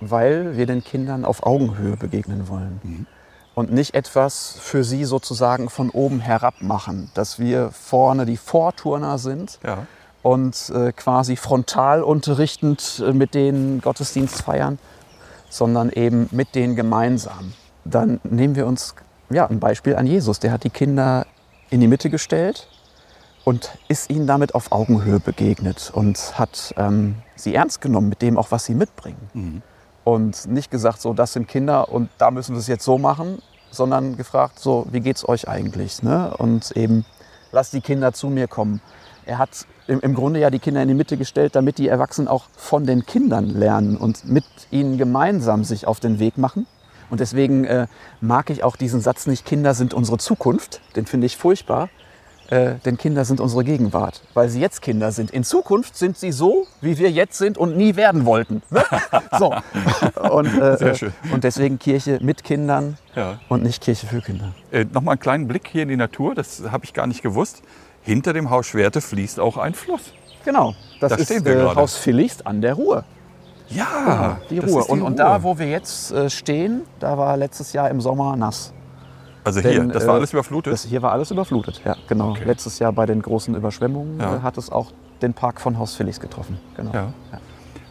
weil 0.00 0.56
wir 0.56 0.66
den 0.66 0.82
Kindern 0.84 1.24
auf 1.24 1.44
Augenhöhe 1.44 1.96
begegnen 1.96 2.48
wollen. 2.48 3.06
Und 3.54 3.72
nicht 3.72 3.94
etwas 3.94 4.56
für 4.60 4.84
sie 4.84 5.04
sozusagen 5.04 5.68
von 5.68 5.90
oben 5.90 6.20
herab 6.20 6.54
machen, 6.60 7.10
dass 7.14 7.38
wir 7.38 7.70
vorne 7.72 8.24
die 8.24 8.36
Vorturner 8.36 9.18
sind 9.18 9.58
Ja. 9.64 9.86
und 10.22 10.70
äh, 10.74 10.92
quasi 10.92 11.34
frontal 11.36 12.02
unterrichtend 12.02 13.02
äh, 13.04 13.12
mit 13.12 13.34
denen 13.34 13.80
Gottesdienst 13.80 14.42
feiern, 14.42 14.78
sondern 15.50 15.90
eben 15.90 16.28
mit 16.30 16.54
denen 16.54 16.76
gemeinsam. 16.76 17.52
Dann 17.84 18.20
nehmen 18.22 18.54
wir 18.54 18.66
uns 18.66 18.94
ja, 19.30 19.46
ein 19.46 19.58
Beispiel 19.60 19.96
an 19.96 20.06
Jesus. 20.06 20.38
Der 20.38 20.52
hat 20.52 20.62
die 20.62 20.70
Kinder 20.70 21.26
in 21.70 21.80
die 21.80 21.88
Mitte 21.88 22.10
gestellt 22.10 22.68
und 23.44 23.70
ist 23.88 24.08
ihnen 24.10 24.26
damit 24.26 24.54
auf 24.54 24.70
Augenhöhe 24.72 25.18
begegnet 25.20 25.90
und 25.92 26.38
hat 26.38 26.74
ähm, 26.76 27.16
sie 27.34 27.54
ernst 27.54 27.80
genommen 27.80 28.08
mit 28.08 28.22
dem 28.22 28.38
auch, 28.38 28.50
was 28.50 28.66
sie 28.66 28.74
mitbringen. 28.74 29.62
Und 30.08 30.46
nicht 30.46 30.70
gesagt, 30.70 31.02
so, 31.02 31.12
das 31.12 31.34
sind 31.34 31.48
Kinder 31.48 31.90
und 31.90 32.08
da 32.16 32.30
müssen 32.30 32.54
wir 32.54 32.60
es 32.60 32.66
jetzt 32.66 32.82
so 32.82 32.96
machen, 32.96 33.42
sondern 33.70 34.16
gefragt, 34.16 34.58
so, 34.58 34.86
wie 34.90 35.00
geht's 35.00 35.28
euch 35.28 35.48
eigentlich? 35.48 36.02
Ne? 36.02 36.34
Und 36.38 36.70
eben, 36.78 37.04
lasst 37.52 37.74
die 37.74 37.82
Kinder 37.82 38.14
zu 38.14 38.28
mir 38.28 38.48
kommen. 38.48 38.80
Er 39.26 39.36
hat 39.36 39.66
im, 39.86 40.00
im 40.00 40.14
Grunde 40.14 40.40
ja 40.40 40.48
die 40.48 40.60
Kinder 40.60 40.80
in 40.80 40.88
die 40.88 40.94
Mitte 40.94 41.18
gestellt, 41.18 41.54
damit 41.56 41.76
die 41.76 41.88
Erwachsenen 41.88 42.26
auch 42.26 42.44
von 42.56 42.86
den 42.86 43.04
Kindern 43.04 43.50
lernen 43.50 43.98
und 43.98 44.24
mit 44.24 44.46
ihnen 44.70 44.96
gemeinsam 44.96 45.62
sich 45.62 45.86
auf 45.86 46.00
den 46.00 46.18
Weg 46.18 46.38
machen. 46.38 46.66
Und 47.10 47.20
deswegen 47.20 47.66
äh, 47.66 47.86
mag 48.22 48.48
ich 48.48 48.64
auch 48.64 48.76
diesen 48.76 49.02
Satz 49.02 49.26
nicht, 49.26 49.44
Kinder 49.44 49.74
sind 49.74 49.92
unsere 49.92 50.16
Zukunft. 50.16 50.80
Den 50.96 51.04
finde 51.04 51.26
ich 51.26 51.36
furchtbar. 51.36 51.90
Äh, 52.50 52.76
denn 52.86 52.96
Kinder 52.96 53.26
sind 53.26 53.40
unsere 53.40 53.62
Gegenwart, 53.62 54.22
weil 54.32 54.48
sie 54.48 54.58
jetzt 54.58 54.80
Kinder 54.80 55.12
sind. 55.12 55.30
In 55.32 55.44
Zukunft 55.44 55.96
sind 55.98 56.16
sie 56.16 56.32
so, 56.32 56.66
wie 56.80 56.96
wir 56.96 57.10
jetzt 57.10 57.36
sind 57.36 57.58
und 57.58 57.76
nie 57.76 57.94
werden 57.94 58.24
wollten. 58.24 58.62
Ne? 58.70 58.82
so. 59.38 59.54
Und, 60.30 60.46
äh, 60.58 60.76
Sehr 60.78 60.94
schön. 60.94 61.12
und 61.32 61.44
deswegen 61.44 61.78
Kirche 61.78 62.18
mit 62.22 62.44
Kindern 62.44 62.96
Ja. 63.14 63.38
und 63.48 63.62
nicht 63.62 63.82
Kirche 63.82 64.06
für 64.06 64.20
Kinder. 64.22 64.54
Äh, 64.70 64.84
Nochmal 64.92 65.12
einen 65.12 65.20
kleinen 65.20 65.48
Blick 65.48 65.68
hier 65.68 65.82
in 65.82 65.88
die 65.88 65.96
Natur, 65.96 66.34
das 66.34 66.62
habe 66.70 66.84
ich 66.84 66.92
gar 66.94 67.06
nicht 67.06 67.22
gewusst. 67.22 67.62
Hinter 68.02 68.32
dem 68.32 68.48
Haus 68.50 68.66
Schwerte 68.66 69.00
fließt 69.02 69.38
auch 69.40 69.56
ein 69.58 69.74
Fluss. 69.74 70.12
Genau, 70.44 70.74
das 71.00 71.10
Da 71.10 71.16
ist 71.16 71.24
stehen 71.26 71.44
wir 71.44 71.56
äh. 71.72 71.74
Haus 71.74 71.96
Philist 71.96 72.46
an 72.46 72.60
der 72.62 72.74
Ruhr. 72.74 73.04
Ja, 73.68 74.38
die 74.48 74.56
das 74.60 74.70
Ruhr. 74.70 74.80
ist 74.80 74.86
die 74.88 74.92
und, 74.92 75.02
und 75.02 75.12
Ruhr. 75.12 75.16
da, 75.16 75.42
wo 75.42 75.58
wir 75.58 75.66
jetzt 75.68 76.10
äh, 76.12 76.30
stehen, 76.30 76.82
da 77.00 77.18
war 77.18 77.36
letztes 77.36 77.72
Jahr 77.74 77.90
im 77.90 78.00
Sommer 78.00 78.34
nass. 78.36 78.72
Also 79.48 79.60
hier, 79.60 79.80
Denn, 79.80 79.88
das 79.90 80.06
war 80.06 80.14
äh, 80.14 80.18
alles 80.18 80.32
überflutet. 80.32 80.72
Das, 80.72 80.84
hier 80.84 81.02
war 81.02 81.12
alles 81.12 81.30
überflutet, 81.30 81.80
ja, 81.84 81.96
genau. 82.06 82.30
Okay. 82.30 82.44
Letztes 82.44 82.78
Jahr 82.78 82.92
bei 82.92 83.06
den 83.06 83.22
großen 83.22 83.54
Überschwemmungen 83.54 84.20
Ja. 84.20 84.36
äh, 84.36 84.40
hat 84.40 84.58
es 84.58 84.70
auch 84.70 84.92
den 85.22 85.34
Park 85.34 85.60
von 85.60 85.78
Haus 85.78 85.94
Felix 85.94 86.20
getroffen. 86.20 86.58
Genau. 86.76 86.92
Ja. 86.92 87.12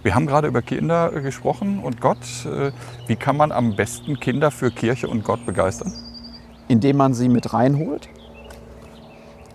Wir 0.04 0.16
haben 0.16 0.28
gerade 0.28 0.48
über 0.48 0.62
Kinder 0.62 1.12
äh, 1.14 1.22
gesprochen 1.22 1.80
und 1.84 2.00
Gott. 2.00 2.18
Wie 3.08 3.16
kann 3.16 3.36
man 3.36 3.52
am 3.52 3.76
besten 3.76 4.20
Kinder 4.20 4.52
für 4.52 4.72
Kirche 4.72 5.08
und 5.08 5.24
Gott 5.24 5.46
begeistern? 5.46 5.92
Indem 6.68 6.98
man 6.98 7.14
sie 7.14 7.28
mit 7.30 7.54
reinholt, 7.54 8.08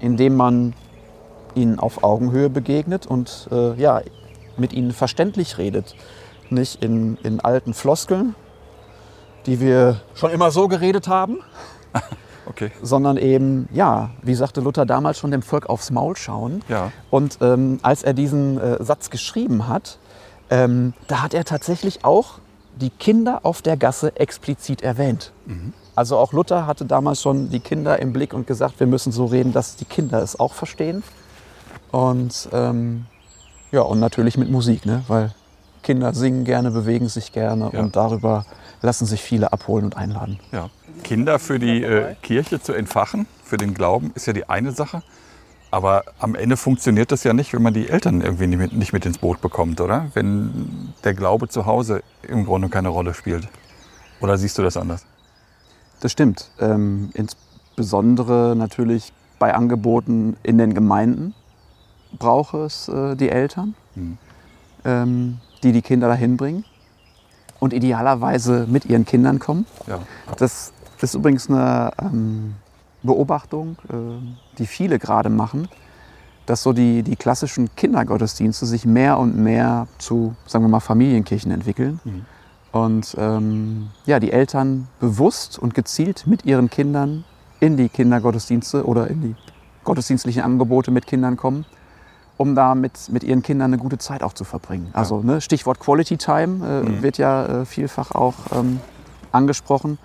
indem 0.01 0.37
man 0.37 0.75
ihnen 1.55 1.79
auf 1.79 2.03
Augenhöhe 2.03 2.51
begegnet 2.51 3.07
und 3.07 3.49
äh, 3.53 3.75
ja, 3.75 4.01
mit 4.57 4.73
ihnen 4.73 4.93
verständlich 4.93 5.59
redet. 5.59 5.95
Nicht 6.51 6.83
in, 6.83 7.17
in 7.23 7.41
alten 7.41 7.73
Floskeln, 7.75 8.35
die 9.47 9.61
wir 9.61 10.01
schon 10.15 10.31
immer 10.31 10.51
so 10.51 10.69
geredet 10.69 11.09
haben, 11.09 11.39
Okay. 12.45 12.73
sondern 12.83 13.19
eben, 13.19 13.69
ja, 13.73 14.11
wie 14.21 14.35
sagte 14.35 14.61
Luther 14.61 14.85
damals 14.85 15.17
schon, 15.19 15.31
dem 15.31 15.43
Volk 15.43 15.69
aufs 15.69 15.93
Maul 15.93 16.17
schauen. 16.17 16.61
Ja. 16.69 16.91
Und 17.09 17.39
ähm, 17.41 17.79
als 17.83 18.03
er 18.03 18.15
diesen 18.15 18.59
äh, 18.61 18.83
Satz 18.83 19.11
geschrieben 19.11 19.69
hat, 19.69 19.99
ähm, 20.51 20.93
da 21.07 21.23
hat 21.23 21.35
er 21.35 21.45
tatsächlich 21.45 22.05
auch 22.05 22.41
die 22.75 22.91
Kinder 22.91 23.41
auf 23.45 23.63
der 23.63 23.77
Gasse 23.77 24.17
explizit 24.17 24.83
erwähnt. 24.83 25.31
Also 25.95 26.17
auch 26.19 26.33
Luther 26.33 26.67
hatte 26.67 26.85
damals 26.85 27.23
schon 27.23 27.49
die 27.49 27.61
Kinder 27.61 28.01
im 28.01 28.13
Blick 28.13 28.35
und 28.35 28.47
gesagt, 28.49 28.81
wir 28.81 28.89
müssen 28.89 29.13
so 29.13 29.27
reden, 29.27 29.53
dass 29.53 29.77
die 29.77 29.85
Kinder 29.85 30.21
es 30.21 30.39
auch 30.41 30.53
verstehen. 30.53 31.05
Und 31.93 32.49
ähm, 32.53 33.07
ja, 33.71 33.83
und 33.83 34.01
natürlich 34.01 34.37
mit 34.37 34.51
Musik, 34.51 34.85
ne? 34.85 35.05
weil 35.07 35.33
Kinder 35.83 36.13
singen 36.15 36.45
gerne, 36.45 36.71
bewegen 36.71 37.09
sich 37.09 37.33
gerne 37.33 37.71
Ja. 37.73 37.81
und 37.81 37.95
darüber 37.97 38.45
lassen 38.83 39.07
sich 39.07 39.23
viele 39.23 39.53
abholen 39.53 39.85
und 39.85 39.97
einladen. 39.97 40.41
Ja. 40.51 40.69
Kinder 41.05 41.39
für 41.39 41.59
die 41.59 41.83
äh, 41.83 42.15
Kirche 42.23 42.61
zu 42.61 42.73
entfachen, 42.73 43.27
für 43.45 43.57
den 43.57 43.75
Glauben, 43.75 44.13
ist 44.15 44.27
ja 44.27 44.33
die 44.33 44.49
eine 44.49 44.73
Sache. 44.73 45.03
Aber 45.71 46.05
am 46.19 46.35
Ende 46.35 46.57
funktioniert 46.59 47.13
das 47.13 47.25
ja 47.25 47.33
nicht, 47.33 47.53
wenn 47.55 47.63
man 47.63 47.73
die 47.73 47.89
Eltern 47.89 48.21
irgendwie 48.21 48.47
nicht 48.47 48.59
mit, 48.59 48.73
nicht 48.75 48.93
mit 48.93 49.07
ins 49.07 49.19
Boot 49.19 49.41
bekommt, 49.41 49.81
oder? 49.81 50.11
Wenn 50.13 50.93
der 51.03 51.15
Glaube 51.15 51.49
zu 51.49 51.65
Hause 51.65 52.03
im 52.29 52.45
Grunde 52.45 52.69
keine 52.69 52.89
Rolle 52.89 53.15
spielt. 53.15 53.49
Oder 54.21 54.37
siehst 54.37 54.59
du 54.59 54.63
das 54.63 54.77
anders? 54.77 55.07
Das 56.01 56.13
stimmt. 56.13 56.51
Ähm, 56.61 57.11
insbesondere 57.15 58.55
natürlich 58.55 59.13
bei 59.39 59.55
Angeboten 59.55 60.37
in 60.43 60.59
den 60.59 60.75
Gemeinden 60.75 61.35
braucht 62.19 62.55
es 62.55 62.89
äh, 62.89 63.17
die 63.17 63.31
Eltern, 63.31 63.75
Mhm. 63.95 64.19
ähm, 64.85 65.39
die 65.63 65.73
die 65.73 65.83
Kinder 65.83 66.09
dahin 66.09 66.37
bringen 66.37 66.65
und 67.61 67.73
idealerweise 67.73 68.67
mit 68.69 68.85
ihren 68.87 69.05
Kindern 69.07 69.39
kommen. 69.39 69.67
Ja. 69.87 70.01
Das 70.39 70.73
ist 71.11 71.15
übrigens 71.15 71.49
eine 71.49 71.91
ähm, 72.01 72.55
Beobachtung, 73.03 73.77
äh, 73.89 73.95
die 74.59 74.67
viele 74.67 74.99
gerade 74.99 75.31
machen, 75.31 75.69
dass 76.47 76.63
so 76.63 76.73
die, 76.73 77.03
die 77.03 77.17
klassischen 77.17 77.75
Kindergottesdienste 77.77 78.67
sich 78.67 78.85
mehr 78.85 79.19
und 79.19 79.37
mehr 79.37 79.87
zu, 79.99 80.35
sagen 80.47 80.65
wir 80.65 80.69
mal, 80.69 80.81
Familienkirchen 80.81 81.51
entwickeln. 81.51 82.01
Mhm. 82.05 82.25
Und 82.73 83.15
ähm, 83.19 83.91
ja, 84.07 84.19
die 84.19 84.33
Eltern 84.33 84.89
bewusst 84.99 85.59
und 85.59 85.75
gezielt 85.75 86.27
mit 86.27 86.45
ihren 86.47 86.71
Kindern 86.71 87.25
in 87.61 87.77
die 87.77 87.89
Kindergottesdienste 87.89 88.87
oder 88.87 89.09
in 89.09 89.21
die 89.21 89.37
gottesdienstlichen 89.85 90.43
Angebote 90.43 90.91
mit 90.91 91.07
Kindern 91.07 91.37
kommen, 91.37 91.65
um 92.39 92.55
da 92.55 92.75
mit, 92.75 92.93
mit 93.11 93.25
ihren 93.25 93.43
Kindern 93.43 93.73
eine 93.73 93.79
gute 93.79 93.99
Zeit 93.99 94.23
auch 94.23 94.33
zu 94.33 94.45
verbringen. 94.45 94.89
Also 94.95 95.21
ne, 95.23 95.41
Stichwort 95.41 95.81
Quality 95.81 96.17
Time 96.17 96.67
äh, 96.67 96.83
Mhm. 96.89 97.03
wird 97.03 97.19
ja 97.19 97.61
äh, 97.63 97.65
vielfach 97.67 98.13
auch 98.13 98.35
ähm, 98.53 98.81
angesprochen. 99.33 99.99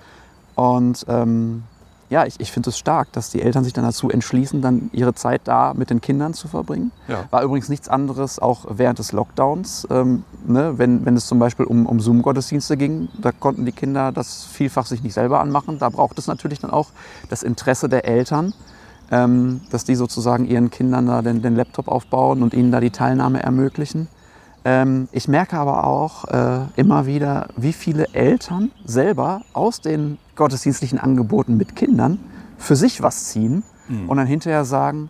Und 0.57 1.05
ähm, 1.07 1.63
ja, 2.09 2.25
ich, 2.25 2.39
ich 2.39 2.51
finde 2.51 2.71
es 2.71 2.79
stark, 2.79 3.11
dass 3.11 3.29
die 3.29 3.43
Eltern 3.43 3.63
sich 3.63 3.73
dann 3.73 3.83
dazu 3.83 4.09
entschließen, 4.09 4.59
dann 4.59 4.89
ihre 4.91 5.13
Zeit 5.13 5.41
da 5.43 5.75
mit 5.75 5.91
den 5.91 6.01
Kindern 6.01 6.33
zu 6.33 6.47
verbringen. 6.47 6.91
Ja. 7.07 7.25
War 7.29 7.43
übrigens 7.43 7.69
nichts 7.69 7.87
anderes 7.89 8.39
auch 8.39 8.65
während 8.69 8.97
des 8.97 9.11
Lockdowns. 9.11 9.87
Ähm, 9.91 10.23
ne, 10.47 10.73
wenn, 10.79 11.05
wenn 11.05 11.15
es 11.15 11.27
zum 11.27 11.37
Beispiel 11.37 11.65
um, 11.65 11.85
um 11.85 11.99
Zoom-Gottesdienste 11.99 12.75
ging, 12.75 13.07
da 13.21 13.31
konnten 13.31 13.65
die 13.65 13.71
Kinder 13.71 14.11
das 14.11 14.45
vielfach 14.45 14.87
sich 14.87 15.03
nicht 15.03 15.13
selber 15.13 15.41
anmachen. 15.41 15.77
Da 15.77 15.89
braucht 15.89 16.17
es 16.17 16.25
natürlich 16.25 16.57
dann 16.57 16.71
auch 16.71 16.89
das 17.29 17.43
Interesse 17.43 17.87
der 17.87 18.05
Eltern, 18.05 18.55
ähm, 19.11 19.61
dass 19.69 19.83
die 19.83 19.95
sozusagen 19.95 20.47
ihren 20.47 20.71
Kindern 20.71 21.05
da 21.05 21.21
den, 21.21 21.43
den 21.43 21.55
Laptop 21.55 21.87
aufbauen 21.87 22.41
und 22.41 22.55
ihnen 22.55 22.71
da 22.71 22.79
die 22.79 22.89
Teilnahme 22.89 23.43
ermöglichen. 23.43 24.07
Ähm, 24.67 25.07
ich 25.13 25.29
merke 25.29 25.57
aber 25.57 25.85
auch 25.85 26.25
äh, 26.25 26.59
immer 26.75 27.05
wieder, 27.05 27.47
wie 27.55 27.71
viele 27.71 28.13
Eltern 28.13 28.69
selber 28.83 29.43
aus 29.53 29.79
den 29.79 30.17
gottesdienstlichen 30.35 30.99
Angeboten 30.99 31.55
mit 31.55 31.77
Kindern 31.77 32.19
für 32.57 32.75
sich 32.75 33.01
was 33.01 33.25
ziehen 33.29 33.63
Mhm. 33.87 34.09
und 34.09 34.17
dann 34.17 34.27
hinterher 34.27 34.65
sagen, 34.65 35.09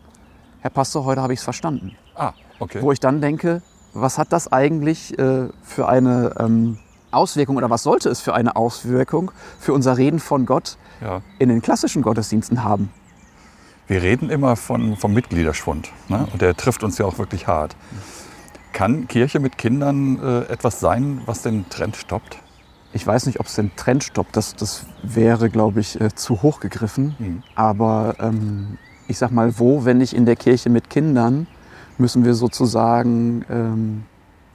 Herr 0.60 0.70
Pastor, 0.70 1.04
heute 1.06 1.20
habe 1.24 1.34
ich 1.34 1.40
es 1.40 1.44
verstanden. 1.44 1.96
Ah, 2.14 2.34
okay. 2.60 2.80
Wo 2.84 2.92
ich 2.92 3.00
dann 3.00 3.20
denke, 3.22 3.64
was 3.96 4.20
hat 4.20 4.32
das 4.32 4.52
eigentlich 4.52 5.18
äh, 5.18 5.48
für 5.64 5.90
eine 5.90 6.36
ähm, 6.40 6.78
Auswirkung 7.10 7.58
oder 7.58 7.72
was 7.72 7.82
sollte 7.82 8.10
es 8.10 8.20
für 8.20 8.36
eine 8.36 8.56
Auswirkung 8.56 9.32
für 9.60 9.74
unser 9.74 9.98
Reden 9.98 10.20
von 10.20 10.46
Gott 10.46 10.78
Ja. 11.02 11.22
in 11.40 11.50
den 11.50 11.64
klassischen 11.64 12.04
Gottesdiensten 12.04 12.64
haben? 12.64 12.92
Wir 13.88 14.04
reden 14.04 14.30
immer 14.30 14.56
von, 14.56 14.96
vom 14.98 15.14
Mitgliederschwund. 15.14 15.90
Ne? 16.10 16.28
Und 16.32 16.44
der 16.44 16.56
trifft 16.56 16.84
uns 16.84 17.00
ja 17.00 17.06
auch 17.08 17.18
wirklich 17.18 17.48
hart. 17.48 17.76
Kann 18.78 19.08
Kirche 19.08 19.40
mit 19.40 19.58
Kindern 19.58 20.20
äh, 20.22 20.42
etwas 20.54 20.80
sein, 20.80 21.22
was 21.26 21.42
den 21.42 21.68
Trend 21.68 21.96
stoppt? 21.96 22.38
Ich 22.94 23.08
weiß 23.08 23.26
nicht, 23.26 23.40
ob 23.40 23.48
es 23.48 23.56
den 23.56 23.76
Trend 23.76 24.04
stoppt. 24.04 24.36
Das, 24.38 24.56
das 24.56 24.86
wäre, 25.02 25.50
glaube 25.50 25.80
ich, 25.80 26.00
äh, 26.00 26.14
zu 26.14 26.44
hoch 26.44 26.60
gegriffen. 26.60 27.16
Mhm. 27.18 27.44
Aber 27.56 28.14
ähm, 28.20 28.78
ich 29.08 29.18
sag 29.18 29.32
mal, 29.32 29.58
wo, 29.58 29.84
wenn 29.84 29.98
nicht 29.98 30.14
in 30.14 30.28
der 30.28 30.36
Kirche 30.36 30.70
mit 30.70 30.92
Kindern, 30.92 31.48
müssen 31.98 32.24
wir 32.24 32.36
sozusagen 32.36 33.44
ähm, 33.50 34.04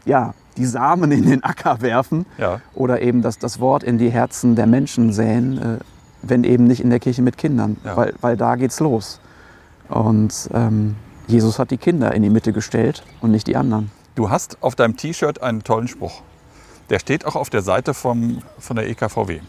ja, 0.04 0.35
die 0.56 0.66
Samen 0.66 1.11
in 1.11 1.28
den 1.28 1.42
Acker 1.42 1.80
werfen 1.80 2.24
Ja. 2.38 2.61
oder 2.74 3.02
eben 3.02 3.22
das, 3.22 3.40
das 3.40 3.58
Wort 3.58 3.82
in 3.82 3.98
die 3.98 4.11
Herzen 4.11 4.54
der 4.54 4.68
Menschen 4.68 5.12
säen, 5.12 5.58
äh, 5.58 5.78
wenn 6.22 6.44
eben 6.44 6.68
nicht 6.68 6.80
in 6.80 6.90
der 6.90 7.00
Kirche 7.00 7.22
mit 7.22 7.37
Kindern, 7.38 7.76
Ja. 7.85 7.96
weil, 7.96 8.14
weil 8.20 8.37
da 8.37 8.54
geht's 8.54 8.78
los. 8.78 9.18
Und 9.88 10.48
ähm, 10.54 10.94
Jesus 11.26 11.58
hat 11.58 11.72
die 11.72 11.76
Kinder 11.76 12.14
in 12.14 12.22
die 12.22 12.30
Mitte 12.30 12.52
gestellt 12.52 13.02
und 13.20 13.32
nicht 13.32 13.48
die 13.48 13.56
anderen. 13.56 13.90
Du 14.14 14.31
hast 14.31 14.59
auf 14.62 14.75
deinem 14.75 14.96
T-Shirt 14.96 15.42
einen 15.42 15.62
tollen 15.64 15.88
Spruch. 15.88 16.22
Der 16.90 16.98
steht 16.98 17.25
auch 17.25 17.37
auf 17.37 17.48
der 17.51 17.62
Seite 17.62 17.94
vom, 17.94 18.42
von 18.59 18.77
der 18.77 18.88
EKVW. 18.88 19.40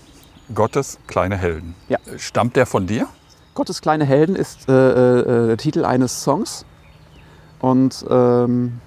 Gottes 0.56 1.00
kleine 1.08 1.36
Helden. 1.38 1.76
Ja. 1.90 1.98
Stammt 2.18 2.56
der 2.56 2.66
von 2.66 2.88
dir? 2.88 3.08
Gottes 3.56 3.82
kleine 3.82 4.06
Helden 4.06 4.36
ist 4.36 4.68
äh, 4.70 4.72
äh, 5.20 5.48
der 5.48 5.58
Titel 5.58 5.86
eines 5.86 6.24
Songs. 6.24 6.66
Und 7.60 8.06
ähm, 8.10 8.80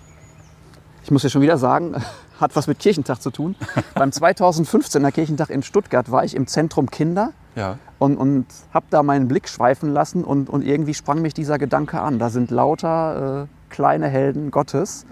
ich 1.05 1.11
muss 1.11 1.23
ja 1.23 1.29
schon 1.29 1.43
wieder 1.43 1.59
sagen, 1.59 1.95
hat 2.41 2.57
was 2.57 2.67
mit 2.67 2.79
Kirchentag 2.79 3.21
zu 3.21 3.31
tun. 3.31 3.55
Beim 3.95 4.11
2015er 4.11 5.11
Kirchentag 5.11 5.51
in 5.51 5.62
Stuttgart 5.62 6.11
war 6.11 6.25
ich 6.25 6.35
im 6.35 6.47
Zentrum 6.47 6.91
Kinder 6.91 7.33
Ja. 7.55 7.79
und, 7.99 8.17
und 8.17 8.47
habe 8.73 8.87
da 8.91 9.03
meinen 9.03 9.29
Blick 9.29 9.49
schweifen 9.49 9.93
lassen 9.93 10.25
und, 10.25 10.49
und 10.51 10.62
irgendwie 10.62 10.95
sprang 10.95 11.21
mich 11.23 11.35
dieser 11.35 11.59
Gedanke 11.59 12.01
an. 12.01 12.19
Da 12.19 12.29
sind 12.31 12.51
lauter 12.51 13.43
äh, 13.45 13.73
kleine 13.73 14.09
Helden 14.09 14.51
Gottes, 14.51 15.07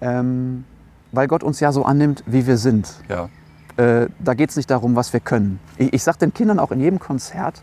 ähm, 0.00 0.64
weil 1.12 1.28
Gott 1.28 1.42
uns 1.42 1.60
ja 1.60 1.72
so 1.72 1.84
annimmt, 1.84 2.22
wie 2.26 2.46
wir 2.46 2.56
sind. 2.56 2.88
Ja. 3.08 3.28
Äh, 3.76 4.08
da 4.18 4.34
geht 4.34 4.50
es 4.50 4.56
nicht 4.56 4.70
darum, 4.70 4.96
was 4.96 5.12
wir 5.12 5.20
können. 5.20 5.60
Ich, 5.76 5.92
ich 5.92 6.02
sage 6.02 6.18
den 6.18 6.34
Kindern 6.34 6.58
auch 6.58 6.70
in 6.70 6.80
jedem 6.80 6.98
Konzert, 6.98 7.62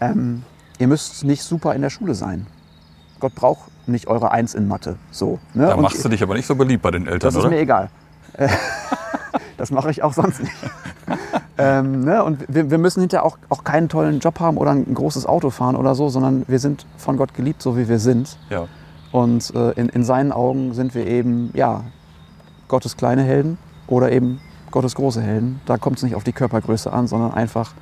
ähm, 0.00 0.42
ihr 0.78 0.88
müsst 0.88 1.24
nicht 1.24 1.42
super 1.42 1.74
in 1.74 1.82
der 1.82 1.90
Schule 1.90 2.14
sein. 2.14 2.46
Gott 3.20 3.34
braucht 3.34 3.70
nicht 3.88 4.08
eure 4.08 4.30
Eins 4.30 4.54
in 4.54 4.68
Mathe. 4.68 4.96
So, 5.10 5.38
ne? 5.54 5.66
Da 5.66 5.74
Und 5.74 5.82
machst 5.82 6.04
du 6.04 6.08
dich 6.08 6.22
aber 6.22 6.34
nicht 6.34 6.46
so 6.46 6.54
beliebt 6.54 6.82
bei 6.82 6.90
den 6.90 7.06
Eltern, 7.06 7.20
das 7.20 7.34
ist 7.34 7.40
oder? 7.40 7.50
mir 7.50 7.60
egal. 7.60 7.90
Äh, 8.34 8.48
das 9.56 9.70
mache 9.70 9.90
ich 9.90 10.02
auch 10.02 10.12
sonst 10.12 10.40
nicht. 10.40 10.52
ähm, 11.58 12.00
ne? 12.00 12.22
Und 12.22 12.44
wir, 12.48 12.70
wir 12.70 12.78
müssen 12.78 13.00
hinterher 13.00 13.24
auch, 13.24 13.38
auch 13.48 13.64
keinen 13.64 13.88
tollen 13.88 14.20
Job 14.20 14.40
haben 14.40 14.58
oder 14.58 14.72
ein 14.72 14.92
großes 14.92 15.26
Auto 15.26 15.50
fahren 15.50 15.76
oder 15.76 15.94
so, 15.94 16.08
sondern 16.08 16.44
wir 16.48 16.58
sind 16.58 16.86
von 16.98 17.16
Gott 17.16 17.34
geliebt, 17.34 17.62
so 17.62 17.76
wie 17.76 17.88
wir 17.88 17.98
sind. 17.98 18.36
Ja. 18.50 18.66
Und 19.16 19.54
äh, 19.54 19.70
in, 19.80 19.88
in 19.88 20.04
seinen 20.04 20.30
Augen 20.30 20.74
sind 20.74 20.94
wir 20.94 21.06
eben, 21.06 21.50
ja, 21.54 21.84
Gottes 22.68 22.98
kleine 22.98 23.22
Helden 23.22 23.56
oder 23.86 24.12
eben 24.12 24.42
Gottes 24.70 24.94
große 24.94 25.22
Helden. 25.22 25.58
Da 25.64 25.78
kommt 25.78 25.96
es 25.96 26.02
nicht 26.02 26.14
auf 26.14 26.22
die 26.22 26.34
Körpergröße 26.34 26.92
an, 26.92 27.06
sondern 27.06 27.32
einfach, 27.32 27.72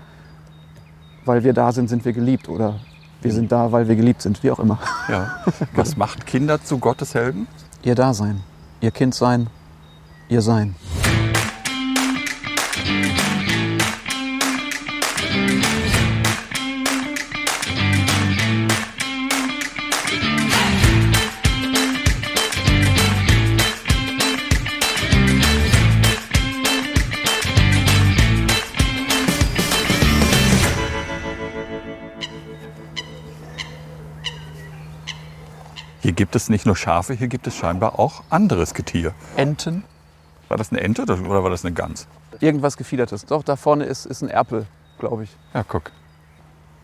weil 1.24 1.42
wir 1.42 1.52
da 1.52 1.72
sind, 1.72 1.88
sind 1.88 2.04
wir 2.04 2.12
geliebt 2.12 2.48
oder 2.48 2.76
wir 3.20 3.32
sind 3.32 3.50
da, 3.50 3.72
weil 3.72 3.88
wir 3.88 3.96
geliebt 3.96 4.22
sind, 4.22 4.44
wie 4.44 4.52
auch 4.52 4.60
immer. 4.60 4.78
ja. 5.08 5.34
Was 5.74 5.96
macht 5.96 6.24
Kinder 6.24 6.62
zu 6.62 6.78
Gottes 6.78 7.16
Helden? 7.16 7.48
Ihr 7.82 7.96
Dasein, 7.96 8.40
ihr 8.80 8.92
Kind 8.92 9.16
sein, 9.16 9.48
ihr 10.28 10.40
Sein. 10.40 10.76
Gibt 36.14 36.36
es 36.36 36.48
nicht 36.48 36.66
nur 36.66 36.76
Schafe, 36.76 37.14
hier 37.14 37.28
gibt 37.28 37.46
es 37.46 37.54
scheinbar 37.56 37.98
auch 37.98 38.22
anderes 38.30 38.74
Getier. 38.74 39.14
Enten, 39.36 39.84
War 40.48 40.56
das 40.56 40.70
eine 40.70 40.80
Ente 40.80 41.02
oder 41.02 41.18
oder 41.20 41.42
war 41.42 41.50
das 41.50 41.64
eine 41.64 41.74
Gans? 41.74 42.06
irgendwas 42.40 42.76
Gefiedertes. 42.76 43.24
Doch, 43.26 43.42
da 43.44 43.56
vorne 43.56 43.84
ist, 43.84 44.06
ist 44.06 44.22
ein 44.22 44.28
Erpel, 44.28 44.66
glaube 44.98 45.22
ich. 45.24 45.36
Ja, 45.54 45.62
guck. 45.62 45.92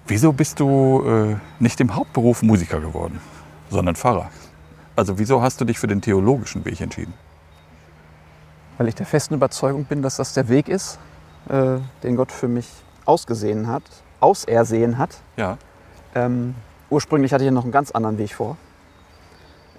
Wieso 0.07 0.33
bist 0.33 0.61
du 0.61 1.03
äh, 1.05 1.37
nicht 1.59 1.81
im 1.81 1.95
Hauptberuf 1.95 2.43
Musiker 2.43 2.81
geworden, 2.81 3.21
sondern 3.69 3.97
Pfarrer? 3.97 4.31
Also 4.97 5.19
wieso 5.19 5.43
hast 5.43 5.61
du 5.61 5.64
dich 5.64 5.79
für 5.79 5.87
den 5.88 6.01
theologischen 6.01 6.64
Weg 6.64 6.81
entschieden? 6.81 7.14
Weil 8.79 8.88
ich 8.88 8.95
der 8.95 9.07
festen 9.07 9.35
Überzeugung 9.35 9.85
bin, 9.85 10.03
dass 10.03 10.16
das 10.16 10.33
der 10.35 10.49
Weg 10.49 10.69
ist, 10.69 10.99
äh, 11.49 11.79
den 12.03 12.16
Gott 12.16 12.33
für 12.33 12.49
mich 12.49 12.69
ausgesehen 13.05 13.66
hat, 13.66 13.83
ausersehen 14.21 14.99
hat. 14.99 15.19
Ja. 15.37 15.59
Ähm, 16.14 16.55
ursprünglich 16.90 17.33
hatte 17.33 17.45
ich 17.45 17.47
ja 17.47 17.53
noch 17.53 17.64
einen 17.64 17.73
ganz 17.73 17.90
anderen 17.90 18.19
Weg 18.19 18.35
vor. 18.35 18.57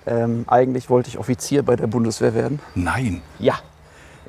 Ähm, 0.08 0.46
eigentlich 0.48 0.90
wollte 0.90 1.10
ich 1.10 1.18
Offizier 1.18 1.64
bei 1.64 1.76
der 1.76 1.88
Bundeswehr 1.88 2.34
werden. 2.34 2.60
Nein. 2.76 3.22
Ja. 3.40 3.56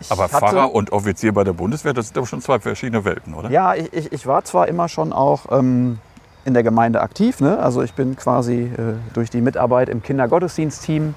Ich 0.01 0.11
Aber 0.11 0.25
hatte- 0.25 0.37
Pfarrer 0.39 0.75
und 0.75 0.93
Offizier 0.93 1.33
bei 1.33 1.45
der 1.45 1.53
Bundeswehr, 1.53 1.93
das 1.93 2.09
sind 2.09 2.19
aber 2.19 2.27
schon 2.27 2.41
zwei 2.41 2.59
verschiedene 2.59 3.05
Welten, 3.05 3.35
oder? 3.35 3.51
Ja, 3.51 3.75
ich, 3.75 3.93
ich, 3.93 4.13
ich 4.13 4.27
war 4.27 4.45
zwar 4.45 4.69
immer 4.69 4.89
schon 4.89 5.13
auch 5.13 5.47
ähm, 5.51 5.99
in 6.45 6.55
der 6.55 6.63
Gemeinde 6.63 7.01
aktiv. 7.01 7.41
Ne? 7.41 7.59
Also 7.59 7.83
ich 7.83 7.95
bin 7.95 8.17
quasi 8.17 8.63
äh, 8.63 8.95
durch 9.15 9.31
die 9.31 9.41
Mitarbeit 9.41 9.89
im 9.89 10.03
Kindergottesdienstteam 10.03 11.15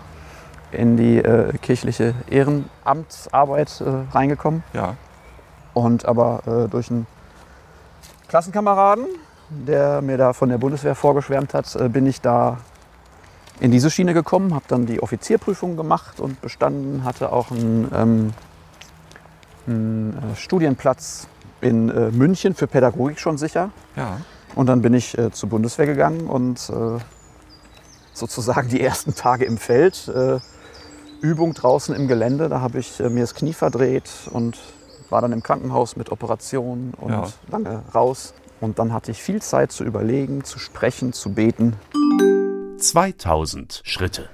in 0.72 0.98
die 0.98 1.18
äh, 1.18 1.52
kirchliche 1.62 2.14
Ehrenamtsarbeit 2.30 3.82
äh, 3.82 4.16
reingekommen. 4.16 4.64
Ja. 4.74 4.96
Und 5.74 6.06
aber 6.06 6.42
äh, 6.66 6.70
durch 6.70 6.92
einen 6.92 7.08
Klassenkameraden, 8.28 9.06
der 9.50 10.02
mir 10.02 10.18
da 10.18 10.34
von 10.34 10.50
der 10.50 10.58
Bundeswehr 10.58 10.96
vorgeschwärmt 10.96 11.54
hat, 11.54 11.76
äh, 11.76 11.90
bin 11.90 12.06
ich 12.08 12.22
da 12.22 12.58
in 13.60 13.72
diese 13.72 13.90
Schiene 13.90 14.14
gekommen, 14.14 14.54
habe 14.54 14.66
dann 14.68 14.86
die 14.86 15.02
Offizierprüfung 15.02 15.78
gemacht 15.78 16.20
und 16.20 16.42
bestanden, 16.42 17.04
hatte 17.04 17.32
auch 17.32 17.52
einen, 17.52 17.90
ähm, 17.94 18.34
einen 19.68 20.18
äh, 20.18 20.36
Studienplatz 20.36 21.28
in 21.62 21.90
äh, 21.90 22.12
München 22.12 22.54
für 22.54 22.68
Pädagogik 22.68 23.20
schon 23.20 23.38
sicher. 23.38 23.72
Ja. 23.96 24.18
Und 24.56 24.68
dann 24.68 24.82
bin 24.82 24.94
ich 24.94 25.18
äh, 25.18 25.32
zur 25.32 25.50
Bundeswehr 25.50 25.86
gegangen 25.86 26.28
und 26.28 26.70
äh, 26.70 27.00
sozusagen 28.14 28.70
die 28.70 28.82
ersten 28.82 29.16
Tage 29.16 29.46
im 29.46 29.58
Feld, 29.58 30.08
äh, 30.08 30.40
Übung 31.22 31.54
draußen 31.54 31.96
im 31.96 32.08
Gelände, 32.08 32.50
da 32.50 32.62
habe 32.62 32.80
ich 32.80 33.00
äh, 33.00 33.10
mir 33.10 33.22
das 33.22 33.36
Knie 33.36 33.54
verdreht 33.54 34.10
und 34.32 34.58
war 35.10 35.22
dann 35.22 35.32
im 35.32 35.44
Krankenhaus 35.44 35.96
mit 35.96 36.12
Operationen 36.12 36.94
und 37.00 37.12
Ja. 37.12 37.28
lange 37.50 37.82
raus. 37.94 38.34
Und 38.62 38.80
dann 38.80 38.94
hatte 38.94 39.12
ich 39.12 39.22
viel 39.22 39.42
Zeit 39.42 39.72
zu 39.72 39.84
überlegen, 39.84 40.44
zu 40.44 40.60
sprechen, 40.60 41.14
zu 41.14 41.34
beten. 41.34 41.76
2000 42.90 43.82
Schritte. 43.84 44.30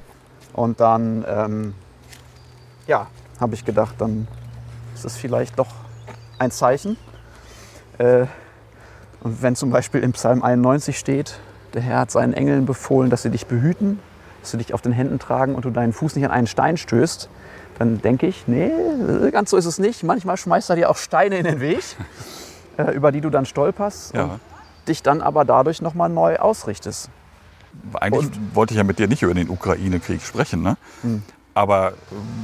Und 0.54 0.80
dann, 0.80 1.26
ähm, 1.28 1.74
ja, 2.88 3.08
habe 3.40 3.56
ich 3.56 3.66
gedacht, 3.66 3.96
dann 4.00 4.28
ist 4.94 5.06
es 5.06 5.18
vielleicht 5.18 5.58
doch 5.58 5.70
ein 6.40 6.52
Zeichen. 6.52 6.98
Äh, 7.98 8.26
und 9.24 9.42
wenn 9.42 9.56
zum 9.56 9.70
Beispiel 9.70 10.02
im 10.02 10.14
Psalm 10.14 10.44
91 10.44 10.98
steht, 10.98 11.40
der 11.74 11.82
Herr 11.82 12.00
hat 12.00 12.12
seinen 12.12 12.34
Engeln 12.34 12.66
befohlen, 12.66 13.10
dass 13.10 13.22
sie 13.22 13.30
dich 13.30 13.46
behüten, 13.46 14.00
dass 14.42 14.52
sie 14.52 14.58
dich 14.58 14.74
auf 14.74 14.82
den 14.82 14.92
Händen 14.92 15.20
tragen 15.20 15.56
und 15.56 15.64
du 15.66 15.70
deinen 15.70 15.94
Fuß 15.94 16.16
nicht 16.16 16.26
an 16.26 16.32
einen 16.32 16.48
Stein 16.48 16.78
stößt, 16.78 17.30
dann 17.80 18.02
denke 18.02 18.28
ich, 18.28 18.48
nee, 18.48 18.72
ganz 19.32 19.52
so 19.52 19.58
ist 19.58 19.66
es 19.66 19.80
nicht. 19.80 20.04
Manchmal 20.04 20.38
schmeißt 20.38 20.70
er 20.70 20.76
dir 20.76 20.90
auch 20.90 20.98
Steine 20.98 21.38
in 21.38 21.46
den 21.46 21.60
Weg, 21.62 21.84
äh, 22.78 22.92
über 22.92 23.12
die 23.12 23.22
du 23.22 23.30
dann 23.30 23.46
stolperst 23.46 24.14
Ja. 24.14 24.24
und 24.24 24.40
dich 24.88 25.02
dann 25.04 25.22
aber 25.22 25.46
dadurch 25.46 25.82
nochmal 25.82 26.10
neu 26.10 26.38
ausrichtest. 26.38 27.10
Eigentlich 27.94 28.32
wollte 28.54 28.74
ich 28.74 28.78
ja 28.78 28.84
mit 28.84 29.00
dir 29.00 29.08
nicht 29.08 29.22
über 29.22 29.34
den 29.34 29.50
Ukraine-Krieg 29.50 30.22
sprechen, 30.22 30.62
ne? 30.62 30.78
Aber 31.54 31.92
äh, 31.92 31.94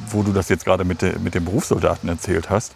wo 0.09 0.23
du 0.23 0.33
das 0.33 0.49
jetzt 0.49 0.65
gerade 0.65 0.83
mit, 0.83 1.01
de, 1.01 1.17
mit 1.19 1.33
den 1.35 1.45
Berufssoldaten 1.45 2.09
erzählt 2.09 2.49
hast, 2.49 2.73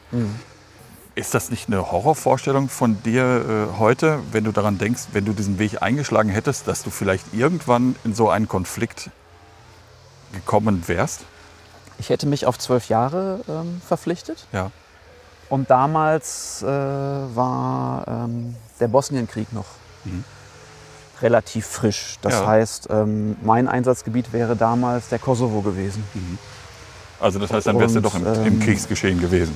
ist 1.15 1.33
das 1.33 1.51
nicht 1.51 1.67
eine 1.67 1.91
Horrorvorstellung 1.91 2.69
von 2.69 3.01
dir 3.03 3.69
äh, 3.73 3.79
heute, 3.79 4.19
wenn 4.31 4.43
du 4.43 4.51
daran 4.51 4.77
denkst, 4.77 5.07
wenn 5.11 5.25
du 5.25 5.33
diesen 5.33 5.59
Weg 5.59 5.81
eingeschlagen 5.81 6.29
hättest, 6.29 6.67
dass 6.67 6.83
du 6.83 6.89
vielleicht 6.89 7.33
irgendwann 7.33 7.95
in 8.03 8.15
so 8.15 8.29
einen 8.29 8.47
Konflikt 8.47 9.09
gekommen 10.33 10.83
wärst? 10.87 11.21
Ich 11.99 12.09
hätte 12.09 12.27
mich 12.27 12.45
auf 12.45 12.57
zwölf 12.57 12.89
Jahre 12.89 13.41
ähm, 13.47 13.81
verpflichtet. 13.85 14.47
Ja. 14.51 14.71
Und 15.49 15.69
damals 15.69 16.63
äh, 16.63 16.65
war 16.65 18.07
ähm, 18.07 18.55
der 18.79 18.87
Bosnienkrieg 18.87 19.51
noch 19.51 19.65
relativ 21.21 21.65
frisch. 21.65 22.17
Das 22.21 22.33
Ja. 22.33 22.47
heißt, 22.47 22.87
ähm, 22.91 23.35
mein 23.41 23.67
Einsatzgebiet 23.67 24.33
wäre 24.33 24.55
damals 24.55 25.09
der 25.09 25.19
Kosovo 25.19 25.61
gewesen. 25.61 26.03
Also 27.19 27.39
das 27.39 27.51
heißt, 27.51 27.67
dann 27.67 27.79
wärst 27.79 27.95
du 27.95 28.01
doch 28.01 28.15
im, 28.15 28.25
ähm, 28.25 28.45
im 28.45 28.59
Kriegsgeschehen 28.59 29.19
gewesen. 29.21 29.55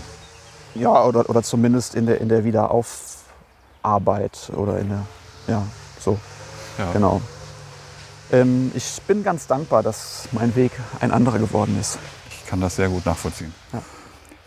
Ja, 0.76 1.04
oder, 1.06 1.28
oder 1.30 1.42
zumindest 1.42 1.96
in 1.96 2.06
der, 2.06 2.22
in 2.22 2.30
der 2.30 2.44
Wiederaufarbeit 2.44 4.52
oder 4.56 4.80
in 4.80 4.90
der, 4.90 5.06
ja, 5.48 5.64
so, 6.00 6.20
Ja. 6.78 6.92
genau. 6.92 7.22
Ähm, 8.32 8.72
ich 8.76 9.02
bin 9.08 9.24
ganz 9.24 9.48
dankbar, 9.48 9.84
dass 9.84 10.28
mein 10.32 10.56
Weg 10.56 10.72
ein 11.00 11.12
anderer 11.12 11.40
geworden 11.40 11.78
ist. 11.80 11.98
Ich 12.30 12.46
kann 12.48 12.62
das 12.62 12.76
sehr 12.76 12.90
gut 12.90 13.06
nachvollziehen. 13.06 13.54
Ja. 13.72 13.82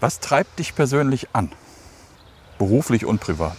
Was 0.00 0.20
treibt 0.20 0.58
dich 0.58 0.74
persönlich 0.74 1.28
an? 1.32 1.50
Beruflich 2.58 3.04
und 3.04 3.20
privat? 3.20 3.56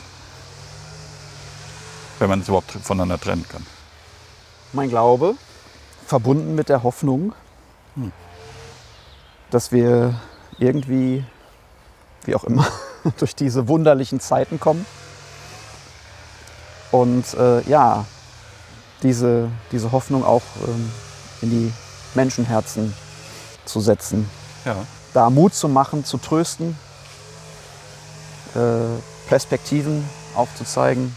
Wenn 2.20 2.30
man 2.30 2.42
es 2.42 2.48
überhaupt 2.48 2.72
voneinander 2.72 3.20
trennen 3.20 3.46
kann. 3.48 3.66
Mein 4.74 4.90
Glaube, 4.90 5.36
verbunden 6.06 6.54
mit 6.56 6.70
der 6.70 6.84
Hoffnung, 6.84 7.34
dass 9.50 9.72
wir 9.72 10.20
irgendwie, 10.60 11.24
wie 12.26 12.36
auch 12.36 12.44
immer, 12.44 12.68
durch 13.20 13.36
diese 13.36 13.68
wunderlichen 13.68 14.20
Zeiten 14.20 14.60
kommen. 14.60 14.86
Und 16.92 17.34
äh, 17.36 17.62
ja, 17.70 18.06
diese, 19.04 19.50
diese 19.72 19.92
Hoffnung 19.92 20.26
auch 20.26 20.44
ähm, 20.68 20.92
in 21.42 21.50
die 21.50 21.74
Menschenherzen 22.16 22.94
zu 23.66 23.80
setzen. 23.80 24.30
Ja. 24.66 24.76
Da 25.14 25.30
Mut 25.30 25.54
zu 25.54 25.70
machen, 25.70 26.04
zu 26.04 26.18
trösten, 26.18 26.78
äh, 28.56 29.30
Perspektiven 29.30 30.08
aufzuzeigen 30.36 31.16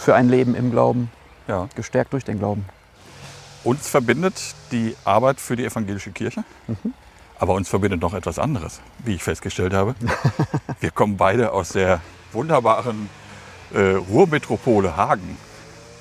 für 0.00 0.14
ein 0.14 0.28
Leben 0.28 0.54
im 0.54 0.70
Glauben, 0.70 1.10
ja. 1.46 1.68
gestärkt 1.76 2.12
durch 2.12 2.24
den 2.24 2.38
Glauben. 2.38 2.64
Uns 3.62 3.88
verbindet 3.88 4.54
die 4.72 4.96
Arbeit 5.04 5.38
für 5.38 5.56
die 5.56 5.64
evangelische 5.64 6.10
Kirche. 6.10 6.42
Mhm. 6.66 6.94
Aber 7.38 7.54
uns 7.54 7.68
verbindet 7.68 8.00
noch 8.00 8.14
etwas 8.14 8.38
anderes, 8.38 8.80
wie 9.04 9.14
ich 9.14 9.22
festgestellt 9.22 9.72
habe. 9.72 9.94
Wir 10.80 10.90
kommen 10.90 11.16
beide 11.16 11.52
aus 11.52 11.70
der 11.70 12.00
wunderbaren 12.32 13.08
äh, 13.72 13.94
Ruhrmetropole 13.94 14.96
Hagen. 14.96 15.36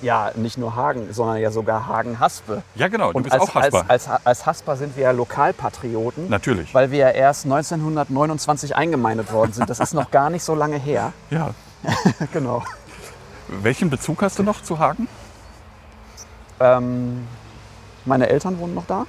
Ja, 0.02 0.32
nicht 0.36 0.58
nur 0.58 0.76
Hagen, 0.76 1.14
sondern 1.14 1.38
ja 1.38 1.52
sogar 1.52 1.88
Hagen-Haspe. 1.88 2.64
Ja, 2.76 2.88
genau, 2.88 3.12
du 3.12 3.18
Und 3.18 3.24
bist 3.24 3.34
als, 3.34 3.44
auch 3.44 3.56
Hasper. 3.56 3.86
Als, 3.90 4.08
als, 4.08 4.26
als 4.26 4.46
Hasper 4.46 4.78
sind 4.78 4.96
wir 4.96 5.04
ja 5.04 5.12
Lokalpatrioten, 5.12 6.30
Natürlich. 6.30 6.74
weil 6.74 6.92
wir 6.92 7.00
ja 7.00 7.10
erst 7.10 7.46
1929 7.46 8.78
eingemeindet 8.78 9.32
worden 9.34 9.52
sind. 9.52 9.70
Das 9.70 9.82
ist 9.82 9.94
noch 9.94 10.10
gar 10.12 10.30
nicht 10.30 10.44
so 10.44 10.56
lange 10.56 10.78
her. 10.78 11.12
Ja. 11.30 11.54
genau. 12.34 12.64
Welchen 13.50 13.90
Bezug 13.90 14.22
hast 14.22 14.38
du 14.40 14.44
noch 14.44 14.62
zu 14.62 14.80
Hagen? 14.80 15.08
Ähm, 16.60 17.28
meine 18.06 18.30
Eltern 18.30 18.60
wohnen 18.60 18.76
noch 18.76 18.86
da. 18.86 19.06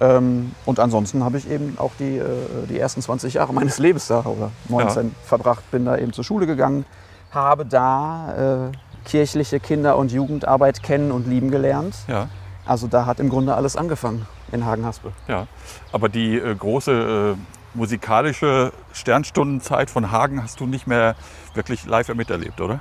Ähm, 0.00 0.52
und 0.66 0.80
ansonsten 0.80 1.22
habe 1.22 1.38
ich 1.38 1.48
eben 1.48 1.78
auch 1.78 1.92
die, 1.98 2.18
äh, 2.18 2.26
die 2.68 2.78
ersten 2.78 3.00
20 3.02 3.34
Jahre 3.34 3.52
meines 3.52 3.78
Lebens 3.78 4.08
da 4.08 4.20
oder 4.20 4.50
19 4.68 5.14
verbracht. 5.24 5.70
Bin 5.70 5.84
da 5.84 5.96
eben 5.96 6.12
zur 6.12 6.24
Schule 6.24 6.46
gegangen, 6.46 6.84
habe 7.30 7.64
da 7.64 8.70
äh, 8.70 9.08
kirchliche 9.08 9.60
Kinder- 9.60 9.96
und 9.96 10.10
Jugendarbeit 10.10 10.82
kennen 10.82 11.12
und 11.12 11.26
lieben 11.28 11.50
gelernt. 11.50 11.94
Ja. 12.08 12.28
Also 12.64 12.88
da 12.88 13.06
hat 13.06 13.20
im 13.20 13.28
Grunde 13.28 13.54
alles 13.54 13.76
angefangen 13.76 14.26
in 14.50 14.64
Hagen-Haspe. 14.64 15.12
Ja, 15.28 15.46
aber 15.92 16.08
die 16.08 16.36
äh, 16.36 16.54
große 16.54 17.36
äh, 17.36 17.61
musikalische 17.74 18.72
Sternstundenzeit 18.92 19.90
von 19.90 20.10
Hagen 20.10 20.42
hast 20.42 20.60
du 20.60 20.66
nicht 20.66 20.86
mehr 20.86 21.14
wirklich 21.54 21.84
live 21.86 22.08
miterlebt, 22.14 22.60
oder? 22.60 22.80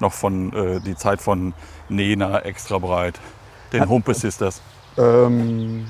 Noch 0.00 0.12
von 0.12 0.52
äh, 0.52 0.80
die 0.80 0.96
Zeit 0.96 1.20
von 1.20 1.54
Nena, 1.88 2.40
Extra 2.40 2.78
Breit, 2.78 3.20
den 3.72 3.88
Humpe 3.88 4.14
Sisters. 4.14 4.60
Ähm, 4.98 5.86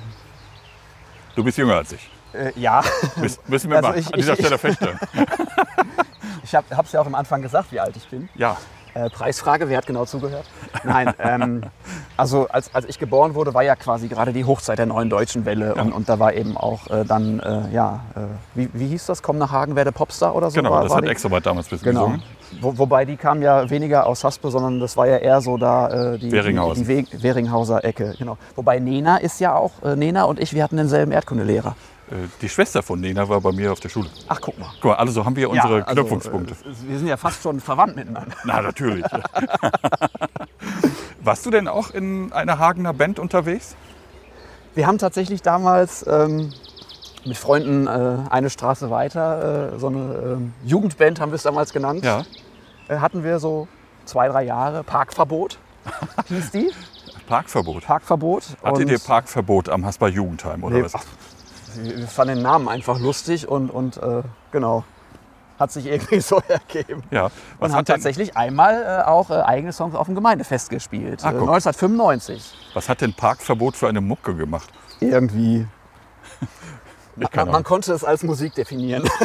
Du 1.35 1.43
bist 1.43 1.59
jünger 1.59 1.75
als 1.77 1.93
ich. 1.93 2.11
äh, 2.33 2.53
ja, 2.55 2.81
Müs- 3.17 3.39
Müssen 3.49 3.71
wir 3.71 3.79
Also 3.79 3.89
mal 3.89 3.99
ich- 3.99 4.07
an 4.07 4.13
dieser 4.21 4.35
ich- 4.35 4.39
Stelle 4.39 4.59
feststellen. 4.59 4.99
ich 6.45 6.55
habe 6.55 6.67
es 6.85 6.93
ja 6.93 7.01
auch 7.01 7.07
am 7.07 7.15
Anfang 7.17 7.43
gesagt, 7.43 7.73
wie 7.73 7.81
alt 7.81 7.97
ich 7.97 8.07
bin. 8.09 8.29
Ja, 8.35 8.57
Äh, 8.95 9.11
Preisfrage, 9.11 9.69
wer 9.69 9.79
hat 9.79 9.87
genau 9.87 10.05
zugehört? 10.05 10.45
Nein, 10.85 11.13
ähm, 11.19 11.63
also 12.17 12.47
als, 12.49 12.73
als 12.75 12.87
ich 12.87 12.99
geboren 13.01 13.35
wurde, 13.35 13.53
war 13.53 13.63
ja 13.65 13.75
quasi 13.75 14.07
gerade 14.07 14.33
die 14.33 14.45
Hochzeit 14.45 14.79
der 14.79 14.87
neuen 14.87 15.11
deutschen 15.11 15.45
Welle. 15.45 15.75
Und, 15.75 15.93
und 15.93 16.09
da 16.09 16.21
war 16.21 16.33
eben 16.33 16.57
auch 16.57 16.87
äh, 16.89 17.05
dann, 17.05 17.41
äh, 17.41 17.75
ja, 17.75 18.01
äh, 18.15 18.21
wie, 18.55 18.71
wie 18.73 18.87
hieß 18.87 19.07
das? 19.07 19.21
Komm 19.23 19.39
nach 19.39 19.51
Hagen, 19.51 19.75
werde 19.75 19.91
Popstar 19.91 20.35
oder 20.37 20.49
so? 20.49 20.55
genau, 20.57 20.71
war, 20.71 20.83
das 20.83 20.91
war 20.91 20.99
hat 20.99 21.05
die- 21.05 21.29
Breit 21.29 21.45
damals 21.47 21.69
bisschen 21.69 21.85
Genau. 21.89 22.05
gesungen. 22.07 22.23
Wo, 22.61 22.79
wobei 22.79 23.05
die 23.05 23.17
kam 23.17 23.43
ja 23.43 23.69
weniger 23.69 24.07
aus 24.07 24.23
Haspe, 24.23 24.49
sondern 24.51 24.79
das 24.79 24.97
war 24.97 25.09
ja 25.09 25.17
eher 25.17 25.41
so 25.41 25.57
da 25.57 26.13
äh, 26.15 26.19
die, 26.19 26.31
die, 26.31 26.41
die 26.41 26.89
We 26.89 27.05
Weringhauser 27.23 27.85
Ecke. 27.85 28.15
Genau. 28.17 28.39
Wobei 28.55 28.79
Nena 28.79 29.17
ist 29.17 29.41
ja 29.41 29.57
auch, 29.57 29.73
Nena 29.97 30.25
und 30.25 30.39
ich, 30.39 30.55
wir 30.55 30.63
hatten 30.63 30.77
denselben 30.77 31.11
Erdkundelehrer. 31.11 31.75
Äh, 32.11 32.15
Die 32.41 32.49
Schwester 32.49 32.83
von 32.83 33.01
Nena 33.01 33.29
war 33.29 33.41
bei 33.41 33.53
mir 33.53 33.73
auf 33.73 33.81
der 33.81 33.89
Schule. 33.89 34.09
Ach, 34.29 34.41
guck 34.41 34.59
mal. 34.59 34.69
Guck 34.81 34.91
mal, 34.91 34.95
also 34.97 35.25
haben 35.25 35.37
wir 35.37 35.51
unsere 35.51 35.79
Ja, 35.79 35.85
also, 35.85 36.03
Knüpfungspunkte. 36.03 36.55
äh, 36.55 36.89
wir 36.89 36.99
sind 36.99 37.09
ja 37.09 37.17
fast 37.17 37.43
schon 37.43 37.61
verwandt 37.61 37.97
miteinander. 37.97 38.35
Na, 38.45 38.61
natürlich. 38.63 39.05
Warst 41.23 41.47
du 41.47 41.51
denn 41.51 41.69
auch 41.69 41.91
in 41.91 42.33
einer 42.33 42.59
Hagener 42.59 42.93
Band 42.93 43.19
unterwegs? 43.19 43.77
Wir 44.75 44.87
haben 44.87 44.99
tatsächlich 44.99 45.41
damals 45.43 46.05
ähm, 46.07 46.51
mit 47.25 47.37
Freunden 47.39 47.87
äh, 47.87 48.19
eine 48.29 48.51
Straße 48.51 48.91
weiter, 48.91 49.73
äh, 49.75 49.79
so 49.79 49.87
eine 49.87 49.99
ähm, 49.99 50.53
Jugendband 50.65 51.21
haben 51.21 51.31
wir 51.31 51.37
es 51.37 51.45
damals 51.45 51.73
genannt. 51.73 52.05
Ja. 52.05 52.25
Äh, 52.89 52.99
hatten 52.99 53.25
wir 53.25 53.39
so 53.39 53.69
zwei, 54.05 54.29
drei 54.29 54.43
Jahre. 54.45 54.83
Parkverbot 54.85 55.59
hieß 56.29 56.51
die. 56.51 56.71
Parkverbot. 57.29 57.85
Parkverbot. 57.87 58.45
Hattet 58.63 58.91
ihr 58.91 58.99
Parkverbot 58.99 59.71
am 59.71 59.87
Hasper 59.87 60.09
Jugendheim 60.09 60.63
oder 60.65 60.77
Nee, 60.77 60.85
was? 60.85 60.93
Wir 61.83 62.07
fanden 62.07 62.37
den 62.37 62.43
Namen 62.43 62.69
einfach 62.69 62.99
lustig 62.99 63.49
und, 63.49 63.71
und 63.71 63.97
äh, 63.99 64.23
genau. 64.51 64.85
Hat 65.59 65.71
sich 65.71 65.87
irgendwie 65.87 66.21
so 66.21 66.43
ergeben. 66.49 67.03
Ja. 67.11 67.27
Und 67.27 67.33
Was 67.59 67.71
haben 67.71 67.79
hat, 67.79 67.89
denn, 67.89 67.95
tatsächlich 67.97 68.37
einmal 68.37 68.83
äh, 68.83 69.09
auch 69.09 69.31
äh, 69.31 69.35
eigene 69.35 69.73
Songs 69.73 69.95
auf 69.95 70.07
dem 70.07 70.15
Gemeindefest 70.15 70.71
gespielt. 70.71 71.21
Ah, 71.23 71.31
äh, 71.31 71.39
guck. 71.39 71.49
1995. 71.49 72.55
was 72.75 72.89
hat 72.89 73.01
denn 73.01 73.15
Parkverbot 73.15 73.77
für 73.77 73.89
eine 73.89 74.01
Mucke 74.01 74.35
gemacht? 74.35 74.71
irgendwie. 75.01 75.67
Man, 77.17 77.29
man 77.33 77.49
Ahnung. 77.49 77.63
konnte 77.63 77.93
es 77.93 78.03
als 78.03 78.25
Musik 78.25 78.55
definieren. 78.57 79.09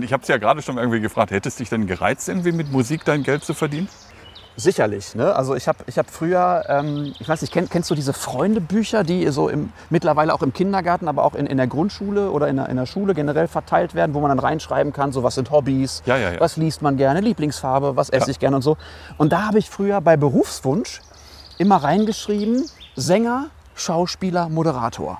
Ich 0.00 0.12
habe 0.12 0.22
es 0.22 0.28
ja 0.28 0.38
gerade 0.38 0.62
schon 0.62 0.78
irgendwie 0.78 1.00
gefragt, 1.00 1.32
hättest 1.32 1.60
dich 1.60 1.68
denn 1.68 1.86
gereizt, 1.86 2.26
irgendwie 2.28 2.52
mit 2.52 2.72
Musik 2.72 3.04
dein 3.04 3.22
Geld 3.22 3.44
zu 3.44 3.52
verdienen? 3.52 3.88
Sicherlich. 4.56 5.14
Ne? 5.14 5.34
Also 5.34 5.54
ich 5.54 5.66
habe 5.66 5.78
ich 5.86 5.96
hab 5.98 6.10
früher, 6.10 6.64
ähm, 6.68 7.14
ich 7.18 7.26
weiß 7.28 7.40
nicht, 7.40 7.52
kenn, 7.52 7.68
kennst 7.70 7.90
du 7.90 7.94
diese 7.94 8.12
Freundebücher, 8.12 9.02
die 9.02 9.26
so 9.28 9.48
im, 9.48 9.72
mittlerweile 9.88 10.34
auch 10.34 10.42
im 10.42 10.52
Kindergarten, 10.52 11.08
aber 11.08 11.24
auch 11.24 11.34
in, 11.34 11.46
in 11.46 11.56
der 11.56 11.66
Grundschule 11.66 12.30
oder 12.30 12.48
in 12.48 12.56
der, 12.56 12.68
in 12.68 12.76
der 12.76 12.84
Schule 12.86 13.14
generell 13.14 13.48
verteilt 13.48 13.94
werden, 13.94 14.12
wo 14.14 14.20
man 14.20 14.28
dann 14.28 14.38
reinschreiben 14.38 14.92
kann, 14.92 15.10
so 15.12 15.22
was 15.22 15.36
sind 15.36 15.50
Hobbys, 15.50 16.02
Ja, 16.04 16.16
ja, 16.18 16.32
ja. 16.32 16.40
was 16.40 16.56
liest 16.58 16.82
man 16.82 16.96
gerne, 16.98 17.20
Lieblingsfarbe, 17.20 17.96
was 17.96 18.10
esse 18.10 18.30
ich 18.30 18.38
gerne 18.38 18.56
und 18.56 18.62
so. 18.62 18.76
Und 19.16 19.32
da 19.32 19.46
habe 19.46 19.58
ich 19.58 19.70
früher 19.70 20.00
bei 20.02 20.16
Berufswunsch 20.18 21.00
immer 21.56 21.76
reingeschrieben, 21.76 22.68
Sänger, 22.94 23.46
Schauspieler, 23.74 24.50
Moderator. 24.50 25.18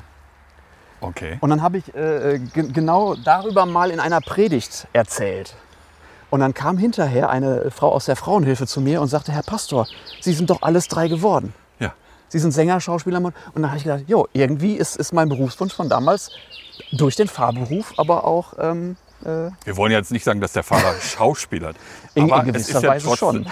Okay. 1.01 1.39
Und 1.41 1.51
dann 1.51 1.62
habe 1.62 1.78
ich 1.78 1.95
äh, 1.95 2.39
ge- 2.39 2.70
genau 2.70 3.14
darüber 3.14 3.64
mal 3.66 3.91
in 3.91 3.99
einer 3.99 4.20
Predigt 4.20 4.87
erzählt. 4.93 5.55
Und 6.33 6.41
dann 6.41 6.55
kam 6.55 6.78
hinterher 6.78 7.28
eine 7.28 7.70
Frau 7.70 7.93
aus 7.93 8.07
der 8.07 8.16
Frauenhilfe 8.16 8.66
zu 8.66 8.80
mir 8.80 9.03
und 9.03 9.09
sagte, 9.09 9.33
Herr 9.33 9.43
Pastor, 9.43 9.87
Sie 10.22 10.33
sind 10.33 10.49
doch 10.49 10.62
alles 10.62 10.89
drei 10.89 11.07
geworden. 11.09 11.53
Ja. 11.78 11.93
Sie 12.28 12.39
sind 12.39 12.53
Sänger, 12.53 12.80
Schauspieler. 12.80 13.18
Und 13.18 13.35
dann 13.55 13.66
habe 13.66 13.76
ich 13.76 13.85
gedacht, 13.85 14.05
jo, 14.07 14.26
irgendwie 14.33 14.76
ist, 14.76 14.97
ist 14.97 15.12
mein 15.12 15.28
Berufswunsch 15.28 15.74
von 15.74 15.91
damals 15.91 16.30
durch 16.93 17.16
den 17.16 17.28
Fahrberuf, 17.28 17.93
aber 17.99 18.24
auch 18.24 18.55
ähm, 18.59 18.97
äh, 19.26 19.51
Wir 19.66 19.76
wollen 19.76 19.93
jetzt 19.93 20.11
nicht 20.11 20.24
sagen, 20.24 20.41
dass 20.41 20.55
der 20.55 20.62
Fahrer 20.62 20.95
Schauspieler 21.03 21.68
hat. 21.68 21.76
In- 22.14 22.33
aber 22.33 22.45
in 22.45 22.55
es 22.55 22.68
gewisser 22.68 22.78
ist 22.78 22.83
ja 22.83 22.89
Weise 22.91 23.07
trotzdem, 23.14 23.47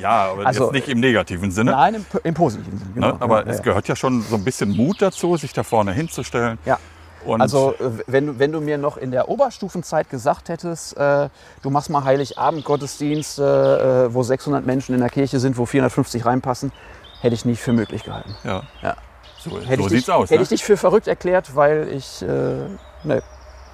ja, 0.00 0.32
aber 0.32 0.46
Also, 0.46 0.64
jetzt 0.64 0.72
nicht 0.72 0.88
im 0.88 0.98
negativen 0.98 1.52
Sinne. 1.52 1.70
nein, 1.70 1.94
im, 1.94 2.06
im 2.24 2.34
positiven 2.34 2.76
Sinne. 2.76 2.90
Genau. 2.94 3.06
Ne? 3.12 3.16
Aber 3.20 3.44
ja, 3.46 3.52
es 3.52 3.58
ja. 3.58 3.62
gehört 3.62 3.86
ja 3.86 3.94
schon 3.94 4.20
so 4.22 4.34
ein 4.34 4.42
bisschen 4.42 4.76
Mut 4.76 5.00
dazu, 5.00 5.36
sich 5.36 5.52
da 5.52 5.62
vorne 5.62 5.92
hinzustellen. 5.92 6.58
Ja. 6.64 6.76
Und 7.24 7.40
Also 7.40 7.74
äh, 7.78 7.90
wenn, 8.06 8.26
du- 8.26 8.38
wenn 8.38 8.52
du 8.52 8.60
mir 8.60 8.78
noch 8.78 8.96
in 8.96 9.10
der 9.10 9.28
Oberstufenzeit 9.28 10.08
gesagt 10.10 10.48
hättest, 10.48 10.96
äh, 10.96 11.28
du 11.62 11.70
machst 11.70 11.90
mal 11.90 12.04
Heiligabend-Gottesdienst, 12.04 13.38
äh, 13.38 14.04
äh, 14.06 14.14
wo 14.14 14.22
600 14.22 14.64
Menschen 14.64 14.94
in 14.94 15.00
der 15.00 15.10
Kirche 15.10 15.38
sind, 15.40 15.56
wo 15.58 15.66
450 15.66 16.24
reinpassen, 16.24 16.72
hätte 17.20 17.34
ich 17.34 17.44
nicht 17.44 17.60
für 17.60 17.72
möglich 17.72 18.04
gehalten. 18.04 18.34
ja. 18.44 18.62
Ja. 18.82 18.96
so, 19.38 19.58
Hätte 19.60 19.76
so 19.82 19.86
ich 19.88 19.88
sieht's 19.90 20.06
dich, 20.06 20.14
aus. 20.14 20.30
Hätte 20.30 20.38
Ne? 20.40 20.42
ich 20.44 20.48
dich 20.48 20.64
für 20.64 20.76
verrückt 20.76 21.06
erklärt, 21.08 21.54
weil 21.56 21.88
ich, 21.88 22.22
äh, 22.22 22.26
ne, 22.26 22.68
hätte 23.04 23.22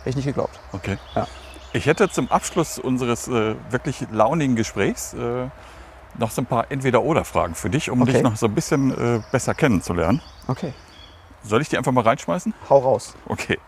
ich 0.07 0.17
nicht 0.17 0.27
geglaubt. 0.27 0.59
Okay. 0.73 0.97
Ja. 1.15 1.27
Ich 1.73 1.87
hätte 1.87 2.09
zum 2.09 2.31
Abschluss 2.31 2.79
unseres 2.79 3.29
äh, 3.29 3.55
wirklich 3.71 4.07
launigen 4.11 4.57
Gesprächs 4.57 5.13
äh, 5.15 5.49
noch 6.19 6.31
so 6.31 6.41
ein 6.43 6.47
paar 6.47 6.67
Entweder-Oder-Fragen 6.71 7.55
für 7.55 7.69
dich, 7.69 7.91
um 7.91 8.01
Okay. 8.03 8.13
dich 8.15 8.23
noch 8.23 8.37
so 8.37 8.47
ein 8.47 8.55
bisschen 8.55 8.91
äh, 9.17 9.21
besser 9.31 9.55
kennenzulernen. 9.55 10.23
Okay, 10.49 10.73
Soll 11.43 11.61
ich 11.63 11.69
die 11.69 11.79
einfach 11.79 11.93
mal 11.93 12.03
reinschmeißen? 12.05 12.53
hau 12.69 12.79
raus. 12.79 13.15
Okay. 13.27 13.59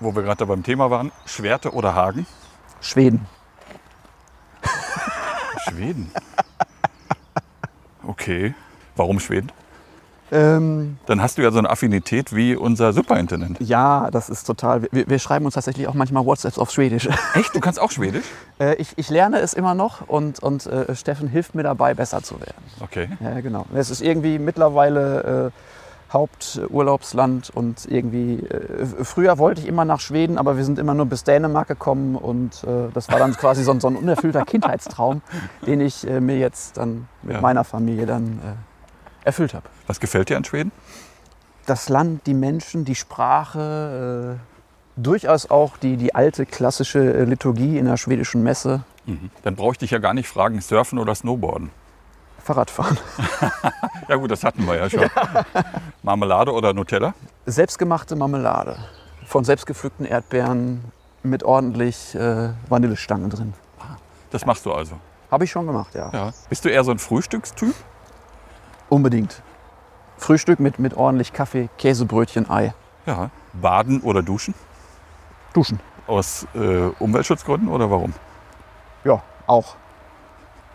Wo 0.00 0.14
wir 0.14 0.22
gerade 0.22 0.44
beim 0.46 0.62
Thema 0.62 0.90
waren, 0.90 1.12
Schwerte 1.26 1.72
oder 1.72 1.94
Hagen? 1.94 2.26
Schweden. 2.80 3.26
Schweden. 5.68 6.10
Okay. 8.06 8.54
Warum 8.96 9.20
Schweden? 9.20 9.50
Ähm, 10.32 10.96
Dann 11.06 11.20
hast 11.20 11.36
du 11.36 11.42
ja 11.42 11.50
so 11.50 11.58
eine 11.58 11.68
Affinität 11.68 12.34
wie 12.34 12.56
unser 12.56 12.92
Superintendent. 12.94 13.58
ja, 13.60 14.10
das 14.10 14.30
ist 14.30 14.44
total. 14.44 14.82
Wir, 14.90 15.06
wir 15.08 15.18
schreiben 15.18 15.44
uns 15.44 15.54
tatsächlich 15.54 15.86
auch 15.88 15.94
manchmal 15.94 16.24
WhatsApps 16.24 16.58
auf 16.58 16.70
Schwedisch. 16.70 17.06
Echt? 17.34 17.54
Du 17.54 17.60
kannst 17.60 17.78
auch 17.78 17.90
Schwedisch? 17.90 18.24
Äh, 18.58 18.74
ich, 18.76 18.96
ich 18.96 19.10
lerne 19.10 19.40
es 19.40 19.52
immer 19.52 19.74
noch 19.74 20.08
und, 20.08 20.42
und 20.42 20.66
äh, 20.66 20.96
Steffen 20.96 21.28
hilft 21.28 21.54
mir 21.54 21.62
dabei, 21.64 21.92
besser 21.94 22.22
zu 22.22 22.40
werden. 22.40 22.54
Okay. 22.80 23.08
Ja, 23.20 23.40
genau. 23.40 23.66
Es 23.74 23.90
ist 23.90 24.00
irgendwie 24.00 24.38
mittlerweile 24.38 25.52
äh, 25.52 25.81
Haupturlaubsland 26.12 27.50
und 27.50 27.86
irgendwie. 27.90 28.40
Äh, 28.46 29.04
früher 29.04 29.38
wollte 29.38 29.60
ich 29.60 29.66
immer 29.66 29.84
nach 29.84 30.00
Schweden, 30.00 30.38
aber 30.38 30.56
wir 30.56 30.64
sind 30.64 30.78
immer 30.78 30.94
nur 30.94 31.06
bis 31.06 31.24
Dänemark 31.24 31.68
gekommen 31.68 32.16
und 32.16 32.64
äh, 32.64 32.90
das 32.92 33.08
war 33.10 33.18
dann 33.18 33.32
quasi 33.36 33.64
so 33.64 33.72
ein, 33.72 33.80
so 33.80 33.88
ein 33.88 33.96
unerfüllter 33.96 34.44
Kindheitstraum, 34.44 35.22
den 35.66 35.80
ich 35.80 36.06
äh, 36.08 36.20
mir 36.20 36.38
jetzt 36.38 36.76
dann 36.76 37.08
mit 37.22 37.34
Ja. 37.34 37.40
meiner 37.40 37.64
Familie 37.64 38.06
dann 38.06 38.40
äh, 38.44 39.26
erfüllt 39.26 39.54
habe. 39.54 39.66
Was 39.86 40.00
gefällt 40.00 40.28
dir 40.28 40.36
an 40.36 40.44
Schweden? 40.44 40.72
Das 41.66 41.88
Land, 41.88 42.26
die 42.26 42.34
Menschen, 42.34 42.84
die 42.84 42.94
Sprache, 42.96 44.38
äh, 44.38 45.00
durchaus 45.00 45.50
auch 45.50 45.76
die, 45.76 45.96
die 45.96 46.14
alte 46.14 46.44
klassische 46.44 46.98
äh, 46.98 47.24
Liturgie 47.24 47.78
in 47.78 47.86
der 47.86 47.96
schwedischen 47.96 48.42
Messe, 48.42 48.82
Dann 49.42 49.56
brauche 49.56 49.72
ich 49.72 49.78
dich 49.78 49.90
ja 49.90 49.98
gar 49.98 50.14
nicht 50.14 50.28
fragen, 50.28 50.60
Surfen 50.60 50.98
oder 50.98 51.14
Snowboarden. 51.14 51.70
Fahrradfahren. 52.42 52.98
Ja 54.08 54.16
gut, 54.16 54.30
das 54.30 54.42
hatten 54.44 54.66
wir 54.66 54.76
ja 54.76 54.90
schon. 54.90 55.08
Marmelade 56.02 56.52
oder 56.52 56.74
Nutella? 56.74 57.14
Selbstgemachte 57.46 58.16
Marmelade 58.16 58.76
von 59.24 59.44
selbstgepflückten 59.44 60.04
Erdbeeren 60.04 60.84
mit 61.22 61.44
ordentlich 61.44 62.14
äh, 62.14 62.50
Vanillestangen 62.68 63.30
drin. 63.30 63.54
Das 64.30 64.44
machst 64.44 64.66
du 64.66 64.72
also. 64.72 64.96
Habe 65.30 65.44
ich 65.44 65.50
schon 65.50 65.66
gemacht, 65.66 65.94
ja. 65.94 66.10
Ja. 66.12 66.30
Bist 66.48 66.64
du 66.64 66.68
eher 66.68 66.84
so 66.84 66.90
ein 66.90 66.98
Frühstückstyp? 66.98 67.74
Unbedingt. 68.88 69.40
Frühstück 70.18 70.60
mit, 70.60 70.78
mit 70.78 70.94
ordentlich 70.94 71.32
Kaffee, 71.32 71.70
Käsebrötchen, 71.78 72.50
Ei. 72.50 72.74
Ja. 73.06 73.30
Baden 73.54 74.00
oder 74.02 74.22
duschen? 74.22 74.54
Duschen. 75.54 75.80
Aus 76.06 76.46
äh, 76.54 76.88
Umweltschutzgründen 76.98 77.68
oder 77.68 77.90
warum? 77.90 78.12
Ja, 79.04 79.22
auch. 79.46 79.76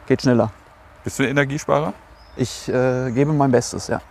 Geht 0.07 0.21
schneller. 0.21 0.51
Bist 1.07 1.19
du 1.19 1.23
ein 1.23 1.29
Energiesparer? 1.29 1.93
Ich 2.35 2.67
äh, 2.67 3.11
gebe 3.11 3.31
mein 3.31 3.49
Bestes, 3.49 3.87
ja. 3.87 4.01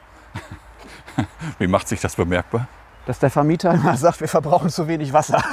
Wie 1.58 1.66
macht 1.66 1.88
sich 1.88 2.00
das 2.00 2.16
bemerkbar? 2.16 2.68
Dass 3.04 3.18
der 3.18 3.28
Vermieter 3.28 3.74
immer 3.74 3.98
sagt, 3.98 4.22
wir 4.22 4.28
verbrauchen 4.28 4.70
zu 4.70 4.88
wenig 4.88 5.12
Wasser. 5.12 5.42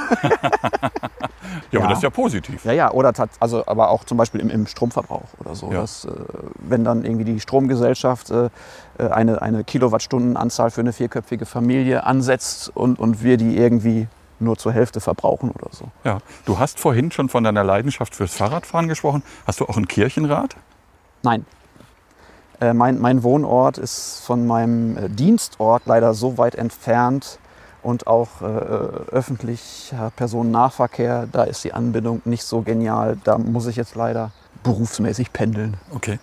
Ja, 1.70 1.80
aber 1.80 1.88
das 1.88 1.98
ist 1.98 2.02
ja 2.02 2.10
positiv. 2.10 2.64
Ja, 2.64 2.72
ja, 2.72 2.90
oder 2.90 3.12
also 3.38 3.64
aber 3.66 3.90
auch 3.90 4.04
zum 4.04 4.16
Beispiel 4.16 4.40
im, 4.40 4.48
im 4.48 4.66
Stromverbrauch 4.66 5.28
oder 5.38 5.54
so. 5.54 5.70
Ja. 5.70 5.82
Dass, 5.82 6.06
äh, 6.06 6.10
wenn 6.56 6.82
dann 6.82 7.04
irgendwie 7.04 7.24
die 7.24 7.38
Stromgesellschaft 7.38 8.30
äh, 8.30 8.48
äh, 8.98 9.08
eine, 9.08 9.42
eine 9.42 9.64
Kilowattstundenanzahl 9.64 10.70
für 10.70 10.80
eine 10.80 10.92
vierköpfige 10.92 11.46
Familie 11.46 12.04
ansetzt 12.04 12.74
und, 12.74 12.98
und 12.98 13.22
wir 13.22 13.36
die 13.36 13.56
irgendwie 13.56 14.08
nur 14.40 14.56
zur 14.56 14.72
Hälfte 14.72 15.00
verbrauchen 15.00 15.50
oder 15.50 15.68
so. 15.70 15.90
Ja. 16.04 16.18
Du 16.46 16.58
hast 16.58 16.80
vorhin 16.80 17.12
schon 17.12 17.28
von 17.28 17.44
deiner 17.44 17.64
Leidenschaft 17.64 18.14
fürs 18.16 18.34
Fahrradfahren 18.34 18.88
gesprochen. 18.88 19.22
Hast 19.46 19.60
du 19.60 19.66
auch 19.66 19.76
ein 19.76 19.86
Kirchenrad? 19.86 20.56
Nein. 21.24 21.46
Äh, 22.60 22.74
mein, 22.74 23.00
mein 23.00 23.22
Wohnort 23.22 23.78
ist 23.78 24.20
von 24.20 24.46
meinem 24.46 24.96
äh, 24.96 25.08
Dienstort 25.08 25.82
leider 25.86 26.14
so 26.14 26.38
weit 26.38 26.54
entfernt 26.54 27.38
und 27.82 28.06
auch 28.06 28.42
äh, 28.42 28.44
öffentlicher 28.44 30.12
Personennahverkehr, 30.14 31.26
da 31.30 31.44
ist 31.44 31.64
die 31.64 31.72
Anbindung 31.72 32.22
nicht 32.24 32.44
so 32.44 32.62
genial. 32.62 33.18
Da 33.24 33.38
muss 33.38 33.66
ich 33.66 33.76
jetzt 33.76 33.94
leider 33.94 34.30
berufsmäßig 34.62 35.32
pendeln. 35.32 35.76
Okay. 35.94 36.18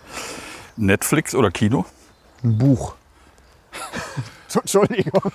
Netflix 0.76 1.34
oder 1.34 1.50
Kino? 1.50 1.84
Ein 2.42 2.58
Buch. 2.58 2.94
Entschuldigung. 4.54 5.32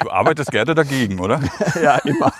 Du 0.00 0.10
arbeitest 0.10 0.50
gerne 0.50 0.74
dagegen, 0.74 1.20
oder? 1.20 1.40
Ja, 1.82 1.96
immer. 1.98 2.32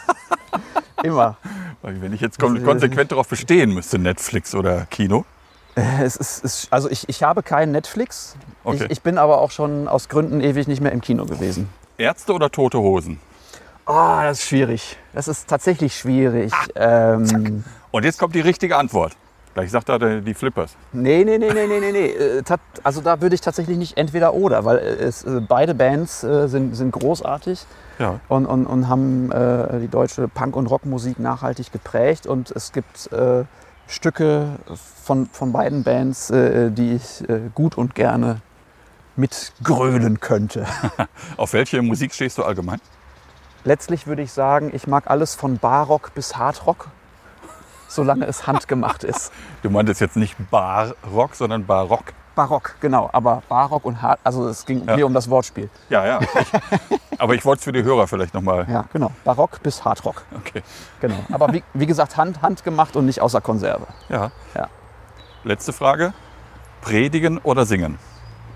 immer. 1.02 1.36
Weil 1.82 2.00
wenn 2.00 2.12
ich 2.12 2.20
jetzt 2.20 2.38
kon 2.38 2.62
konsequent 2.64 3.12
darauf 3.12 3.28
bestehen 3.28 3.72
müsste, 3.72 3.98
Netflix 3.98 4.54
oder 4.54 4.86
Kino. 4.86 5.24
Äh, 5.80 6.04
Es 6.04 6.16
ist, 6.16 6.44
es, 6.44 6.68
also 6.70 6.90
ich, 6.90 7.08
ich 7.08 7.22
habe 7.22 7.42
keinen 7.42 7.72
Netflix. 7.72 8.36
Okay. 8.64 8.84
Ich, 8.84 8.90
ich 8.92 9.02
bin 9.02 9.18
aber 9.18 9.40
auch 9.40 9.50
schon 9.50 9.88
aus 9.88 10.08
Gründen 10.08 10.40
ewig 10.40 10.68
nicht 10.68 10.80
mehr 10.82 10.92
im 10.92 11.00
Kino 11.00 11.24
gewesen. 11.24 11.68
Ärzte 11.98 12.32
oder 12.32 12.50
tote 12.50 12.78
Hosen? 12.78 13.20
Oh, 13.86 14.18
das 14.22 14.38
ist 14.40 14.48
schwierig. 14.48 14.96
Das 15.14 15.26
ist 15.28 15.48
tatsächlich 15.48 15.96
schwierig. 15.96 16.52
ähm, 16.76 17.64
Und 17.90 18.04
jetzt 18.04 18.18
kommt 18.18 18.34
die 18.34 18.40
richtige 18.40 18.76
Antwort. 18.76 19.16
Gleich 19.52 19.72
sagt 19.72 19.88
er 19.88 20.20
die 20.20 20.34
Flippers. 20.34 20.76
nee, 20.92 21.24
nee, 21.24 21.36
nee, 21.36 21.52
nee, 21.52 21.66
nee, 21.66 21.80
nee, 21.80 21.90
nee. 21.92 22.06
Äh, 22.10 22.42
Also 22.84 23.00
da 23.00 23.20
würde 23.20 23.34
ich 23.34 23.40
tatsächlich 23.40 23.76
nicht 23.76 23.96
entweder 23.98 24.32
oder, 24.34 24.64
weil 24.64 24.78
äh, 24.78 24.82
es, 24.82 25.26
beide 25.48 25.74
Bands 25.74 26.20
sind, 26.20 26.76
sind 26.76 26.92
großartig 26.92 27.66
Ja. 27.98 28.20
und, 28.28 28.46
und, 28.46 28.66
und 28.66 28.88
haben 28.88 29.30
die 29.82 29.88
deutsche 29.88 30.28
Punk- 30.28 30.54
und 30.54 30.66
Rockmusik 30.68 31.18
nachhaltig 31.18 31.72
geprägt. 31.72 32.26
Und 32.28 32.52
es 32.52 32.70
gibt 32.70 33.10
Stücke 33.90 34.58
von, 35.04 35.26
von 35.26 35.52
beiden 35.52 35.82
Bands, 35.82 36.30
äh, 36.30 36.70
die 36.70 36.94
ich 36.94 37.28
äh, 37.28 37.50
gut 37.54 37.76
und 37.76 37.94
gerne 37.94 38.40
mitgrölen 39.16 40.20
könnte. 40.20 40.66
Auf 41.36 41.52
welche 41.52 41.82
Musik 41.82 42.14
stehst 42.14 42.38
du 42.38 42.44
allgemein? 42.44 42.80
Letztlich 43.64 44.06
würde 44.06 44.22
ich 44.22 44.32
sagen, 44.32 44.70
ich 44.72 44.86
mag 44.86 45.10
alles 45.10 45.34
von 45.34 45.58
Barock 45.58 46.14
bis 46.14 46.36
Hardrock, 46.36 46.88
solange 47.88 48.26
es 48.26 48.46
handgemacht 48.46 49.04
ist. 49.04 49.32
Du 49.62 49.68
meintest 49.68 50.00
jetzt 50.00 50.16
nicht 50.16 50.36
Barrock, 50.50 51.34
sondern 51.34 51.66
Barock. 51.66 52.14
Barock, 52.34 52.76
genau. 52.80 53.10
Aber 53.12 53.42
Barock 53.48 53.84
und 53.84 54.00
Hard, 54.00 54.20
also 54.24 54.48
es 54.48 54.64
ging 54.64 54.86
Ja. 54.86 54.94
hier 54.94 55.06
um 55.06 55.14
das 55.14 55.28
Wortspiel. 55.28 55.68
Ja, 55.88 56.06
ja. 56.06 56.20
Ich, 56.20 57.20
aber 57.20 57.34
ich 57.34 57.44
wollte 57.44 57.58
es 57.60 57.64
für 57.64 57.72
die 57.72 57.82
Hörer 57.82 58.06
vielleicht 58.06 58.34
nochmal. 58.34 58.66
Ja, 58.70 58.84
genau. 58.92 59.10
Barock 59.24 59.62
bis 59.62 59.84
Hardrock. 59.84 60.22
Okay. 60.36 60.62
Genau. 61.00 61.16
Aber 61.32 61.52
wie, 61.52 61.62
wie 61.74 61.86
gesagt, 61.86 62.16
Hand, 62.16 62.40
handgemacht 62.42 62.96
und 62.96 63.06
nicht 63.06 63.20
außer 63.20 63.40
Konserve. 63.40 63.86
Ja. 64.08 64.30
Ja. 64.54 64.68
Letzte 65.44 65.72
Frage. 65.72 66.12
Predigen 66.80 67.38
oder 67.38 67.66
singen? 67.66 67.98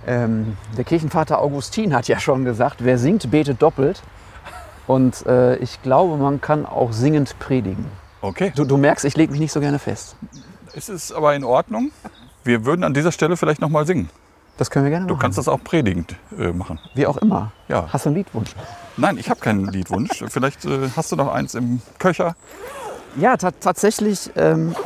Ähm, 0.06 0.56
der 0.76 0.84
Kirchenvater 0.84 1.40
Augustin 1.40 1.94
hat 1.94 2.08
ja 2.08 2.18
schon 2.20 2.44
gesagt, 2.44 2.84
wer 2.84 2.98
singt, 2.98 3.30
betet 3.30 3.60
doppelt. 3.60 4.02
Und 4.86 5.24
äh, 5.26 5.56
ich 5.56 5.82
glaube, 5.82 6.16
man 6.16 6.40
kann 6.40 6.66
auch 6.66 6.92
singend 6.92 7.38
predigen. 7.38 7.86
Okay. 8.20 8.52
Du, 8.54 8.64
du 8.64 8.76
merkst, 8.76 9.04
ich 9.04 9.16
lege 9.16 9.32
mich 9.32 9.40
nicht 9.40 9.52
so 9.52 9.60
gerne 9.60 9.78
fest. 9.78 10.16
Es 10.74 10.88
ist 10.88 11.12
aber 11.12 11.34
in 11.34 11.44
Ordnung. 11.44 11.90
Wir 12.44 12.64
würden 12.64 12.84
an 12.84 12.94
dieser 12.94 13.10
Stelle 13.12 13.36
vielleicht 13.36 13.60
noch 13.60 13.70
mal 13.70 13.86
singen. 13.86 14.10
Das 14.56 14.70
können 14.70 14.84
wir 14.84 14.90
gerne 14.90 15.06
Du 15.06 15.14
machen. 15.14 15.22
kannst 15.22 15.38
das 15.38 15.48
auch 15.48 15.62
predigend 15.64 16.14
äh, 16.38 16.52
machen. 16.52 16.78
Wie 16.94 17.06
auch 17.06 17.16
immer. 17.16 17.50
Ja. 17.68 17.88
Hast 17.92 18.04
du 18.04 18.10
einen 18.10 18.16
Liedwunsch? 18.18 18.54
Nein, 18.96 19.18
ich 19.18 19.28
habe 19.30 19.40
keinen 19.40 19.66
Liedwunsch. 19.66 20.22
Vielleicht 20.28 20.64
äh, 20.64 20.88
hast 20.94 21.10
du 21.10 21.16
noch 21.16 21.32
eins 21.32 21.54
im 21.54 21.80
Köcher. 21.98 22.36
Ja, 23.16 23.36
ta 23.36 23.50
tatsächlich. 23.50 24.30
Ähm, 24.36 24.76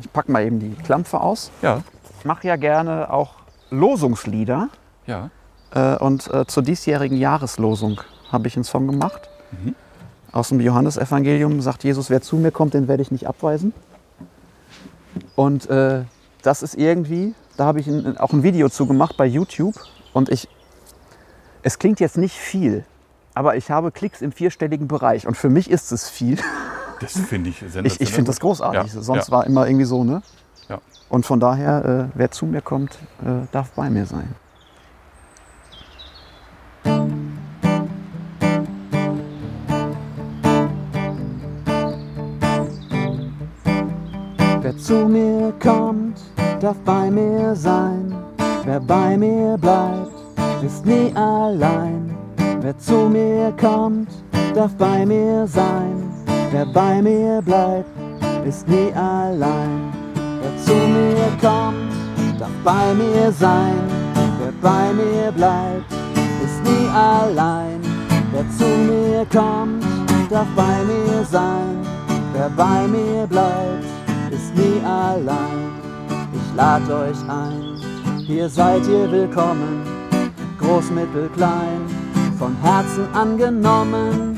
ich 0.00 0.12
packe 0.12 0.32
mal 0.32 0.44
eben 0.44 0.58
die 0.58 0.74
Klampfe 0.74 1.20
aus. 1.20 1.52
Ja, 1.62 1.82
Ich 2.18 2.24
mache 2.24 2.46
ja 2.48 2.56
gerne 2.56 3.12
auch 3.12 3.34
Losungslieder. 3.70 4.68
ja. 5.06 5.30
Äh, 5.74 5.96
und 5.96 6.28
äh, 6.32 6.44
zur 6.46 6.62
diesjährigen 6.62 7.16
Jahreslosung 7.16 8.00
habe 8.30 8.46
ich 8.48 8.56
einen 8.56 8.64
Song 8.64 8.86
gemacht. 8.88 9.30
Aus 10.32 10.48
dem 10.50 10.60
Johannesevangelium 10.60 11.60
sagt 11.62 11.82
Jesus, 11.84 12.10
wer 12.10 12.20
zu 12.20 12.36
mir 12.36 12.50
kommt, 12.50 12.74
den 12.74 12.88
werde 12.88 13.02
ich 13.02 13.10
nicht 13.10 13.26
abweisen. 13.26 13.72
Und 15.34 15.70
äh, 15.70 16.04
das 16.42 16.62
ist 16.62 16.74
irgendwie, 16.74 17.34
da 17.56 17.64
habe 17.64 17.80
ich 17.80 17.86
ein, 17.86 18.18
auch 18.18 18.32
ein 18.32 18.42
Video 18.42 18.68
zu 18.68 18.86
gemacht 18.86 19.16
bei 19.16 19.26
YouTube. 19.26 19.74
Und 20.12 20.28
ich, 20.28 20.48
es 21.62 21.78
klingt 21.78 22.00
jetzt 22.00 22.18
nicht 22.18 22.36
viel, 22.36 22.84
aber 23.34 23.56
ich 23.56 23.70
habe 23.70 23.92
Klicks 23.92 24.20
im 24.20 24.32
vierstelligen 24.32 24.88
Bereich. 24.88 25.26
Und 25.26 25.36
für 25.36 25.48
mich 25.48 25.70
ist 25.70 25.92
es 25.92 26.08
viel. 26.08 26.38
Das 27.00 27.12
finde 27.12 27.50
ich 27.50 27.58
sensationell. 27.58 27.86
Ich, 27.92 28.00
ich 28.00 28.12
finde 28.12 28.30
das 28.30 28.40
großartig. 28.40 28.94
Ja, 28.94 29.00
Sonst 29.00 29.28
ja. 29.28 29.32
war 29.32 29.46
immer 29.46 29.66
irgendwie 29.66 29.86
so, 29.86 30.04
ne? 30.04 30.22
Ja. 30.68 30.80
Und 31.08 31.26
von 31.26 31.40
daher, 31.40 32.10
äh, 32.12 32.16
wer 32.16 32.30
zu 32.30 32.46
mir 32.46 32.60
kommt, 32.60 32.98
äh, 33.24 33.46
darf 33.50 33.70
bei 33.72 33.90
mir 33.90 34.06
sein. 34.06 34.34
Zu 44.82 45.06
mir 45.06 45.52
kommt, 45.62 46.18
darf 46.60 46.76
bei 46.84 47.08
mir 47.10 47.54
sein. 47.54 48.12
Wer 48.64 48.80
bei 48.80 49.16
mir 49.16 49.56
bleibt, 49.56 50.10
ist 50.64 50.84
nie 50.84 51.12
allein. 51.14 52.16
Wer 52.60 52.76
zu 52.78 53.08
mir 53.08 53.52
kommt, 53.60 54.08
darf 54.54 54.74
bei 54.76 55.06
mir 55.06 55.46
sein. 55.46 56.10
Wer 56.50 56.66
bei 56.66 57.00
mir 57.00 57.40
bleibt, 57.42 57.88
ist 58.44 58.66
nie 58.68 58.92
allein. 58.94 59.92
Wer 60.40 60.56
zu 60.66 60.74
mir 60.74 61.30
kommt, 61.40 61.92
darf 62.40 62.56
bei 62.64 62.94
mir 62.94 63.30
sein. 63.30 63.78
Wer 64.40 64.52
bei 64.60 64.92
mir 64.92 65.30
bleibt, 65.30 65.92
ist 66.44 66.60
nie 66.64 66.88
allein. 66.88 67.80
Wer 68.32 68.46
zu 68.58 68.66
mir 68.66 69.26
kommt, 69.32 69.84
darf 70.28 70.48
bei 70.56 70.76
mir 70.90 71.24
sein. 71.24 71.76
Wer 72.34 72.48
bei 72.56 72.86
mir 72.88 73.26
bleibt, 73.26 73.91
nie 74.54 74.80
allein. 74.84 75.70
Ich 76.34 76.56
lad 76.56 76.82
euch 76.90 77.18
ein, 77.28 77.80
hier 78.26 78.48
seid 78.48 78.86
ihr 78.86 79.10
willkommen. 79.10 79.82
Groß, 80.58 80.90
mittel, 80.90 81.28
klein, 81.34 81.80
von 82.38 82.56
Herzen 82.62 83.06
angenommen. 83.14 84.36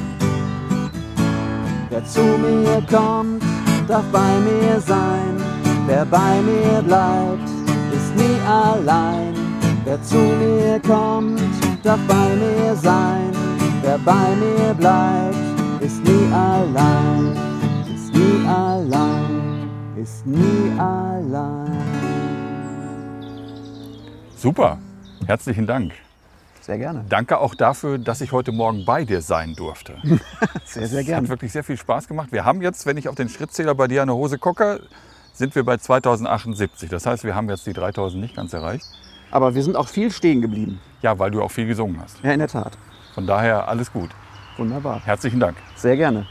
Wer 1.91 2.05
zu 2.05 2.23
mir 2.23 2.83
kommt, 2.91 3.43
darf 3.87 4.05
bei 4.11 4.39
mir 4.41 4.81
sein. 4.81 5.37
Wer 5.87 6.05
bei 6.07 6.41
mir 6.43 6.83
bleibt, 6.83 7.49
ist 7.93 8.17
nie 8.17 8.41
allein. 8.49 9.35
Wer 9.85 10.03
zu 10.03 10.17
mir 10.17 10.81
kommt, 10.81 11.41
darf 11.83 12.01
bei 12.09 12.29
mir 12.37 12.75
sein. 12.75 13.31
Wer 13.83 13.99
bei 13.99 14.35
mir 14.37 14.75
bleibt, 14.75 15.37
ist 15.81 16.03
nie 16.03 16.33
allein. 16.33 17.37
Ist 17.95 18.15
nie 18.15 18.47
allein. 18.49 19.34
Ist 20.05 20.27
nie 20.27 20.79
allein. 20.79 21.73
Super. 24.37 24.77
Herzlichen 25.27 25.67
Dank. 25.67 25.95
Sehr 26.61 26.77
gerne. 26.77 27.07
Danke 27.09 27.39
auch 27.39 27.55
dafür, 27.55 27.97
dass 27.97 28.21
ich 28.21 28.31
heute 28.31 28.53
Morgen 28.53 28.85
bei 28.85 29.07
dir 29.07 29.23
sein 29.23 29.55
durfte. 29.55 29.97
Sehr, 30.67 30.89
sehr 30.89 31.01
Hat 31.01 31.07
gerne. 31.07 31.29
wirklich 31.31 31.53
sehr 31.53 31.65
viel 31.65 31.79
Spaß 31.79 32.07
gemacht. 32.07 32.33
Wir 32.33 32.45
haben 32.45 32.61
jetzt, 32.61 32.85
wenn 32.85 32.99
ich 32.99 33.09
auf 33.09 33.15
den 33.15 33.31
Schrittzähler 33.31 33.75
bei 33.75 33.89
dir 33.89 34.03
an 34.03 34.09
der 34.09 34.17
Hose 34.17 34.37
gucke, 34.39 34.81
sind 35.33 35.55
wir 35.55 35.65
bei 35.65 35.79
2078. 35.79 36.91
Das 36.91 37.07
heißt, 37.07 37.25
wir 37.25 37.35
haben 37.35 37.49
jetzt 37.49 37.67
die 37.67 37.73
3000 37.73 38.21
nicht 38.21 38.37
ganz 38.37 38.53
erreicht. 38.53 38.85
Aber 39.31 39.55
wir 39.55 39.63
sind 39.63 39.75
auch 39.75 39.89
viel 39.89 40.11
stehen 40.11 40.43
geblieben. 40.43 40.81
Ja, 41.01 41.19
weil 41.19 41.31
du 41.31 41.43
auch 41.43 41.51
viel 41.51 41.67
gesungen 41.67 41.99
hast. 42.03 42.23
Ja, 42.23 42.33
in 42.33 42.41
der 42.41 42.49
Tat. 42.49 42.77
Von 43.15 43.27
daher 43.27 43.69
alles 43.69 43.91
gut. 43.91 44.11
Wunderbar. 44.59 45.01
Herzlichen 45.03 45.41
Dank. 45.41 45.57
Sehr 45.77 45.97
gerne. 45.97 46.27